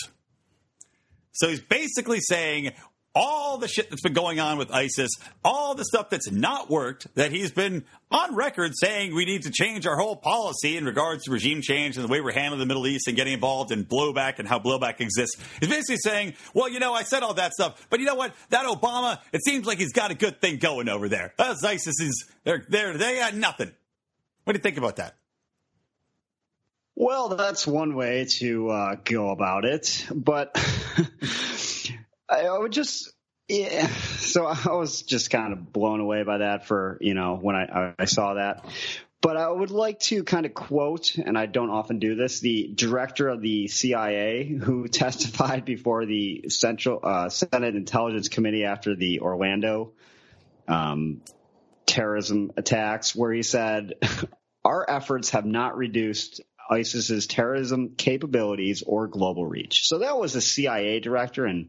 So 1.32 1.48
he's 1.48 1.60
basically 1.60 2.20
saying 2.20 2.72
all 3.16 3.56
the 3.56 3.66
shit 3.66 3.88
that's 3.88 4.02
been 4.02 4.12
going 4.12 4.38
on 4.38 4.58
with 4.58 4.70
ISIS, 4.70 5.10
all 5.42 5.74
the 5.74 5.86
stuff 5.86 6.10
that's 6.10 6.30
not 6.30 6.68
worked, 6.68 7.12
that 7.14 7.32
he's 7.32 7.50
been 7.50 7.82
on 8.10 8.34
record 8.34 8.72
saying 8.74 9.14
we 9.14 9.24
need 9.24 9.42
to 9.42 9.50
change 9.50 9.86
our 9.86 9.96
whole 9.96 10.14
policy 10.14 10.76
in 10.76 10.84
regards 10.84 11.24
to 11.24 11.30
regime 11.30 11.62
change 11.62 11.96
and 11.96 12.04
the 12.04 12.12
way 12.12 12.20
we're 12.20 12.32
handling 12.32 12.60
the 12.60 12.66
Middle 12.66 12.86
East 12.86 13.08
and 13.08 13.16
getting 13.16 13.32
involved 13.32 13.72
in 13.72 13.86
blowback 13.86 14.38
and 14.38 14.46
how 14.46 14.58
blowback 14.58 15.00
exists. 15.00 15.42
He's 15.60 15.70
basically 15.70 15.96
saying, 15.96 16.34
well, 16.52 16.68
you 16.68 16.78
know, 16.78 16.92
I 16.92 17.04
said 17.04 17.22
all 17.22 17.34
that 17.34 17.54
stuff, 17.54 17.86
but 17.88 18.00
you 18.00 18.06
know 18.06 18.14
what? 18.14 18.34
That 18.50 18.66
Obama, 18.66 19.18
it 19.32 19.42
seems 19.42 19.66
like 19.66 19.78
he's 19.78 19.94
got 19.94 20.10
a 20.10 20.14
good 20.14 20.42
thing 20.42 20.58
going 20.58 20.90
over 20.90 21.08
there. 21.08 21.32
That's 21.38 21.64
ISIS 21.64 21.98
is, 21.98 22.26
they're, 22.44 22.66
they're, 22.68 22.98
they 22.98 23.16
got 23.16 23.34
nothing. 23.34 23.72
What 24.44 24.52
do 24.52 24.58
you 24.58 24.62
think 24.62 24.76
about 24.76 24.96
that? 24.96 25.16
Well, 26.98 27.28
that's 27.28 27.66
one 27.66 27.94
way 27.94 28.26
to 28.38 28.70
uh, 28.70 28.96
go 29.04 29.28
about 29.28 29.66
it, 29.66 30.06
but 30.14 30.56
I 32.28 32.58
would 32.58 32.72
just 32.72 33.12
yeah. 33.48 33.86
So 34.26 34.44
I 34.44 34.72
was 34.72 35.02
just 35.02 35.30
kind 35.30 35.52
of 35.52 35.72
blown 35.72 36.00
away 36.00 36.24
by 36.24 36.38
that 36.38 36.66
for 36.66 36.98
you 37.00 37.14
know 37.14 37.38
when 37.40 37.54
I 37.54 37.94
I 37.96 38.04
saw 38.06 38.34
that. 38.34 38.64
But 39.22 39.36
I 39.36 39.48
would 39.48 39.70
like 39.70 39.98
to 40.00 40.24
kind 40.24 40.46
of 40.46 40.52
quote, 40.52 41.16
and 41.16 41.38
I 41.38 41.46
don't 41.46 41.70
often 41.70 41.98
do 41.98 42.16
this, 42.16 42.40
the 42.40 42.70
director 42.74 43.28
of 43.28 43.40
the 43.40 43.66
CIA 43.68 44.46
who 44.46 44.88
testified 45.02 45.64
before 45.64 46.04
the 46.06 46.46
Central 46.48 47.00
uh, 47.02 47.28
Senate 47.28 47.76
Intelligence 47.76 48.28
Committee 48.28 48.64
after 48.64 48.94
the 48.94 49.20
Orlando 49.20 49.92
um, 50.68 51.22
terrorism 51.86 52.52
attacks, 52.56 53.14
where 53.14 53.32
he 53.32 53.42
said, 53.42 53.94
"Our 54.64 54.84
efforts 54.88 55.30
have 55.30 55.46
not 55.46 55.76
reduced 55.76 56.40
ISIS's 56.70 57.26
terrorism 57.26 57.94
capabilities 57.96 58.82
or 58.84 59.06
global 59.06 59.46
reach. 59.46 59.86
So 59.86 59.98
that 59.98 60.18
was 60.18 60.34
a 60.34 60.40
CIA 60.40 61.00
director, 61.00 61.46
and 61.46 61.68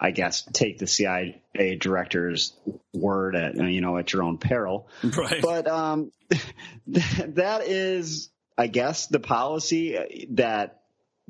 I 0.00 0.12
guess 0.12 0.42
take 0.42 0.78
the 0.78 0.86
CIA 0.86 1.76
director's 1.78 2.54
word 2.94 3.36
at 3.36 3.56
you 3.56 3.80
know 3.80 3.98
at 3.98 4.12
your 4.12 4.22
own 4.22 4.38
peril. 4.38 4.88
Right. 5.04 5.42
But 5.42 5.68
um, 5.68 6.10
that 6.86 7.62
is, 7.66 8.30
I 8.56 8.66
guess, 8.68 9.08
the 9.08 9.20
policy 9.20 10.26
that 10.30 10.80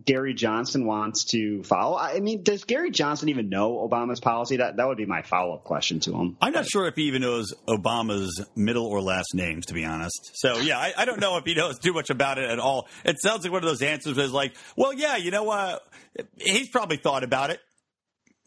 Gary 0.05 0.35
Johnson 0.35 0.87
wants 0.87 1.25
to 1.27 1.63
follow. 1.63 1.97
I 1.97 2.21
mean, 2.21 2.43
does 2.43 2.65
Gary 2.65 2.91
Johnson 2.91 3.29
even 3.29 3.49
know 3.49 3.87
Obama's 3.89 4.21
policy? 4.21 4.59
That 4.59 4.77
that 4.77 4.87
would 4.87 4.97
be 4.97 5.07
my 5.07 5.23
follow 5.23 5.55
up 5.55 5.65
question 5.65 6.01
to 6.01 6.13
him. 6.13 6.37
I'm 6.41 6.53
not 6.53 6.67
sure 6.67 6.87
if 6.87 6.95
he 6.95 7.05
even 7.05 7.23
knows 7.23 7.53
Obama's 7.69 8.45
middle 8.55 8.87
or 8.87 9.01
last 9.03 9.35
names, 9.35 9.67
to 9.67 9.75
be 9.75 9.85
honest. 9.85 10.31
So 10.35 10.59
yeah, 10.59 10.79
I, 10.79 10.93
I 10.97 11.05
don't 11.05 11.21
know 11.21 11.37
if 11.39 11.45
he 11.45 11.55
knows 11.55 11.79
too 11.79 11.93
much 11.93 12.11
about 12.11 12.39
it 12.39 12.49
at 12.49 12.59
all. 12.59 12.89
It 13.05 13.21
sounds 13.21 13.43
like 13.43 13.53
one 13.53 13.63
of 13.63 13.69
those 13.69 13.83
answers 13.83 14.17
is 14.17 14.33
like, 14.33 14.55
well, 14.77 14.93
yeah, 14.93 15.17
you 15.17 15.31
know 15.31 15.45
what? 15.45 15.83
Uh, 16.19 16.23
he's 16.39 16.69
probably 16.69 16.97
thought 16.97 17.25
about 17.25 17.51
it. 17.51 17.61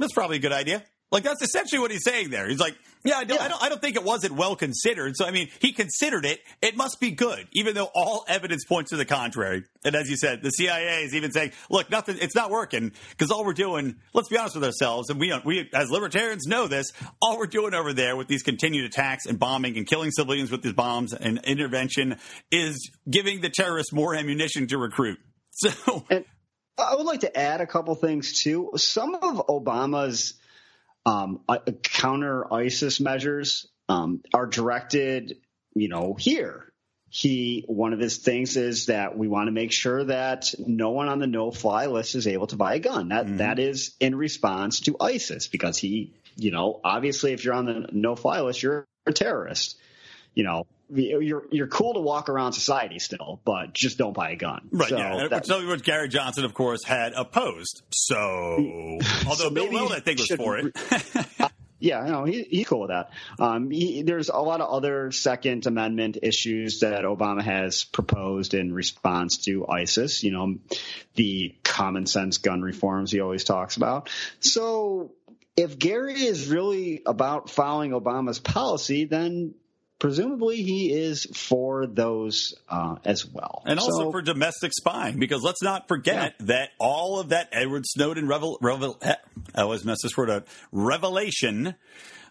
That's 0.04 0.14
probably 0.14 0.36
a 0.38 0.42
good 0.42 0.52
idea. 0.52 0.84
Like 1.14 1.24
that's 1.24 1.42
essentially 1.42 1.80
what 1.80 1.92
he's 1.92 2.04
saying 2.04 2.32
there. 2.32 2.50
He's 2.50 2.60
like, 2.60 2.76
yeah, 3.06 3.18
I 3.18 3.24
don't, 3.24 3.38
yeah. 3.38 3.46
I 3.46 3.48
don't, 3.48 3.64
I 3.64 3.70
don't 3.70 3.80
think 3.80 3.96
it 3.96 4.04
wasn't 4.04 4.34
well 4.34 4.56
considered. 4.56 5.16
So 5.16 5.26
I 5.26 5.32
mean, 5.32 5.50
he 5.60 5.72
considered 5.72 6.26
it. 6.26 6.42
It 6.62 6.76
must 6.76 7.00
be 7.00 7.12
good, 7.12 7.48
even 7.54 7.76
though 7.76 7.90
all 7.94 8.26
evidence 8.28 8.66
points 8.66 8.90
to 8.90 8.98
the 8.98 9.06
contrary. 9.06 9.64
And 9.86 9.96
as 9.96 10.10
you 10.10 10.18
said, 10.18 10.42
the 10.42 10.50
CIA 10.50 11.04
is 11.04 11.14
even 11.14 11.32
saying, 11.32 11.52
look, 11.70 11.90
nothing, 11.92 12.18
it's 12.20 12.36
not 12.36 12.50
working 12.50 12.92
because 13.12 13.30
all 13.32 13.46
we're 13.46 13.54
doing. 13.54 13.96
Let's 14.14 14.28
be 14.28 14.38
honest 14.38 14.56
with 14.56 14.66
ourselves, 14.66 15.10
and 15.10 15.20
we 15.20 15.32
uh, 15.32 15.40
we 15.46 15.70
as 15.74 15.90
libertarians 15.90 16.48
know 16.48 16.68
this. 16.68 16.92
All 17.22 17.38
we're 17.38 17.46
doing 17.46 17.74
over 17.76 17.94
there 17.94 18.18
with 18.18 18.28
these 18.28 18.42
continued 18.42 18.86
attacks 18.86 19.26
and 19.26 19.38
bombing 19.38 19.78
and 19.78 19.86
killing 19.88 20.10
civilians 20.12 20.52
with 20.52 20.64
these 20.64 20.74
bombs 20.74 21.14
and 21.14 21.40
intervention 21.46 22.18
is 22.52 22.90
giving 23.10 23.40
the 23.40 23.50
terrorists 23.50 23.94
more 23.94 24.16
ammunition 24.16 24.68
to 24.68 24.78
recruit. 24.78 25.20
So. 25.56 26.04
And- 26.10 26.26
I 26.78 26.96
would 26.96 27.06
like 27.06 27.22
to 27.22 27.38
add 27.38 27.62
a 27.62 27.68
couple 27.68 27.94
things 27.96 28.42
too. 28.42 28.72
Some 28.76 29.16
of 29.16 29.48
Obama's 29.48 30.34
um, 31.06 31.42
counter 31.84 32.52
ISIS 32.52 33.00
measures 33.00 33.68
um, 33.90 34.22
are 34.34 34.46
directed, 34.46 35.38
you 35.76 35.90
know, 35.90 36.16
here. 36.18 36.72
He 37.10 37.64
one 37.68 37.94
of 37.94 38.00
his 38.00 38.18
things 38.18 38.58
is 38.58 38.88
that 38.88 39.16
we 39.16 39.28
want 39.28 39.48
to 39.48 39.52
make 39.52 39.72
sure 39.72 40.04
that 40.06 40.52
no 40.58 40.90
one 40.90 41.10
on 41.10 41.20
the 41.20 41.28
no-fly 41.28 41.86
list 41.86 42.16
is 42.16 42.26
able 42.26 42.48
to 42.48 42.56
buy 42.56 42.76
a 42.76 42.80
gun. 42.80 43.10
That, 43.10 43.26
mm-hmm. 43.26 43.38
that 43.38 43.60
is 43.60 43.96
in 44.00 44.16
response 44.16 44.80
to 44.82 44.96
ISIS 45.00 45.48
because 45.48 45.78
he, 45.78 46.14
you 46.36 46.50
know, 46.50 46.80
obviously 46.84 47.34
if 47.34 47.46
you're 47.46 47.54
on 47.54 47.66
the 47.66 47.88
no-fly 47.92 48.42
list, 48.42 48.64
you're 48.64 48.88
a 49.06 49.14
terrorist. 49.14 49.78
You 50.36 50.44
know, 50.44 50.68
you're 50.90 51.44
you're 51.52 51.68
cool 51.68 51.94
to 51.96 52.00
walk 52.00 52.30
around 52.30 52.54
society 52.54 53.00
still, 53.00 53.40
but 53.46 53.74
just 53.74 53.98
don't 53.98 54.14
buy 54.14 54.32
a 54.32 54.36
gun. 54.36 54.68
Right. 54.72 54.90
So 54.90 54.98
yeah. 54.98 55.28
That, 55.30 55.46
so 55.46 55.66
what 55.68 55.84
Gary 55.84 56.10
Johnson, 56.10 56.46
of 56.46 56.54
course, 56.54 56.84
had 56.84 57.14
opposed. 57.14 57.82
So 57.92 58.20
although 59.28 59.36
so 59.36 59.50
Bill 59.50 59.72
Weld, 59.72 59.92
I 59.92 60.00
think, 60.00 60.20
was 60.20 60.32
for 60.32 60.58
it. 60.58 60.76
yeah, 61.80 62.06
no, 62.06 62.26
he, 62.26 62.44
he's 62.44 62.68
cool 62.68 62.82
with 62.82 62.90
that. 62.90 63.12
Um, 63.40 63.72
he, 63.72 64.04
there's 64.04 64.30
a 64.30 64.38
lot 64.38 64.62
of 64.62 64.70
other 64.70 65.12
Second 65.12 65.66
Amendment 65.66 66.18
issues 66.22 66.80
that 66.80 67.04
Obama 67.04 67.42
has 67.42 67.84
proposed 67.84 68.54
in 68.54 68.74
response 68.74 69.38
to 69.46 69.68
ISIS. 69.68 70.24
You 70.24 70.32
know, 70.32 70.56
the 71.16 71.56
common 71.64 72.06
sense 72.06 72.38
gun 72.38 72.62
reforms 72.62 73.12
he 73.12 73.20
always 73.20 73.44
talks 73.44 73.78
about. 73.78 74.10
So 74.40 75.12
if 75.56 75.78
Gary 75.78 76.22
is 76.24 76.48
really 76.48 77.02
about 77.06 77.50
following 77.50 77.92
Obama's 77.92 78.40
policy, 78.40 79.06
then 79.06 79.54
presumably 80.04 80.58
he 80.58 80.92
is 80.92 81.26
for 81.34 81.88
those 81.88 82.54
uh, 82.68 82.98
as 83.06 83.26
well. 83.26 83.64
And 83.66 83.80
also 83.80 84.04
so, 84.04 84.12
for 84.12 84.22
domestic 84.22 84.74
spying, 84.74 85.18
because 85.18 85.44
let's 85.44 85.64
not 85.64 85.88
forget 85.88 86.36
yeah. 86.40 86.46
that 86.48 86.70
all 86.78 87.22
of 87.22 87.30
that 87.30 87.48
Edward 87.54 87.86
Snowden 87.86 88.28
revel, 88.28 88.58
revel 88.60 89.00
I 89.02 89.62
always 89.62 89.86
mess 89.86 90.00
this 90.04 90.18
word 90.18 90.30
up, 90.30 90.50
revelation 90.74 91.76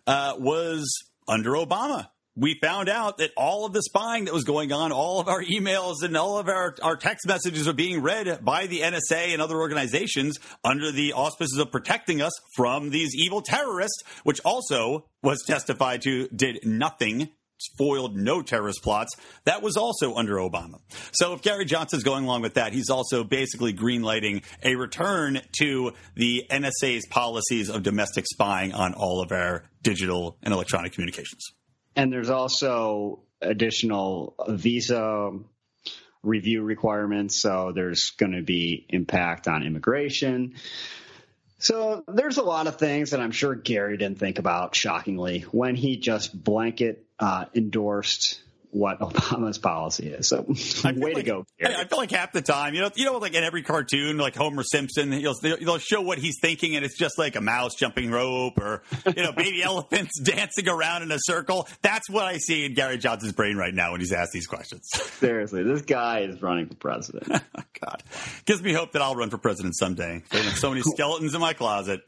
uh, 0.06 0.34
was 0.38 0.86
under 1.26 1.52
Obama. 1.52 2.10
we 2.36 2.58
found 2.62 2.90
out 2.90 3.16
that 3.18 3.30
all 3.38 3.64
of 3.64 3.72
the 3.72 3.82
spying 3.82 4.26
that 4.26 4.34
was 4.34 4.44
going 4.44 4.70
on, 4.70 4.92
all 4.92 5.18
of 5.18 5.28
our 5.28 5.42
emails 5.42 6.02
and 6.02 6.14
all 6.14 6.36
of 6.36 6.48
our, 6.48 6.76
our 6.82 6.96
text 6.96 7.26
messages 7.26 7.66
are 7.66 7.72
being 7.72 8.02
read 8.02 8.44
by 8.44 8.66
the 8.66 8.80
NSA 8.80 9.32
and 9.32 9.40
other 9.40 9.56
organizations 9.56 10.38
under 10.62 10.92
the 10.92 11.14
auspices 11.14 11.58
of 11.58 11.72
protecting 11.72 12.20
us 12.20 12.32
from 12.54 12.90
these 12.90 13.14
evil 13.14 13.40
terrorists, 13.40 14.02
which 14.24 14.42
also 14.44 15.06
was 15.22 15.42
testified 15.46 16.02
to 16.02 16.28
did 16.28 16.58
nothing 16.64 17.30
foiled 17.76 18.16
no 18.16 18.42
terrorist 18.42 18.82
plots. 18.82 19.16
That 19.44 19.62
was 19.62 19.76
also 19.76 20.14
under 20.14 20.36
Obama. 20.36 20.80
So 21.12 21.34
if 21.34 21.42
Gary 21.42 21.64
Johnson's 21.64 22.02
going 22.02 22.24
along 22.24 22.42
with 22.42 22.54
that, 22.54 22.72
he's 22.72 22.90
also 22.90 23.24
basically 23.24 23.72
greenlighting 23.72 24.42
a 24.62 24.76
return 24.76 25.40
to 25.58 25.92
the 26.14 26.44
NSA's 26.50 27.06
policies 27.06 27.68
of 27.68 27.82
domestic 27.82 28.26
spying 28.26 28.72
on 28.72 28.94
all 28.94 29.20
of 29.20 29.32
our 29.32 29.64
digital 29.82 30.36
and 30.42 30.52
electronic 30.52 30.92
communications. 30.92 31.52
And 31.96 32.12
there's 32.12 32.30
also 32.30 33.24
additional 33.40 34.34
visa 34.48 35.32
review 36.22 36.62
requirements. 36.62 37.40
So 37.40 37.72
there's 37.74 38.10
going 38.12 38.32
to 38.32 38.42
be 38.42 38.86
impact 38.88 39.48
on 39.48 39.64
immigration. 39.64 40.54
So 41.62 42.02
there's 42.08 42.38
a 42.38 42.42
lot 42.42 42.66
of 42.66 42.74
things 42.74 43.10
that 43.10 43.20
I'm 43.20 43.30
sure 43.30 43.54
Gary 43.54 43.96
didn't 43.96 44.18
think 44.18 44.40
about, 44.40 44.74
shockingly, 44.74 45.42
when 45.52 45.76
he 45.76 45.96
just 45.96 46.34
blanket 46.34 47.06
uh, 47.20 47.44
endorsed 47.54 48.40
what 48.72 49.00
Obama's 49.00 49.58
policy 49.58 50.08
is. 50.08 50.28
So 50.28 50.42
way 50.84 50.92
like, 50.92 51.14
to 51.16 51.22
go. 51.22 51.46
Gary. 51.60 51.74
I 51.76 51.84
feel 51.84 51.98
like 51.98 52.10
half 52.10 52.32
the 52.32 52.42
time, 52.42 52.74
you 52.74 52.80
know, 52.80 52.90
you 52.96 53.04
know, 53.04 53.18
like 53.18 53.34
in 53.34 53.44
every 53.44 53.62
cartoon, 53.62 54.16
like 54.16 54.34
Homer 54.34 54.62
Simpson, 54.64 55.12
he'll, 55.12 55.34
they'll 55.42 55.78
show 55.78 56.00
what 56.00 56.18
he's 56.18 56.36
thinking, 56.40 56.74
and 56.74 56.84
it's 56.84 56.96
just 56.96 57.18
like 57.18 57.36
a 57.36 57.40
mouse 57.40 57.74
jumping 57.74 58.10
rope 58.10 58.58
or 58.58 58.82
you 59.06 59.22
know, 59.22 59.32
baby 59.32 59.62
elephants 59.62 60.18
dancing 60.20 60.68
around 60.68 61.02
in 61.02 61.10
a 61.12 61.18
circle. 61.20 61.68
That's 61.82 62.08
what 62.08 62.24
I 62.24 62.38
see 62.38 62.64
in 62.64 62.74
Gary 62.74 62.98
Johnson's 62.98 63.32
brain 63.32 63.56
right 63.56 63.74
now 63.74 63.92
when 63.92 64.00
he's 64.00 64.12
asked 64.12 64.32
these 64.32 64.46
questions. 64.46 64.88
Seriously, 64.92 65.62
this 65.62 65.82
guy 65.82 66.20
is 66.20 66.40
running 66.40 66.66
for 66.66 66.74
president. 66.74 67.28
God, 67.80 68.02
gives 68.46 68.62
me 68.62 68.72
hope 68.72 68.92
that 68.92 69.02
I'll 69.02 69.16
run 69.16 69.30
for 69.30 69.38
president 69.38 69.76
someday. 69.76 70.22
So 70.54 70.70
many 70.70 70.82
skeletons 70.82 71.34
in 71.34 71.40
my 71.40 71.52
closet. 71.52 72.00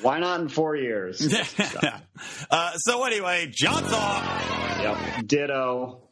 Why 0.00 0.18
not 0.20 0.40
in 0.40 0.48
four 0.48 0.76
years? 0.76 1.20
uh, 2.50 2.72
so 2.76 3.04
anyway, 3.04 3.50
Johnson. 3.52 3.98
Yep. 4.80 5.26
Ditto. 5.26 6.02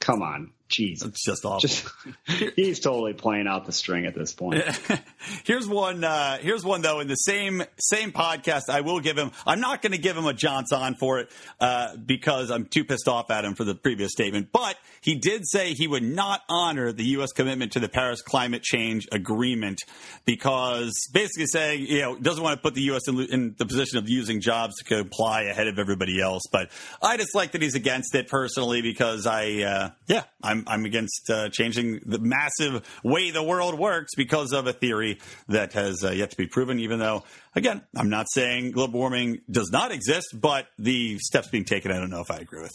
Come 0.00 0.22
on. 0.22 0.52
Jeez. 0.70 1.04
It's 1.04 1.24
just 1.24 1.44
awful. 1.44 1.60
Just, 1.60 1.88
he's 2.56 2.78
totally 2.78 3.12
playing 3.12 3.48
out 3.48 3.66
the 3.66 3.72
string 3.72 4.06
at 4.06 4.14
this 4.14 4.32
point. 4.32 4.62
here's 5.44 5.66
one. 5.66 6.04
Uh, 6.04 6.38
here's 6.38 6.64
one 6.64 6.80
though. 6.80 7.00
In 7.00 7.08
the 7.08 7.16
same 7.16 7.64
same 7.78 8.12
podcast, 8.12 8.68
I 8.68 8.82
will 8.82 9.00
give 9.00 9.18
him. 9.18 9.32
I'm 9.44 9.60
not 9.60 9.82
going 9.82 9.92
to 9.92 9.98
give 9.98 10.16
him 10.16 10.26
a 10.26 10.32
Johnson 10.32 10.94
for 10.94 11.18
it 11.18 11.30
uh, 11.58 11.96
because 11.96 12.52
I'm 12.52 12.66
too 12.66 12.84
pissed 12.84 13.08
off 13.08 13.32
at 13.32 13.44
him 13.44 13.56
for 13.56 13.64
the 13.64 13.74
previous 13.74 14.12
statement. 14.12 14.50
But 14.52 14.76
he 15.00 15.16
did 15.16 15.42
say 15.44 15.74
he 15.74 15.88
would 15.88 16.04
not 16.04 16.42
honor 16.48 16.92
the 16.92 17.04
U.S. 17.04 17.32
commitment 17.32 17.72
to 17.72 17.80
the 17.80 17.88
Paris 17.88 18.22
Climate 18.22 18.62
Change 18.62 19.08
Agreement 19.10 19.80
because 20.24 20.92
basically 21.12 21.46
saying 21.46 21.86
you 21.86 22.00
know 22.02 22.16
doesn't 22.16 22.44
want 22.44 22.56
to 22.56 22.62
put 22.62 22.74
the 22.74 22.82
U.S. 22.82 23.08
in, 23.08 23.18
in 23.20 23.54
the 23.58 23.66
position 23.66 23.98
of 23.98 24.08
using 24.08 24.40
jobs 24.40 24.76
to 24.76 24.84
comply 24.84 25.42
ahead 25.42 25.66
of 25.66 25.80
everybody 25.80 26.20
else. 26.20 26.42
But 26.52 26.70
I 27.02 27.16
just 27.16 27.34
like 27.34 27.52
that 27.52 27.62
he's 27.62 27.74
against 27.74 28.14
it 28.14 28.28
personally 28.28 28.82
because 28.82 29.26
I 29.26 29.62
uh, 29.62 29.90
yeah 30.06 30.22
I'm 30.42 30.59
I'm 30.66 30.80
I'm 30.80 30.84
against 30.84 31.30
uh, 31.30 31.48
changing 31.50 32.00
the 32.04 32.18
massive 32.18 32.86
way 33.04 33.30
the 33.30 33.42
world 33.42 33.78
works 33.78 34.12
because 34.16 34.52
of 34.52 34.66
a 34.66 34.72
theory 34.72 35.18
that 35.48 35.72
has 35.74 36.02
uh, 36.04 36.10
yet 36.10 36.30
to 36.30 36.36
be 36.36 36.46
proven. 36.46 36.78
Even 36.80 36.98
though, 36.98 37.24
again, 37.54 37.82
I'm 37.96 38.08
not 38.08 38.26
saying 38.30 38.72
global 38.72 39.00
warming 39.00 39.40
does 39.50 39.70
not 39.70 39.92
exist, 39.92 40.28
but 40.34 40.66
the 40.78 41.18
steps 41.18 41.48
being 41.48 41.64
taken, 41.64 41.92
I 41.92 41.98
don't 41.98 42.10
know 42.10 42.20
if 42.20 42.30
I 42.30 42.38
agree 42.38 42.62
with. 42.62 42.72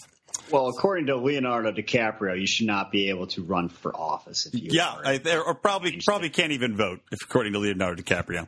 Well, 0.52 0.68
according 0.68 1.08
to 1.08 1.16
Leonardo 1.16 1.72
DiCaprio, 1.72 2.40
you 2.40 2.46
should 2.46 2.68
not 2.68 2.92
be 2.92 3.10
able 3.10 3.28
to 3.28 3.44
run 3.44 3.70
for 3.70 3.96
office 3.96 4.46
if 4.46 4.54
you 4.54 4.70
yeah, 4.72 4.94
I, 5.04 5.20
or 5.46 5.56
probably 5.56 6.00
probably 6.06 6.30
can't 6.30 6.52
even 6.52 6.76
vote 6.76 7.02
if 7.12 7.20
according 7.24 7.54
to 7.54 7.60
Leonardo 7.60 8.02
DiCaprio 8.02 8.48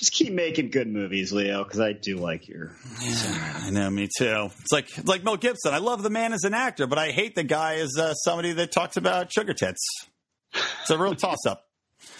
just 0.00 0.12
keep 0.12 0.32
making 0.32 0.70
good 0.70 0.88
movies, 0.88 1.30
Leo, 1.30 1.62
because 1.62 1.78
I 1.78 1.92
do 1.92 2.16
like 2.16 2.48
your. 2.48 2.74
Yeah, 3.02 3.60
I 3.64 3.70
know, 3.70 3.90
me 3.90 4.08
too. 4.16 4.48
It's 4.60 4.72
like 4.72 4.86
it's 4.96 5.06
like 5.06 5.22
Mel 5.22 5.36
Gibson. 5.36 5.74
I 5.74 5.78
love 5.78 6.02
the 6.02 6.08
man 6.08 6.32
as 6.32 6.44
an 6.44 6.54
actor, 6.54 6.86
but 6.86 6.98
I 6.98 7.10
hate 7.10 7.34
the 7.34 7.44
guy 7.44 7.74
as 7.76 7.94
uh, 7.98 8.14
somebody 8.14 8.54
that 8.54 8.72
talks 8.72 8.96
about 8.96 9.30
sugar 9.30 9.52
tits. 9.52 9.86
It's 10.54 10.90
a 10.90 10.96
real 10.96 11.14
toss 11.14 11.44
up. 11.46 11.66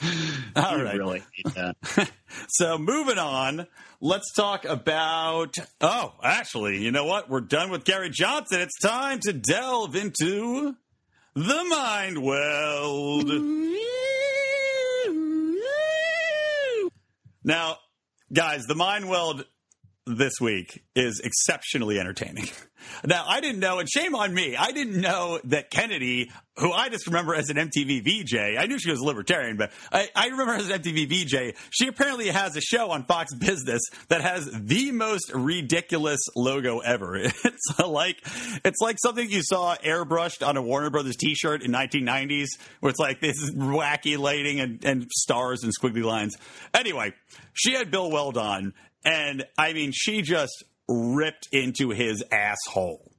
All 0.56 0.78
right. 0.78 0.94
Really 0.94 1.22
hate 1.32 1.54
that. 1.54 2.10
so 2.50 2.76
moving 2.76 3.16
on, 3.16 3.66
let's 4.02 4.30
talk 4.34 4.66
about. 4.66 5.56
Oh, 5.80 6.12
actually, 6.22 6.84
you 6.84 6.92
know 6.92 7.06
what? 7.06 7.30
We're 7.30 7.40
done 7.40 7.70
with 7.70 7.84
Gary 7.84 8.10
Johnson. 8.10 8.60
It's 8.60 8.78
time 8.78 9.20
to 9.22 9.32
delve 9.32 9.96
into 9.96 10.76
the 11.34 11.64
mind 11.64 12.22
weld. 12.22 13.30
Now, 17.42 17.78
guys, 18.32 18.66
the 18.66 18.74
mind 18.74 19.08
weld 19.08 19.44
this 20.16 20.34
week 20.40 20.82
is 20.94 21.20
exceptionally 21.22 21.98
entertaining. 21.98 22.48
Now, 23.04 23.24
I 23.26 23.40
didn't 23.40 23.60
know, 23.60 23.78
and 23.78 23.88
shame 23.88 24.14
on 24.14 24.32
me, 24.32 24.56
I 24.56 24.72
didn't 24.72 25.00
know 25.00 25.38
that 25.44 25.70
Kennedy, 25.70 26.30
who 26.56 26.72
I 26.72 26.88
just 26.88 27.06
remember 27.06 27.34
as 27.34 27.50
an 27.50 27.56
MTV 27.56 28.02
VJ, 28.02 28.58
I 28.58 28.66
knew 28.66 28.78
she 28.78 28.90
was 28.90 29.00
a 29.00 29.04
libertarian, 29.04 29.56
but 29.56 29.70
I, 29.92 30.08
I 30.14 30.28
remember 30.28 30.54
as 30.54 30.70
an 30.70 30.80
MTV 30.80 31.08
VJ, 31.08 31.58
she 31.70 31.88
apparently 31.88 32.28
has 32.28 32.56
a 32.56 32.60
show 32.60 32.90
on 32.90 33.04
Fox 33.04 33.34
Business 33.34 33.82
that 34.08 34.20
has 34.22 34.50
the 34.50 34.92
most 34.92 35.32
ridiculous 35.34 36.20
logo 36.34 36.78
ever. 36.78 37.20
It's 37.42 37.78
like 37.78 38.16
it's 38.64 38.80
like 38.80 38.96
something 39.02 39.28
you 39.28 39.42
saw 39.42 39.76
airbrushed 39.76 40.46
on 40.46 40.56
a 40.56 40.62
Warner 40.62 40.88
Brothers 40.88 41.16
T-shirt 41.16 41.62
in 41.62 41.72
1990s, 41.72 42.46
where 42.80 42.90
it's 42.90 42.98
like 42.98 43.20
this 43.20 43.50
wacky 43.50 44.16
lighting 44.16 44.60
and, 44.60 44.84
and 44.84 45.06
stars 45.10 45.62
and 45.62 45.72
squiggly 45.78 46.02
lines. 46.02 46.36
Anyway, 46.72 47.12
she 47.52 47.72
had 47.74 47.90
Bill 47.90 48.10
Weld 48.10 48.38
on, 48.38 48.72
and 49.04 49.44
I 49.56 49.72
mean, 49.72 49.92
she 49.92 50.22
just 50.22 50.64
ripped 50.88 51.48
into 51.52 51.90
his 51.90 52.22
asshole. 52.30 53.10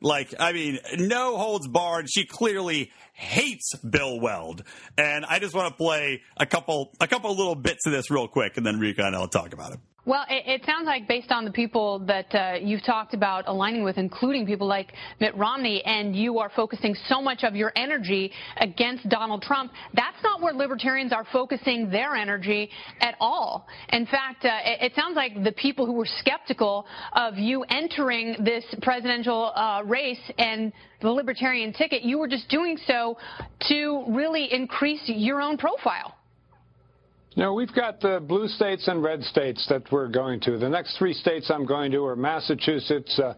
Like, 0.00 0.34
I 0.40 0.52
mean, 0.52 0.78
no 0.98 1.36
holds 1.36 1.68
barred. 1.68 2.08
She 2.10 2.26
clearly 2.26 2.90
hates 3.12 3.76
Bill 3.76 4.18
Weld. 4.18 4.64
And 4.98 5.24
I 5.24 5.38
just 5.38 5.54
want 5.54 5.68
to 5.68 5.74
play 5.74 6.22
a 6.36 6.44
couple, 6.44 6.92
a 7.00 7.06
couple 7.06 7.34
little 7.36 7.54
bits 7.54 7.86
of 7.86 7.92
this 7.92 8.10
real 8.10 8.26
quick, 8.26 8.56
and 8.56 8.66
then 8.66 8.80
Rico 8.80 9.04
and 9.04 9.14
I'll 9.14 9.28
talk 9.28 9.52
about 9.52 9.72
it. 9.72 9.78
Well, 10.04 10.24
it, 10.28 10.60
it, 10.60 10.66
sounds 10.66 10.86
like 10.86 11.06
based 11.06 11.30
on 11.30 11.44
the 11.44 11.52
people 11.52 12.00
that 12.06 12.34
uh, 12.34 12.54
you've 12.60 12.84
talked 12.84 13.14
about 13.14 13.44
aligning 13.46 13.84
with, 13.84 13.98
including 13.98 14.44
people 14.46 14.66
like 14.66 14.92
Mitt 15.20 15.32
Romney, 15.36 15.80
and 15.84 16.16
you 16.16 16.40
are 16.40 16.50
focusing 16.56 16.96
so 17.06 17.22
much 17.22 17.44
of 17.44 17.54
your 17.54 17.72
energy 17.76 18.32
against 18.56 19.08
Donald 19.08 19.42
Trump, 19.42 19.70
that's 19.94 20.20
not 20.24 20.40
where 20.40 20.52
libertarians 20.54 21.12
are 21.12 21.24
focusing 21.32 21.88
their 21.88 22.16
energy 22.16 22.68
at 23.00 23.14
all. 23.20 23.68
In 23.90 24.04
fact, 24.06 24.44
uh, 24.44 24.58
it, 24.64 24.90
it, 24.90 24.94
sounds 24.96 25.14
like 25.14 25.44
the 25.44 25.52
people 25.52 25.86
who 25.86 25.92
were 25.92 26.08
skeptical 26.18 26.84
of 27.12 27.38
you 27.38 27.62
entering 27.68 28.34
this 28.44 28.64
presidential 28.82 29.52
uh, 29.54 29.82
race 29.84 30.18
and 30.36 30.72
the 31.00 31.10
libertarian 31.10 31.72
ticket, 31.72 32.02
you 32.02 32.18
were 32.18 32.28
just 32.28 32.48
doing 32.48 32.76
so 32.88 33.16
to 33.68 34.04
really 34.08 34.52
increase 34.52 35.02
your 35.06 35.40
own 35.40 35.56
profile. 35.56 36.16
No, 37.34 37.54
we've 37.54 37.72
got 37.72 38.00
the 38.00 38.20
blue 38.20 38.46
states 38.46 38.88
and 38.88 39.02
red 39.02 39.22
states 39.24 39.66
that 39.70 39.90
we're 39.90 40.08
going 40.08 40.40
to. 40.40 40.58
The 40.58 40.68
next 40.68 40.98
three 40.98 41.14
states 41.14 41.50
I'm 41.50 41.64
going 41.64 41.90
to 41.92 42.04
are 42.04 42.14
Massachusetts, 42.14 43.18
uh, 43.18 43.34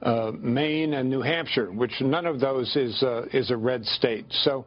uh, 0.00 0.32
Maine, 0.38 0.94
and 0.94 1.10
New 1.10 1.20
Hampshire, 1.20 1.70
which 1.70 1.92
none 2.00 2.24
of 2.24 2.40
those 2.40 2.74
is 2.74 3.02
uh, 3.02 3.26
is 3.32 3.50
a 3.50 3.56
red 3.56 3.84
state. 3.84 4.26
So. 4.42 4.64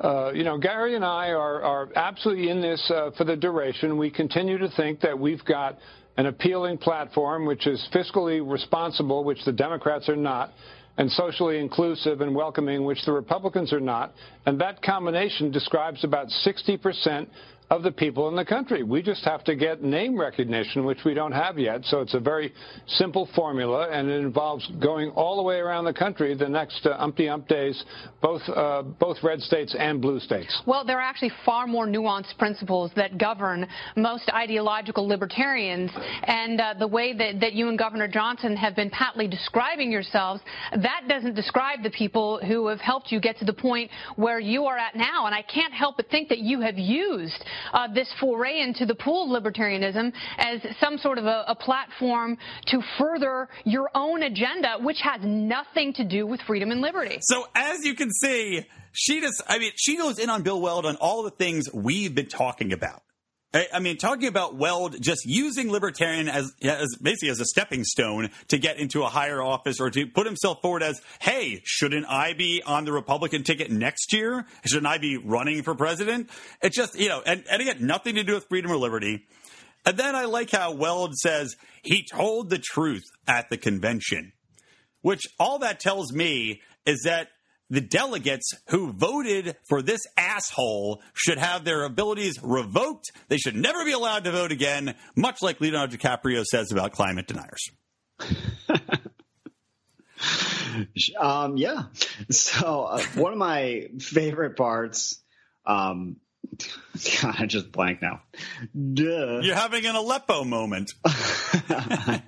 Uh, 0.00 0.32
you 0.34 0.42
know, 0.42 0.58
Gary 0.58 0.96
and 0.96 1.04
I 1.04 1.28
are, 1.28 1.62
are 1.62 1.88
absolutely 1.94 2.48
in 2.48 2.60
this 2.60 2.90
uh, 2.90 3.12
for 3.16 3.22
the 3.22 3.36
duration. 3.36 3.96
We 3.96 4.10
continue 4.10 4.58
to 4.58 4.68
think 4.70 5.00
that 5.02 5.16
we've 5.16 5.44
got 5.44 5.78
an 6.16 6.26
appealing 6.26 6.78
platform 6.78 7.46
which 7.46 7.68
is 7.68 7.86
fiscally 7.94 8.40
responsible, 8.44 9.22
which 9.22 9.44
the 9.44 9.52
Democrats 9.52 10.08
are 10.08 10.16
not, 10.16 10.50
and 10.98 11.08
socially 11.12 11.60
inclusive 11.60 12.20
and 12.20 12.34
welcoming, 12.34 12.84
which 12.84 13.04
the 13.04 13.12
Republicans 13.12 13.72
are 13.72 13.80
not. 13.80 14.12
And 14.44 14.60
that 14.60 14.82
combination 14.82 15.52
describes 15.52 16.02
about 16.02 16.30
60 16.30 16.78
percent 16.78 17.28
of 17.72 17.82
the 17.82 17.90
people 17.90 18.28
in 18.28 18.36
the 18.36 18.44
country. 18.44 18.82
We 18.82 19.00
just 19.00 19.24
have 19.24 19.44
to 19.44 19.56
get 19.56 19.82
name 19.82 20.20
recognition, 20.20 20.84
which 20.84 20.98
we 21.06 21.14
don't 21.14 21.32
have 21.32 21.58
yet. 21.58 21.86
So 21.86 22.00
it's 22.00 22.12
a 22.12 22.20
very 22.20 22.52
simple 22.86 23.26
formula, 23.34 23.88
and 23.90 24.10
it 24.10 24.20
involves 24.20 24.70
going 24.78 25.08
all 25.12 25.36
the 25.36 25.42
way 25.42 25.56
around 25.56 25.86
the 25.86 25.94
country 25.94 26.34
the 26.34 26.48
next 26.50 26.84
uh, 26.84 26.96
umpty 26.98 27.30
ump 27.30 27.48
days, 27.48 27.82
both 28.20 28.42
uh, 28.54 28.82
both 28.82 29.16
red 29.22 29.40
states 29.40 29.74
and 29.78 30.02
blue 30.02 30.20
states. 30.20 30.60
Well, 30.66 30.84
there 30.84 30.98
are 30.98 31.02
actually 31.02 31.32
far 31.46 31.66
more 31.66 31.86
nuanced 31.86 32.36
principles 32.36 32.90
that 32.94 33.16
govern 33.16 33.66
most 33.96 34.28
ideological 34.34 35.08
libertarians, 35.08 35.90
and 36.24 36.60
uh, 36.60 36.74
the 36.78 36.88
way 36.88 37.16
that, 37.16 37.40
that 37.40 37.54
you 37.54 37.70
and 37.70 37.78
Governor 37.78 38.06
Johnson 38.06 38.54
have 38.54 38.76
been 38.76 38.90
patly 38.90 39.28
describing 39.28 39.90
yourselves, 39.90 40.42
that 40.72 41.04
doesn't 41.08 41.34
describe 41.34 41.82
the 41.82 41.90
people 41.90 42.38
who 42.46 42.66
have 42.66 42.80
helped 42.80 43.10
you 43.10 43.18
get 43.18 43.38
to 43.38 43.46
the 43.46 43.52
point 43.54 43.90
where 44.16 44.40
you 44.40 44.66
are 44.66 44.76
at 44.76 44.94
now. 44.94 45.24
And 45.24 45.34
I 45.34 45.40
can't 45.40 45.72
help 45.72 45.96
but 45.96 46.10
think 46.10 46.28
that 46.28 46.40
you 46.40 46.60
have 46.60 46.76
used 46.76 47.42
uh, 47.72 47.88
this 47.92 48.08
foray 48.20 48.60
into 48.60 48.86
the 48.86 48.94
pool 48.94 49.34
of 49.34 49.42
libertarianism 49.42 50.12
as 50.38 50.60
some 50.80 50.98
sort 50.98 51.18
of 51.18 51.26
a, 51.26 51.44
a 51.48 51.54
platform 51.54 52.36
to 52.66 52.80
further 52.98 53.48
your 53.64 53.90
own 53.94 54.22
agenda, 54.22 54.76
which 54.80 55.00
has 55.02 55.20
nothing 55.22 55.92
to 55.94 56.04
do 56.04 56.26
with 56.26 56.40
freedom 56.42 56.70
and 56.70 56.80
liberty. 56.80 57.18
So 57.22 57.46
as 57.54 57.84
you 57.84 57.94
can 57.94 58.10
see, 58.10 58.64
she 58.92 59.20
just, 59.20 59.42
I 59.48 59.58
mean, 59.58 59.72
she 59.76 59.96
goes 59.96 60.18
in 60.18 60.30
on 60.30 60.42
Bill 60.42 60.60
Weld 60.60 60.86
on 60.86 60.96
all 60.96 61.22
the 61.22 61.30
things 61.30 61.72
we've 61.72 62.14
been 62.14 62.28
talking 62.28 62.72
about. 62.72 63.02
I 63.54 63.80
mean, 63.80 63.98
talking 63.98 64.28
about 64.28 64.54
Weld 64.54 64.96
just 65.02 65.26
using 65.26 65.70
libertarian 65.70 66.26
as, 66.26 66.54
as 66.62 66.96
basically 67.02 67.28
as 67.28 67.38
a 67.38 67.44
stepping 67.44 67.84
stone 67.84 68.30
to 68.48 68.56
get 68.56 68.78
into 68.78 69.02
a 69.02 69.08
higher 69.08 69.42
office 69.42 69.78
or 69.78 69.90
to 69.90 70.06
put 70.06 70.24
himself 70.24 70.62
forward 70.62 70.82
as, 70.82 71.02
hey, 71.20 71.60
shouldn't 71.62 72.06
I 72.08 72.32
be 72.32 72.62
on 72.64 72.86
the 72.86 72.92
Republican 72.92 73.44
ticket 73.44 73.70
next 73.70 74.14
year? 74.14 74.46
Shouldn't 74.64 74.86
I 74.86 74.96
be 74.96 75.18
running 75.18 75.62
for 75.62 75.74
president? 75.74 76.30
It's 76.62 76.74
just, 76.74 76.98
you 76.98 77.10
know, 77.10 77.20
and, 77.26 77.44
and 77.50 77.60
again, 77.60 77.86
nothing 77.86 78.14
to 78.14 78.22
do 78.22 78.32
with 78.34 78.46
freedom 78.48 78.70
or 78.70 78.78
liberty. 78.78 79.26
And 79.84 79.98
then 79.98 80.16
I 80.16 80.24
like 80.24 80.50
how 80.50 80.72
Weld 80.72 81.14
says 81.16 81.54
he 81.82 82.06
told 82.10 82.48
the 82.48 82.58
truth 82.58 83.04
at 83.26 83.50
the 83.50 83.58
convention, 83.58 84.32
which 85.02 85.24
all 85.38 85.58
that 85.58 85.78
tells 85.78 86.10
me 86.10 86.62
is 86.86 87.02
that 87.04 87.28
the 87.72 87.80
delegates 87.80 88.52
who 88.68 88.92
voted 88.92 89.56
for 89.66 89.80
this 89.80 90.02
asshole 90.18 91.02
should 91.14 91.38
have 91.38 91.64
their 91.64 91.84
abilities 91.84 92.38
revoked. 92.42 93.10
They 93.28 93.38
should 93.38 93.56
never 93.56 93.82
be 93.86 93.92
allowed 93.92 94.24
to 94.24 94.30
vote 94.30 94.52
again, 94.52 94.94
much 95.16 95.40
like 95.40 95.58
Leonardo 95.58 95.96
DiCaprio 95.96 96.44
says 96.44 96.70
about 96.70 96.92
climate 96.92 97.26
deniers. 97.26 97.70
Um, 101.18 101.56
yeah. 101.56 101.82
So 102.30 102.84
uh, 102.84 103.02
one 103.16 103.32
of 103.32 103.38
my 103.38 103.88
favorite 103.98 104.56
parts. 104.56 105.20
Um, 105.66 106.16
God, 107.22 107.36
I 107.38 107.46
just 107.46 107.72
blank 107.72 108.02
now. 108.02 108.22
Duh. 108.74 109.40
You're 109.40 109.54
having 109.54 109.86
an 109.86 109.94
Aleppo 109.94 110.44
moment. 110.44 110.94
that 111.04 112.22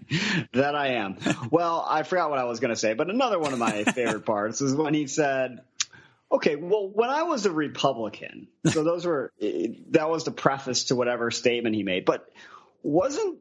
I 0.74 0.88
am. 0.94 1.18
Well, 1.50 1.84
I 1.86 2.02
forgot 2.02 2.30
what 2.30 2.38
I 2.38 2.44
was 2.44 2.60
going 2.60 2.70
to 2.70 2.76
say, 2.76 2.94
but 2.94 3.10
another 3.10 3.38
one 3.38 3.52
of 3.52 3.58
my 3.58 3.84
favorite 3.94 4.24
parts 4.24 4.60
is 4.60 4.74
when 4.74 4.94
he 4.94 5.06
said, 5.06 5.60
"Okay, 6.30 6.56
well, 6.56 6.88
when 6.88 7.10
I 7.10 7.24
was 7.24 7.46
a 7.46 7.52
Republican, 7.52 8.48
so 8.66 8.82
those 8.82 9.04
were 9.06 9.32
eh, 9.40 9.68
that 9.90 10.08
was 10.08 10.24
the 10.24 10.32
preface 10.32 10.84
to 10.84 10.96
whatever 10.96 11.30
statement 11.30 11.74
he 11.76 11.82
made, 11.82 12.04
but 12.04 12.26
wasn't." 12.82 13.38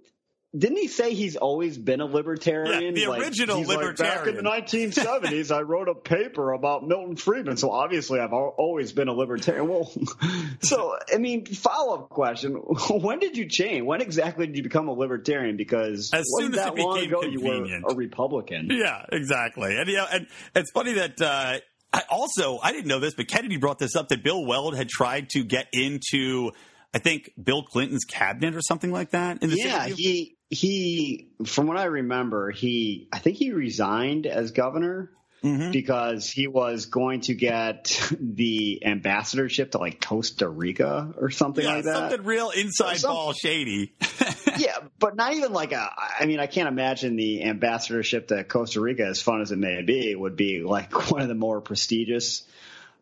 Didn't 0.55 0.77
he 0.77 0.87
say 0.87 1.15
he's 1.15 1.35
always 1.35 1.79
been 1.79 1.99
a 1.99 2.05
libertarian? 2.05 2.95
Yeah, 2.95 3.05
the 3.05 3.07
Like, 3.11 3.21
original 3.21 3.57
he's 3.57 3.67
like, 3.67 3.77
libertarian. 3.79 4.17
Back 4.19 4.27
in 4.27 4.35
the 4.35 4.43
1970s, 4.87 5.51
I 5.55 5.61
wrote 5.61 5.89
a 5.89 5.95
paper 5.95 6.51
about 6.51 6.87
Milton 6.87 7.15
Friedman, 7.15 7.57
so 7.57 7.71
obviously 7.71 8.19
I've 8.19 8.33
always 8.33 8.91
been 8.91 9.07
a 9.07 9.13
libertarian. 9.13 9.67
Well, 9.67 9.91
so 10.61 10.95
I 11.11 11.17
mean, 11.17 11.45
follow 11.47 11.95
up 12.03 12.09
question: 12.09 12.53
When 12.89 13.17
did 13.17 13.35
you 13.35 13.49
change? 13.49 13.83
When 13.83 14.01
exactly 14.01 14.45
did 14.45 14.55
you 14.57 14.63
become 14.63 14.87
a 14.89 14.93
libertarian? 14.93 15.57
Because 15.57 16.11
As 16.13 16.25
soon 16.37 16.53
as 16.53 16.59
that 16.59 16.77
it 16.77 16.79
long 16.83 16.95
became 16.99 17.09
ago 17.09 17.21
you 17.23 17.39
convenient. 17.39 17.83
were 17.85 17.91
a 17.93 17.95
Republican? 17.95 18.67
Yeah, 18.69 19.05
exactly. 19.11 19.75
And 19.75 19.89
yeah, 19.89 20.05
and 20.11 20.27
it's 20.55 20.69
funny 20.71 20.93
that 20.93 21.19
uh, 21.19 21.57
I 21.91 22.03
also 22.11 22.59
I 22.61 22.71
didn't 22.73 22.87
know 22.87 22.99
this, 22.99 23.15
but 23.15 23.27
Kennedy 23.27 23.57
brought 23.57 23.79
this 23.79 23.95
up 23.95 24.09
that 24.09 24.23
Bill 24.23 24.45
Weld 24.45 24.75
had 24.75 24.87
tried 24.87 25.29
to 25.29 25.43
get 25.43 25.65
into 25.73 26.51
I 26.93 26.99
think 26.99 27.31
Bill 27.43 27.63
Clinton's 27.63 28.05
cabinet 28.05 28.53
or 28.55 28.61
something 28.61 28.91
like 28.91 29.09
that. 29.11 29.41
In 29.41 29.49
this 29.49 29.65
Yeah, 29.65 29.85
interview. 29.87 29.95
he 29.95 30.37
he. 30.53 31.27
From 31.45 31.67
what 31.67 31.77
I 31.77 31.85
remember, 31.85 32.51
he 32.51 33.07
I 33.11 33.19
think 33.19 33.37
he 33.37 33.51
resigned 33.51 34.25
as 34.25 34.51
governor. 34.51 35.11
Mm-hmm. 35.43 35.71
Because 35.71 36.29
he 36.29 36.47
was 36.47 36.85
going 36.85 37.19
to 37.19 37.33
get 37.33 38.01
the 38.17 38.81
ambassadorship 38.85 39.71
to 39.71 39.77
like 39.77 39.99
Costa 39.99 40.47
Rica 40.47 41.13
or 41.17 41.31
something 41.31 41.65
yeah, 41.65 41.73
like 41.73 41.83
that. 41.83 41.95
something 41.95 42.23
real 42.23 42.51
inside 42.51 43.01
ball 43.01 43.33
shady. 43.33 43.91
yeah, 44.57 44.77
but 44.99 45.17
not 45.17 45.33
even 45.33 45.51
like 45.51 45.73
a. 45.73 45.89
I 46.17 46.27
mean, 46.27 46.39
I 46.39 46.47
can't 46.47 46.69
imagine 46.69 47.17
the 47.17 47.43
ambassadorship 47.43 48.29
to 48.29 48.45
Costa 48.45 48.79
Rica, 48.79 49.05
as 49.05 49.21
fun 49.21 49.41
as 49.41 49.51
it 49.51 49.57
may 49.57 49.81
be, 49.81 50.15
would 50.15 50.37
be 50.37 50.63
like 50.63 51.11
one 51.11 51.21
of 51.21 51.27
the 51.27 51.35
more 51.35 51.59
prestigious 51.59 52.43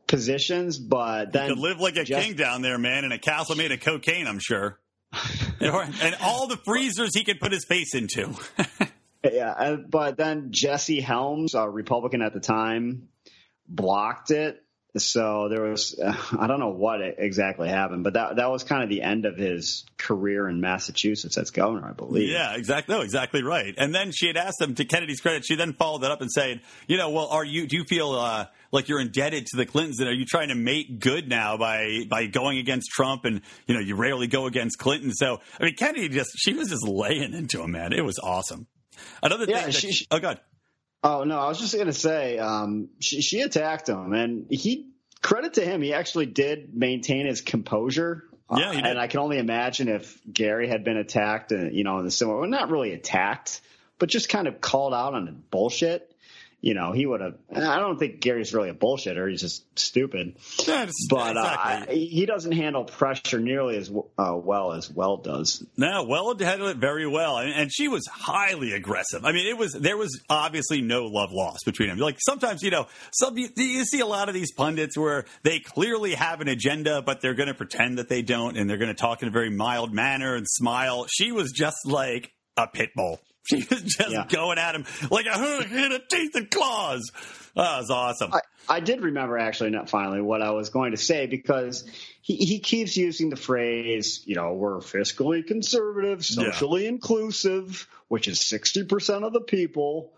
positions. 0.08 0.80
But 0.80 1.34
then 1.34 1.50
Could 1.50 1.60
live 1.60 1.80
like 1.80 1.98
a 1.98 2.04
just- 2.04 2.26
king 2.26 2.36
down 2.36 2.64
there, 2.64 2.80
man, 2.80 3.06
in 3.06 3.12
a 3.12 3.20
castle 3.20 3.56
made 3.56 3.72
of 3.72 3.82
cocaine, 3.82 4.26
I'm 4.26 4.40
sure. 4.40 4.80
and 6.02 6.16
all 6.22 6.48
the 6.48 6.58
freezers 6.58 7.16
he 7.16 7.24
could 7.24 7.40
put 7.40 7.52
his 7.52 7.66
face 7.66 7.94
into. 7.96 8.34
Yeah, 9.24 9.52
uh, 9.52 9.76
but 9.76 10.18
then 10.18 10.48
Jesse 10.50 11.00
Helms, 11.00 11.54
a 11.54 11.70
Republican 11.70 12.24
at 12.24 12.34
the 12.34 12.40
time, 12.40 13.10
blocked 13.68 14.32
it. 14.32 14.64
So 14.98 15.48
there 15.48 15.62
was, 15.62 15.98
uh, 15.98 16.14
I 16.38 16.48
don't 16.48 16.60
know 16.60 16.74
what 16.74 17.00
exactly 17.02 17.70
happened, 17.70 18.04
but 18.04 18.14
that 18.14 18.38
that 18.38 18.52
was 18.52 18.64
kind 18.64 18.84
of 18.84 18.90
the 18.90 19.04
end 19.04 19.26
of 19.26 19.38
his 19.38 19.86
career 19.98 20.50
in 20.50 20.60
Massachusetts 20.60 21.38
as 21.38 21.52
governor, 21.52 21.88
I 21.88 21.94
believe. 21.94 22.30
Yeah, 22.30 22.56
exactly. 22.56 22.96
No, 22.96 23.02
exactly 23.02 23.42
right. 23.42 23.74
And 23.78 23.96
then 23.96 24.12
she 24.12 24.28
had 24.28 24.38
asked 24.38 24.60
him, 24.60 24.76
to 24.76 24.86
Kennedy's 24.86 25.22
credit, 25.22 25.46
she 25.46 25.56
then 25.56 25.74
followed 25.74 26.02
that 26.02 26.12
up 26.12 26.20
and 26.20 26.30
said, 26.30 26.60
you 26.88 26.98
know, 26.98 27.12
well, 27.12 27.28
are 27.28 27.46
you? 27.46 27.68
Do 27.68 27.78
you 27.78 27.86
feel 27.86 28.12
uh, 28.12 28.48
like 28.72 28.88
you're 28.88 29.00
indebted 29.02 29.48
to 29.48 29.58
the 29.58 29.66
Clintons? 29.66 30.00
And 30.00 30.10
are 30.10 30.14
you 30.14 30.26
trying 30.26 30.50
to 30.50 30.56
make 30.56 31.00
good 31.00 31.28
now 31.28 31.58
by 31.58 32.04
by 32.10 32.28
going 32.28 32.58
against 32.58 32.90
Trump? 32.92 33.26
And 33.26 33.42
you 33.68 33.76
know, 33.76 33.82
you 33.82 33.96
rarely 33.96 34.28
go 34.28 34.46
against 34.46 34.78
Clinton. 34.80 35.12
So 35.14 35.40
I 35.60 35.66
mean, 35.66 35.76
Kennedy 35.76 36.10
just 36.10 36.32
she 36.38 36.54
was 36.54 36.70
just 36.70 36.88
laying 36.88 37.34
into 37.34 37.62
him, 37.62 37.72
man. 37.72 37.94
It 37.94 38.04
was 38.04 38.20
awesome. 38.20 38.68
Another 39.24 39.46
thing. 39.46 39.56
Yeah, 39.56 39.66
that 39.66 39.74
she- 39.74 39.92
she- 39.92 40.08
oh, 40.12 40.20
God. 40.20 40.40
Oh 41.04 41.24
no, 41.24 41.40
I 41.40 41.48
was 41.48 41.60
just 41.60 41.76
gonna 41.76 41.94
say, 41.94 42.38
um, 42.38 42.90
she, 43.00 43.22
she 43.22 43.42
attacked 43.42 43.90
him, 43.90 44.14
and 44.14 44.46
he 44.52 44.92
credit 45.24 45.56
to 45.56 45.66
him, 45.66 45.82
he 45.82 45.94
actually 45.94 46.28
did 46.28 46.76
maintain 46.76 47.26
his 47.26 47.42
composure. 47.42 48.26
Yeah, 48.56 48.72
did. 48.74 48.86
and 48.86 49.00
I 49.00 49.08
can 49.08 49.22
only 49.22 49.40
imagine 49.40 49.88
if 49.88 50.20
Gary 50.32 50.68
had 50.68 50.84
been 50.84 50.98
attacked, 50.98 51.52
and 51.54 51.74
you 51.74 51.84
know, 51.84 51.98
in 51.98 52.06
the 52.06 52.12
similar, 52.12 52.42
well, 52.42 52.50
not 52.50 52.70
really 52.70 52.94
attacked, 52.94 53.62
but 53.98 54.10
just 54.10 54.30
kind 54.30 54.48
of 54.48 54.62
called 54.62 54.94
out 54.94 55.16
on 55.16 55.26
the 55.26 55.32
bullshit. 55.32 56.11
You 56.64 56.76
know, 56.76 56.92
he 56.92 57.08
would 57.08 57.22
have. 57.22 57.34
I 57.52 57.80
don't 57.80 57.98
think 57.98 58.20
Gary's 58.22 58.54
really 58.54 58.70
a 58.70 58.76
bullshitter. 58.76 59.28
He's 59.28 59.42
just 59.42 59.64
stupid. 59.80 60.36
It's- 60.60 60.94
But 61.10 61.36
uh, 61.36 61.40
exactly. 61.40 61.96
I, 61.96 61.98
he 62.08 62.26
doesn't 62.28 62.52
handle 62.52 62.84
pressure 62.84 63.40
nearly 63.40 63.78
as 63.78 63.90
uh, 64.20 64.36
well 64.38 64.74
as 64.74 64.88
Weld 64.88 65.24
does. 65.24 65.66
No, 65.76 66.04
Weld 66.04 66.40
handled 66.40 66.70
it 66.70 66.78
very 66.78 67.08
well, 67.08 67.40
and, 67.40 67.52
and 67.52 67.72
she 67.74 67.88
was 67.88 68.06
highly 68.06 68.74
aggressive. 68.74 69.26
I 69.26 69.32
mean, 69.32 69.48
it 69.48 69.58
was 69.58 69.74
there 69.74 69.98
was 69.98 70.22
obviously 70.30 70.82
no 70.82 71.06
love 71.08 71.32
lost 71.32 71.66
between 71.66 71.90
them. 71.90 71.98
Like 71.98 72.18
sometimes, 72.20 72.62
you 72.62 72.70
know, 72.70 72.86
some 73.12 73.36
you, 73.40 73.50
you 73.58 73.84
see 73.84 74.02
a 74.02 74.06
lot 74.06 74.28
of 74.30 74.36
these 74.36 74.52
pundits 74.54 74.96
where 74.96 75.26
they 75.42 75.60
clearly 75.60 76.14
have 76.14 76.42
an 76.42 76.48
agenda, 76.48 77.02
but 77.02 77.22
they're 77.22 77.34
going 77.34 77.48
to 77.50 77.56
pretend 77.56 77.98
that 77.98 78.08
they 78.08 78.22
don't, 78.22 78.56
and 78.56 78.70
they're 78.70 78.78
going 78.78 78.94
to 78.94 79.02
talk 79.02 79.24
in 79.24 79.28
a 79.28 79.32
very 79.32 79.50
mild 79.50 79.92
manner 79.92 80.36
and 80.36 80.46
smile. 80.48 81.08
She 81.10 81.32
was 81.32 81.52
just 81.52 81.78
like 81.88 82.32
a 82.56 82.68
pit 82.68 82.92
bull. 82.96 83.20
She 83.50 83.58
was 83.58 83.82
just 83.82 84.12
Yeah. 84.12 84.26
going 84.30 84.58
at 84.60 84.76
him 84.76 84.86
like 85.10 85.26
a 85.26 85.64
in 85.86 85.92
a 85.94 86.00
teeth 86.00 86.36
and 86.36 86.50
claws. 86.52 87.12
That 87.56 87.80
was 87.80 87.90
awesome. 87.90 88.34
I, 88.34 88.42
I 88.70 88.80
did 88.80 89.02
remember 89.02 89.38
actually 89.38 89.72
not 89.72 89.90
finally 89.90 90.22
what 90.22 90.42
I 90.42 90.52
was 90.52 90.70
going 90.70 90.92
to 90.92 90.98
say 90.98 91.26
because 91.26 91.84
he, 92.22 92.36
he 92.38 92.60
keeps 92.60 92.96
using 92.96 93.30
the 93.30 93.36
phrase, 93.36 94.22
you 94.26 94.36
know, 94.36 94.54
we're 94.54 94.78
fiscally 94.78 95.46
conservative, 95.46 96.24
socially 96.24 96.86
inclusive, 96.86 97.88
which 98.08 98.28
is 98.28 98.40
60% 98.40 99.24
of 99.26 99.34
the 99.34 99.42
people. 99.42 100.14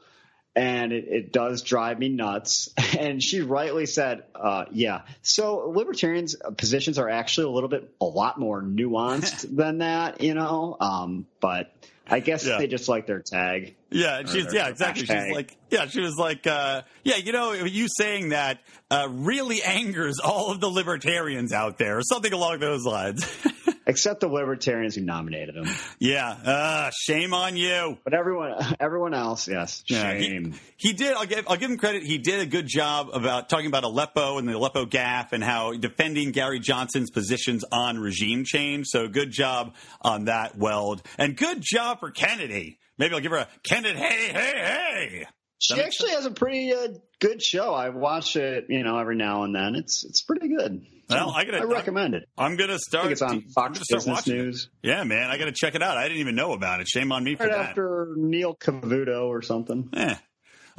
And 0.55 0.91
it, 0.93 1.05
it 1.07 1.33
does 1.33 1.63
drive 1.63 1.97
me 1.97 2.09
nuts. 2.09 2.69
And 2.99 3.23
she 3.23 3.41
rightly 3.41 3.87
said, 3.87 4.23
uh, 4.35 4.65
yeah. 4.71 5.01
So 5.23 5.69
libertarians' 5.75 6.35
positions 6.57 6.99
are 6.99 7.09
actually 7.09 7.45
a 7.47 7.49
little 7.49 7.69
bit, 7.69 7.89
a 7.99 8.05
lot 8.05 8.39
more 8.39 8.61
nuanced 8.61 9.47
than 9.55 9.79
that, 9.79 10.21
you 10.21 10.35
know? 10.35 10.77
Um, 10.79 11.25
but 11.41 11.73
I 12.07 12.19
guess 12.19 12.45
Yeah. 12.45 12.57
they 12.57 12.67
just 12.67 12.89
like 12.89 13.07
their 13.07 13.21
tag. 13.21 13.75
Yeah, 13.89 14.23
she's 14.25 14.53
yeah, 14.53 14.67
exactly. 14.67 15.05
She's 15.05 15.31
like 15.33 15.55
yeah, 15.69 15.87
she 15.87 16.01
was 16.01 16.15
like 16.17 16.45
uh, 16.47 16.81
yeah, 17.03 17.15
you 17.17 17.31
know, 17.31 17.53
you 17.53 17.87
saying 17.97 18.29
that 18.29 18.59
uh, 18.91 19.07
really 19.09 19.61
angers 19.63 20.19
all 20.23 20.51
of 20.51 20.59
the 20.59 20.67
libertarians 20.67 21.53
out 21.53 21.77
there, 21.77 21.97
or 21.97 22.01
something 22.01 22.33
along 22.33 22.59
those 22.59 22.83
lines. 22.85 23.25
Except 23.85 24.21
the 24.21 24.27
libertarians 24.27 24.95
who 24.95 25.01
nominated 25.01 25.55
him. 25.55 25.67
yeah, 25.99 26.29
uh, 26.29 26.91
shame 26.97 27.33
on 27.33 27.57
you. 27.57 27.97
But 28.03 28.13
everyone, 28.13 28.53
everyone 28.79 29.13
else, 29.13 29.47
yes, 29.47 29.83
Yeah, 29.87 30.11
shame. 30.17 30.53
He, 30.77 30.89
he 30.89 30.93
did. 30.93 31.13
I'll 31.13 31.25
give, 31.25 31.45
I'll 31.47 31.57
give 31.57 31.69
him 31.69 31.77
credit. 31.77 32.03
He 32.03 32.17
did 32.17 32.39
a 32.39 32.45
good 32.45 32.67
job 32.67 33.09
about 33.11 33.49
talking 33.49 33.67
about 33.67 33.83
Aleppo 33.83 34.37
and 34.37 34.47
the 34.47 34.53
Aleppo 34.53 34.85
gaffe 34.85 35.33
and 35.33 35.43
how 35.43 35.73
defending 35.73 36.31
Gary 36.31 36.59
Johnson's 36.59 37.11
positions 37.11 37.65
on 37.71 37.97
regime 37.99 38.45
change. 38.45 38.87
So 38.87 39.07
good 39.07 39.31
job 39.31 39.75
on 40.01 40.25
that, 40.25 40.57
Weld, 40.57 41.01
and 41.17 41.35
good 41.35 41.59
job 41.61 41.99
for 41.99 42.11
Kennedy. 42.11 42.79
Maybe 42.97 43.15
I'll 43.15 43.21
give 43.21 43.31
her 43.31 43.39
a 43.39 43.47
Kennedy. 43.63 43.97
Hey, 43.97 44.27
hey, 44.31 44.53
hey. 44.55 45.25
she 45.59 45.81
actually 45.81 46.11
has 46.11 46.25
a 46.25 46.31
pretty 46.31 46.73
uh, 46.73 46.89
good 47.19 47.41
show. 47.41 47.73
I 47.73 47.89
watch 47.89 48.35
it, 48.35 48.65
you 48.69 48.83
know, 48.83 48.97
every 48.99 49.15
now 49.15 49.43
and 49.43 49.55
then. 49.55 49.75
It's 49.75 50.05
it's 50.05 50.21
pretty 50.21 50.47
good. 50.47 50.85
Well, 51.09 51.31
I 51.31 51.43
gotta- 51.45 51.59
I 51.59 51.63
recommend 51.63 52.15
it. 52.15 52.27
I'm 52.37 52.55
gonna 52.55 52.79
start. 52.79 53.03
think 53.03 53.11
it's 53.13 53.21
on 53.21 53.41
Fox 53.53 53.79
start 53.81 53.99
Business 53.99 54.15
watching 54.17 54.35
it. 54.35 54.43
News. 54.43 54.69
Yeah, 54.81 55.03
man, 55.03 55.29
I 55.29 55.37
got 55.37 55.45
to 55.45 55.51
check 55.51 55.75
it 55.75 55.83
out. 55.83 55.97
I 55.97 56.03
didn't 56.03 56.19
even 56.19 56.35
know 56.35 56.53
about 56.53 56.79
it. 56.81 56.87
Shame 56.87 57.11
on 57.11 57.23
me 57.23 57.35
for 57.35 57.43
Right 57.43 57.51
that. 57.51 57.69
after 57.69 58.13
Neil 58.17 58.55
Cavuto 58.55 59.25
or 59.27 59.41
something. 59.41 59.89
Eh. 59.93 60.15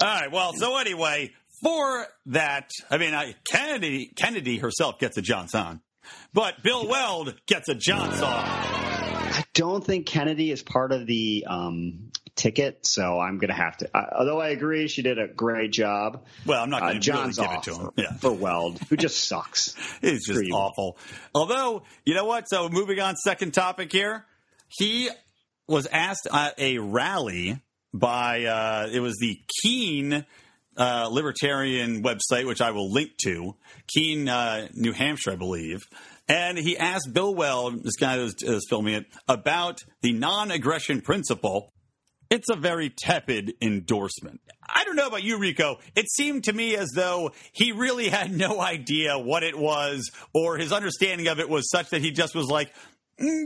All 0.01 0.07
right. 0.07 0.33
Well, 0.33 0.53
so 0.55 0.77
anyway, 0.79 1.33
for 1.63 2.07
that, 2.27 2.71
I 2.91 2.99
mean, 2.99 3.15
I, 3.15 3.35
Kennedy 3.51 4.11
Kennedy 4.17 4.59
herself 4.59 4.99
gets 4.99 5.17
a 5.19 5.23
Johnson. 5.23 5.81
But 6.33 6.63
Bill 6.63 6.87
Weld 6.89 7.35
gets 7.47 7.69
a 7.69 7.75
Johnson. 7.75 8.25
I 8.27 9.45
don't 9.55 9.85
think 9.85 10.07
Kennedy 10.07 10.51
is 10.51 10.63
part 10.63 10.93
of 10.93 11.07
the 11.07 11.45
um, 11.49 12.04
ticket, 12.37 12.87
so 12.87 13.21
I'm 13.21 13.39
going 13.39 13.49
to 13.49 13.55
have 13.55 13.77
to. 13.79 13.97
Uh, 13.97 14.07
although 14.19 14.41
I 14.41 14.49
agree, 14.49 14.89
she 14.89 15.03
did 15.03 15.19
a 15.19 15.29
great 15.29 15.73
job. 15.73 16.25
Well, 16.47 16.63
I'm 16.63 16.71
not 16.71 16.83
Uh, 16.83 16.87
going 16.89 17.01
to 17.01 17.13
really 17.13 17.33
give 17.33 17.51
it 17.53 17.63
to 17.65 17.71
him. 17.75 17.81
for, 17.87 17.93
Yeah. 17.97 18.13
for 18.15 18.33
Weld, 18.33 18.81
who 18.89 18.97
just 18.97 19.25
sucks. 19.29 19.75
It's 20.03 20.27
just 20.27 20.43
awful. 20.53 20.99
Although, 21.35 21.85
you 22.05 22.15
know 22.15 22.25
what? 22.25 22.49
So 22.49 22.69
moving 22.69 23.01
on, 23.01 23.17
second 23.17 23.55
topic 23.55 23.93
here. 23.93 24.27
He 24.69 25.09
was 25.69 25.87
asked 25.87 26.27
at 26.33 26.59
a 26.59 26.79
rally 26.79 27.61
by, 27.93 28.45
uh, 28.45 28.89
it 28.93 29.01
was 29.01 29.17
the 29.21 29.41
Keene 29.63 30.27
uh, 30.77 31.09
Libertarian 31.11 32.03
website, 32.03 32.47
which 32.47 32.61
I 32.61 32.73
will 32.73 32.91
link 32.91 33.11
to, 33.25 33.55
Keene, 33.95 34.29
uh, 34.29 34.67
New 34.75 34.93
Hampshire, 34.93 35.31
I 35.33 35.37
believe. 35.37 35.83
And 36.27 36.59
he 36.59 36.77
asked 36.77 37.13
Bill 37.13 37.33
Weld, 37.35 37.85
this 37.85 37.97
guy 37.97 38.17
that 38.17 38.23
was, 38.23 38.35
was 38.45 38.67
filming 38.69 38.95
it, 38.95 39.07
about 39.29 39.79
the 40.03 40.13
non 40.13 40.51
aggression 40.51 41.01
principle. 41.03 41.73
It's 42.35 42.49
a 42.51 42.57
very 42.57 42.91
tepid 42.91 43.55
endorsement. 43.63 44.41
I 44.69 44.85
don't 44.85 44.97
know 44.97 45.07
about 45.07 45.23
you, 45.23 45.39
Rico. 45.39 45.79
It 45.95 46.11
seemed 46.11 46.45
to 46.45 46.53
me 46.53 46.75
as 46.77 46.91
though 46.95 47.31
he 47.53 47.71
really 47.73 48.09
had 48.09 48.33
no 48.37 48.61
idea 48.61 49.19
what 49.19 49.43
it 49.45 49.57
was, 49.57 50.11
or 50.33 50.57
his 50.57 50.73
understanding 50.73 51.29
of 51.29 51.39
it 51.39 51.49
was 51.49 51.71
such 51.71 51.91
that 51.91 52.01
he 52.01 52.11
just 52.11 52.35
was 52.35 52.47
like, 52.49 52.73
"Mm, 53.21 53.45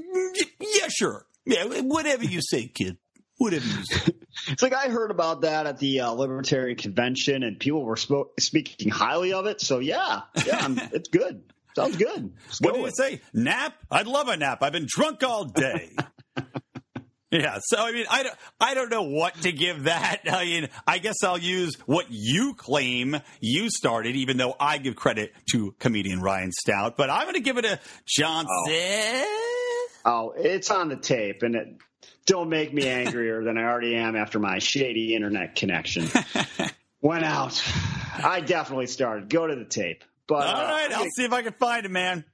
yeah, 0.61 0.89
sure. 0.89 1.27
Yeah, 1.45 1.65
whatever 1.83 2.25
you 2.25 2.41
say, 2.43 2.69
kid. 2.69 2.97
Whatever 3.37 3.67
you 3.67 3.85
say. 3.85 4.13
It's 4.47 4.63
like 4.63 4.73
I 4.73 4.89
heard 4.89 5.11
about 5.11 5.41
that 5.41 5.67
at 5.67 5.79
the 5.79 6.01
uh, 6.01 6.11
Libertarian 6.13 6.77
Convention, 6.79 7.43
and 7.43 7.59
people 7.59 7.85
were 7.85 7.97
spo- 7.97 8.29
speaking 8.39 8.89
highly 8.89 9.33
of 9.33 9.47
it. 9.47 9.61
So 9.61 9.81
yeah, 9.81 10.21
yeah, 10.47 10.69
it's 10.93 11.09
good. 11.09 11.43
Sounds 11.75 11.97
good. 11.97 12.33
Let's 12.47 12.61
What 12.61 12.69
go 12.69 12.73
did 12.75 12.79
you 12.79 12.83
with 12.85 12.95
say? 12.95 13.21
Nap? 13.35 13.75
I'd 13.91 14.07
love 14.07 14.29
a 14.29 14.37
nap. 14.37 14.63
I've 14.63 14.73
been 14.73 14.87
drunk 14.89 15.23
all 15.25 15.45
day. 15.45 15.91
yeah. 17.31 17.59
So 17.63 17.79
I 17.79 17.93
mean, 17.93 18.07
I 18.11 18.23
don't, 18.23 18.37
I 18.61 18.75
don't 18.75 18.91
know 18.91 19.03
what 19.03 19.35
to 19.43 19.53
give 19.53 19.85
that. 19.85 20.21
I 20.31 20.45
mean, 20.45 20.69
I 20.87 20.99
guess 20.99 21.23
I'll 21.23 21.39
use 21.39 21.75
what 21.87 22.07
you 22.09 22.55
claim 22.55 23.17
you 23.41 23.71
started, 23.71 24.17
even 24.17 24.37
though 24.37 24.55
I 24.59 24.79
give 24.79 24.97
credit 24.97 25.33
to 25.53 25.75
comedian 25.79 26.21
Ryan 26.21 26.53
Stout. 26.53 26.97
But 26.97 27.11
I'm 27.11 27.23
going 27.23 27.35
to 27.35 27.41
give 27.41 27.59
it 27.59 27.65
a 27.65 27.79
Johnson. 28.07 28.49
Oh, 30.05 30.33
it's 30.37 30.71
on 30.71 30.89
the 30.89 30.97
tape, 30.97 31.43
and 31.43 31.55
it 31.55 31.69
don't 32.27 32.49
make 32.49 32.73
me 32.73 32.87
angrier 32.89 33.43
than 33.43 33.59
I 33.59 33.65
already 33.65 33.97
am 33.97 34.15
after 34.15 34.39
my 34.39 34.59
shady 34.59 35.15
internet 35.15 35.57
connection 35.57 36.09
went 37.01 37.25
out. 37.25 37.63
I 38.23 38.41
definitely 38.41 38.87
started. 38.87 39.29
Go 39.31 39.47
to 39.47 39.57
the 39.57 39.65
tape. 39.65 40.05
But 40.27 40.47
All 40.47 40.55
uh, 40.55 40.89
I'll 40.93 41.07
see 41.17 41.25
if 41.25 41.33
I 41.33 41.43
can 41.43 41.55
find 41.55 41.87
it, 41.87 41.91
man. 41.91 42.25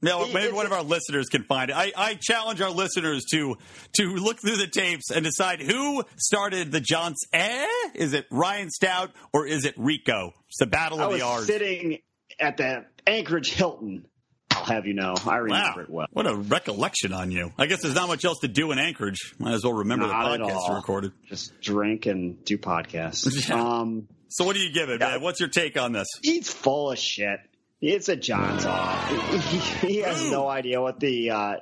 No, 0.00 0.28
maybe 0.32 0.52
one 0.52 0.64
of 0.66 0.72
our 0.72 0.82
listeners 0.84 1.28
can 1.28 1.42
find 1.42 1.70
it. 1.70 1.76
I, 1.76 1.92
I 1.96 2.14
challenge 2.20 2.60
our 2.60 2.70
listeners 2.70 3.24
to 3.32 3.56
to 3.96 4.14
look 4.14 4.40
through 4.40 4.56
the 4.56 4.68
tapes 4.68 5.10
and 5.10 5.24
decide 5.24 5.60
who 5.60 6.04
started 6.16 6.70
the 6.70 6.80
Johnson. 6.80 7.28
Eh? 7.32 7.66
Is 7.94 8.12
it 8.12 8.26
Ryan 8.30 8.70
Stout 8.70 9.10
or 9.32 9.46
is 9.46 9.64
it 9.64 9.74
Rico? 9.76 10.32
It's 10.48 10.58
the 10.58 10.66
battle 10.66 11.00
of 11.00 11.12
the 11.12 11.22
R's. 11.22 11.46
sitting 11.46 11.98
at 12.38 12.56
the 12.58 12.84
Anchorage 13.06 13.50
Hilton. 13.50 14.06
I'll 14.52 14.64
have 14.64 14.86
you 14.86 14.94
know, 14.94 15.14
I 15.26 15.36
remember 15.36 15.76
Wow, 15.76 15.82
it 15.82 15.90
well. 15.90 16.06
what 16.12 16.26
a 16.26 16.34
recollection 16.34 17.12
on 17.12 17.30
you! 17.30 17.52
I 17.58 17.66
guess 17.66 17.82
there's 17.82 17.94
not 17.94 18.08
much 18.08 18.24
else 18.24 18.38
to 18.40 18.48
do 18.48 18.72
in 18.72 18.78
Anchorage. 18.78 19.34
Might 19.38 19.54
as 19.54 19.62
well 19.64 19.74
remember 19.74 20.06
Not 20.08 20.38
the 20.38 20.44
podcast 20.44 20.68
you 20.68 20.74
recorded. 20.74 21.12
Just 21.28 21.60
drink 21.60 22.06
and 22.06 22.44
do 22.44 22.56
podcasts. 22.58 23.26
Yeah. 23.48 23.60
Um, 23.80 24.08
So, 24.28 24.44
what 24.44 24.54
do 24.56 24.60
you 24.62 24.72
give 24.72 24.90
it, 24.90 25.00
man? 25.00 25.20
What's 25.22 25.38
your 25.40 25.48
take 25.48 25.76
on 25.80 25.92
this? 25.92 26.06
he's 26.22 26.52
full 26.52 26.90
of 26.92 26.98
shit. 26.98 27.38
It's 27.80 28.08
a 28.08 28.16
John's 28.16 28.64
off. 28.64 29.08
He, 29.08 29.58
he 29.86 29.96
has 29.98 30.30
no 30.30 30.48
idea 30.48 30.82
what 30.82 30.98
the 30.98 31.30
uh, 31.30 31.56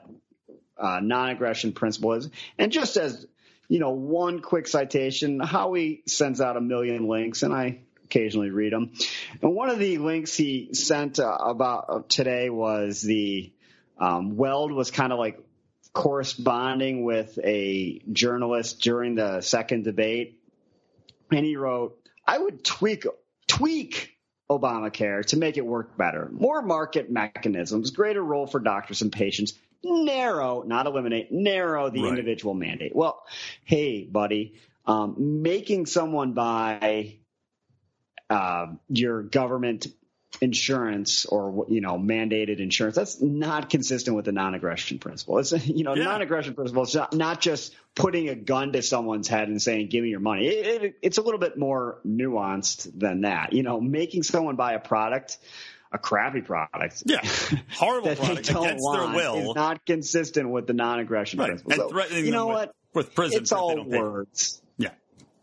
uh, 0.79 1.01
non-aggression 1.03 1.73
principle 1.73 2.15
is. 2.15 2.31
And 2.59 2.73
just 2.73 2.97
as 2.97 3.27
you 3.69 3.81
know, 3.81 3.91
one 3.91 4.41
quick 4.41 4.67
citation: 4.69 5.41
Howie 5.41 6.03
sends 6.07 6.41
out 6.41 6.57
a 6.57 6.61
million 6.61 7.09
links, 7.09 7.43
and 7.43 7.53
I 7.53 7.81
occasionally 8.05 8.51
read 8.51 8.73
them. 8.73 8.93
And 9.43 9.55
one 9.55 9.69
of 9.69 9.79
the 9.79 9.99
links 9.99 10.37
he 10.37 10.71
sent 10.73 11.19
uh, 11.19 11.37
about 11.41 11.85
uh, 11.89 12.01
today 12.09 12.49
was 12.49 13.03
the 13.03 13.53
um, 13.99 14.37
Weld 14.37 14.73
was 14.73 14.91
kind 14.91 15.13
of 15.13 15.19
like 15.19 15.41
corresponding 15.93 17.05
with 17.05 17.39
a 17.43 18.01
journalist 18.13 18.81
during 18.81 19.17
the 19.17 19.41
second 19.41 19.85
debate, 19.85 20.41
and 21.31 21.45
he 21.45 21.57
wrote, 21.57 21.99
"I 22.27 22.39
would 22.39 22.65
tweak 22.65 23.05
tweak." 23.47 24.16
Obamacare 24.51 25.25
to 25.27 25.37
make 25.37 25.57
it 25.57 25.67
work 25.67 25.97
better. 25.97 26.29
More 26.33 26.63
market 26.63 27.11
mechanisms, 27.11 27.91
greater 27.91 28.23
role 28.23 28.47
for 28.47 28.61
doctors 28.61 29.03
and 29.03 29.11
patients, 29.11 29.55
narrow, 29.83 30.63
not 30.63 30.87
eliminate, 30.87 31.33
narrow 31.33 31.91
the 31.91 32.03
Right. 32.03 32.11
individual 32.11 32.55
mandate. 32.55 32.95
Well, 32.95 33.25
hey, 33.65 34.05
buddy, 34.05 34.55
um, 34.87 35.43
making 35.43 35.87
someone 35.87 36.33
buy 36.33 37.17
uh, 38.31 38.67
your 38.89 39.23
government 39.23 39.87
insurance 40.41 41.25
or 41.27 41.67
you 41.69 41.81
know 41.81 41.99
mandated 41.99 42.59
insurance 42.61 42.97
that's 42.97 43.21
not 43.21 43.71
consistent 43.71 44.17
with 44.17 44.25
the 44.25 44.33
non-aggression 44.33 44.99
principle 44.99 45.39
it's 45.39 45.53
you 45.67 45.85
know 45.85 45.95
Yeah. 45.95 46.05
non-aggression 46.05 46.55
principle 46.55 46.83
is 46.83 46.95
not, 46.95 47.15
not 47.15 47.41
just 47.41 47.75
putting 47.95 48.29
a 48.29 48.35
gun 48.35 48.73
to 48.73 48.83
someone's 48.83 49.29
head 49.29 49.49
and 49.49 49.61
saying 49.61 49.89
give 49.89 50.03
me 50.03 50.11
your 50.11 50.21
money 50.21 50.47
it, 50.47 50.83
it, 50.83 50.97
it's 51.03 51.19
a 51.19 51.23
little 51.23 51.41
bit 51.41 51.57
more 51.59 51.99
nuanced 52.07 52.91
than 52.99 53.23
that 53.23 53.53
you 53.53 53.63
know 53.63 53.81
making 53.81 54.23
someone 54.23 54.57
buy 54.57 54.73
a 54.75 54.79
product 54.81 55.39
a 55.93 55.99
crappy 55.99 56.41
product 56.43 57.03
Yeah, 57.07 57.21
horrible 57.73 58.09
that 58.09 58.19
they 58.19 58.25
product 58.27 58.49
don't 58.49 58.65
against 58.67 58.83
want 58.85 59.15
their 59.15 59.33
will. 59.33 59.51
is 59.51 59.55
not 59.57 59.87
consistent 59.87 60.51
with 60.51 60.67
the 60.67 60.73
non-aggression 60.75 61.39
Right, 61.39 61.47
principle 61.49 61.73
and 61.73 61.81
So, 61.81 61.89
threatening 61.89 62.27
you 62.27 62.33
know 62.33 62.47
with- 62.49 62.55
what 62.57 62.75
with 62.93 63.15
prison 63.15 63.41
it's 63.43 63.53
all 63.53 63.77
don't 63.77 63.91
pay. 63.91 63.99
words 64.01 64.61
Yeah. 64.79 64.91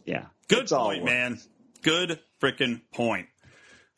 yeah 0.05 0.25
Good 0.49 0.63
It's 0.63 0.71
point, 0.73 1.03
words. 1.03 1.05
man. 1.05 1.39
Good 1.83 2.19
freaking 2.41 2.81
point. 2.93 3.27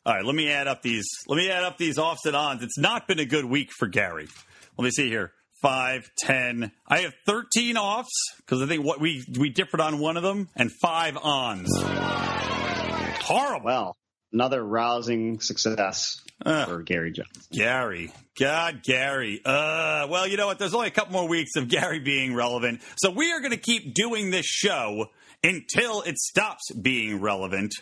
All 0.06 0.14
right, 0.14 0.24
let 0.24 0.36
me 0.36 0.48
add 0.52 0.68
up 0.68 0.82
these. 0.82 1.04
Let 1.26 1.36
me 1.36 1.50
add 1.50 1.64
up 1.64 1.78
these 1.78 1.98
offs 1.98 2.26
and 2.26 2.36
ons. 2.36 2.62
It's 2.62 2.78
not 2.78 3.08
been 3.08 3.18
a 3.18 3.24
good 3.24 3.44
week 3.44 3.72
for 3.76 3.88
Gary. 3.88 4.28
Let 4.78 4.84
me 4.84 4.90
see 4.92 5.08
here. 5.08 5.32
Five, 5.60 6.08
ten. 6.16 6.70
I 6.86 7.00
have 7.00 7.14
thirteen 7.26 7.76
offs 7.76 8.14
because 8.36 8.62
I 8.62 8.66
think 8.66 8.84
what 8.84 9.00
we 9.00 9.24
we 9.36 9.48
differed 9.48 9.80
on 9.80 9.98
one 9.98 10.16
of 10.16 10.22
them, 10.22 10.48
and 10.54 10.70
five 10.70 11.16
ons. 11.16 11.68
Horrible. 13.24 13.64
well 13.64 13.96
another 14.32 14.62
rousing 14.62 15.40
success 15.40 16.20
Ugh. 16.44 16.68
for 16.68 16.82
Gary 16.82 17.10
Johnson 17.10 17.42
Gary. 17.50 18.12
God, 18.38 18.82
Gary. 18.84 19.40
Uh, 19.44 20.06
well, 20.08 20.26
you 20.28 20.36
know 20.36 20.46
what? 20.46 20.58
There's 20.58 20.74
only 20.74 20.88
a 20.88 20.92
couple 20.92 21.14
more 21.14 21.26
weeks 21.26 21.56
of 21.56 21.68
Gary 21.68 21.98
being 22.00 22.34
relevant. 22.34 22.80
So 22.98 23.10
we 23.10 23.32
are 23.32 23.40
going 23.40 23.52
to 23.52 23.56
keep 23.56 23.94
doing 23.94 24.30
this 24.30 24.46
show 24.46 25.06
until 25.42 26.02
it 26.02 26.16
stops 26.18 26.70
being 26.70 27.20
relevant. 27.20 27.72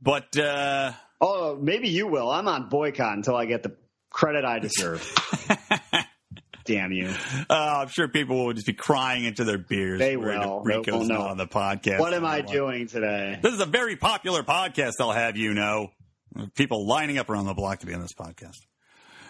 But, 0.00 0.36
uh, 0.38 0.92
Oh, 1.20 1.56
maybe 1.60 1.88
you 1.88 2.06
will. 2.06 2.30
I'm 2.30 2.46
on 2.48 2.68
boycott 2.68 3.16
until 3.16 3.36
I 3.36 3.46
get 3.46 3.62
the 3.62 3.76
credit 4.10 4.44
I 4.44 4.58
deserve. 4.58 5.02
Damn 6.64 6.92
you. 6.92 7.08
uh, 7.48 7.78
I'm 7.82 7.88
sure 7.88 8.08
people 8.08 8.44
will 8.44 8.52
just 8.52 8.66
be 8.66 8.74
crying 8.74 9.24
into 9.24 9.44
their 9.44 9.56
beers. 9.58 9.98
They 9.98 10.18
will. 10.18 10.60
Rico's 10.60 11.08
not 11.08 11.30
on 11.30 11.36
the 11.38 11.46
podcast. 11.46 11.98
What 11.98 12.12
am 12.12 12.26
I 12.26 12.42
doing 12.42 12.86
today? 12.86 13.38
This 13.42 13.54
is 13.54 13.60
a 13.60 13.66
very 13.66 13.96
popular 13.96 14.42
podcast, 14.42 14.92
I'll 15.00 15.12
have 15.12 15.36
you 15.36 15.54
know. 15.54 15.90
People 16.54 16.86
lining 16.86 17.16
up 17.18 17.30
around 17.30 17.46
the 17.46 17.54
block 17.54 17.80
to 17.80 17.86
be 17.86 17.94
on 17.94 18.02
this 18.02 18.12
podcast. 18.12 18.58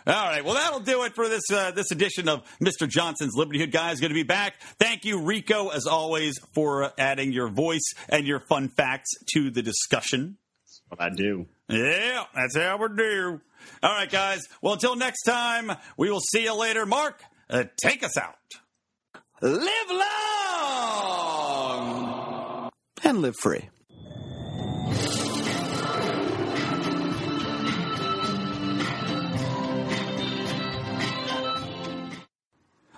All 0.05 0.14
right, 0.14 0.45
well 0.45 0.55
that'll 0.55 0.80
do 0.80 1.05
it 1.05 1.14
for 1.14 1.28
this 1.28 1.45
uh, 1.53 1.70
this 1.70 1.91
edition 1.93 2.28
of 2.28 2.43
Mr. 2.61 2.89
Johnson's 2.89 3.34
Liberty 3.36 3.61
Hood. 3.61 3.70
Guys, 3.72 4.01
going 4.01 4.11
to 4.11 4.14
be 4.14 4.22
back. 4.24 4.55
Thank 4.80 5.05
you, 5.05 5.22
Rico, 5.22 5.68
as 5.68 5.86
always, 5.86 6.39
for 6.55 6.93
adding 6.99 7.30
your 7.32 7.49
voice 7.49 7.93
and 8.09 8.26
your 8.26 8.41
fun 8.41 8.68
facts 8.68 9.11
to 9.34 9.51
the 9.51 9.62
discussion. 9.62 10.39
What 10.89 11.01
I 11.01 11.11
do. 11.11 11.47
Yeah, 11.69 12.25
that's 12.35 12.57
how 12.57 12.79
we 12.79 12.89
do. 12.97 13.41
All 13.83 13.93
right, 13.93 14.11
guys. 14.11 14.41
Well, 14.62 14.73
until 14.73 14.97
next 14.97 15.25
time, 15.25 15.71
we 15.99 16.11
will 16.11 16.21
see 16.21 16.45
you 16.45 16.55
later. 16.55 16.87
Mark, 16.87 17.23
uh, 17.51 17.64
take 17.83 18.03
us 18.03 18.16
out. 18.16 18.37
Live 19.43 19.91
long 19.91 21.11
and 23.05 23.21
live 23.21 23.37
free. 23.37 23.69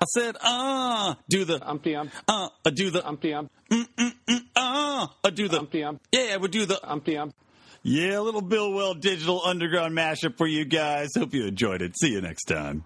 I 0.02 0.06
said, 0.14 0.36
uh, 0.40 1.14
do 1.28 1.44
the, 1.44 1.60
Umpty 1.68 1.94
ump, 1.94 2.10
uh, 2.26 2.48
do 2.74 2.90
the, 2.90 3.06
umpty 3.06 3.34
ump, 3.34 3.50
uh, 3.70 5.06
uh, 5.22 5.30
do 5.30 5.46
the, 5.46 5.58
umpty 5.58 5.84
ump, 5.84 6.00
yeah, 6.10 6.38
we 6.38 6.48
do 6.48 6.64
the, 6.64 6.80
umpty 6.90 7.18
ump. 7.18 7.34
Yeah, 7.82 8.18
a 8.18 8.20
little 8.20 8.42
Bill 8.42 8.72
Weld 8.72 9.00
digital 9.00 9.40
underground 9.44 9.96
mashup 9.96 10.36
for 10.36 10.46
you 10.46 10.64
guys. 10.64 11.08
Hope 11.16 11.32
you 11.32 11.46
enjoyed 11.46 11.80
it. 11.80 11.98
See 11.98 12.12
you 12.12 12.20
next 12.20 12.44
time. 12.44 12.84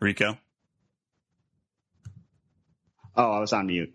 Rico? 0.00 0.38
Oh, 3.16 3.32
I 3.32 3.40
was 3.40 3.52
on 3.52 3.68
mute. 3.68 3.94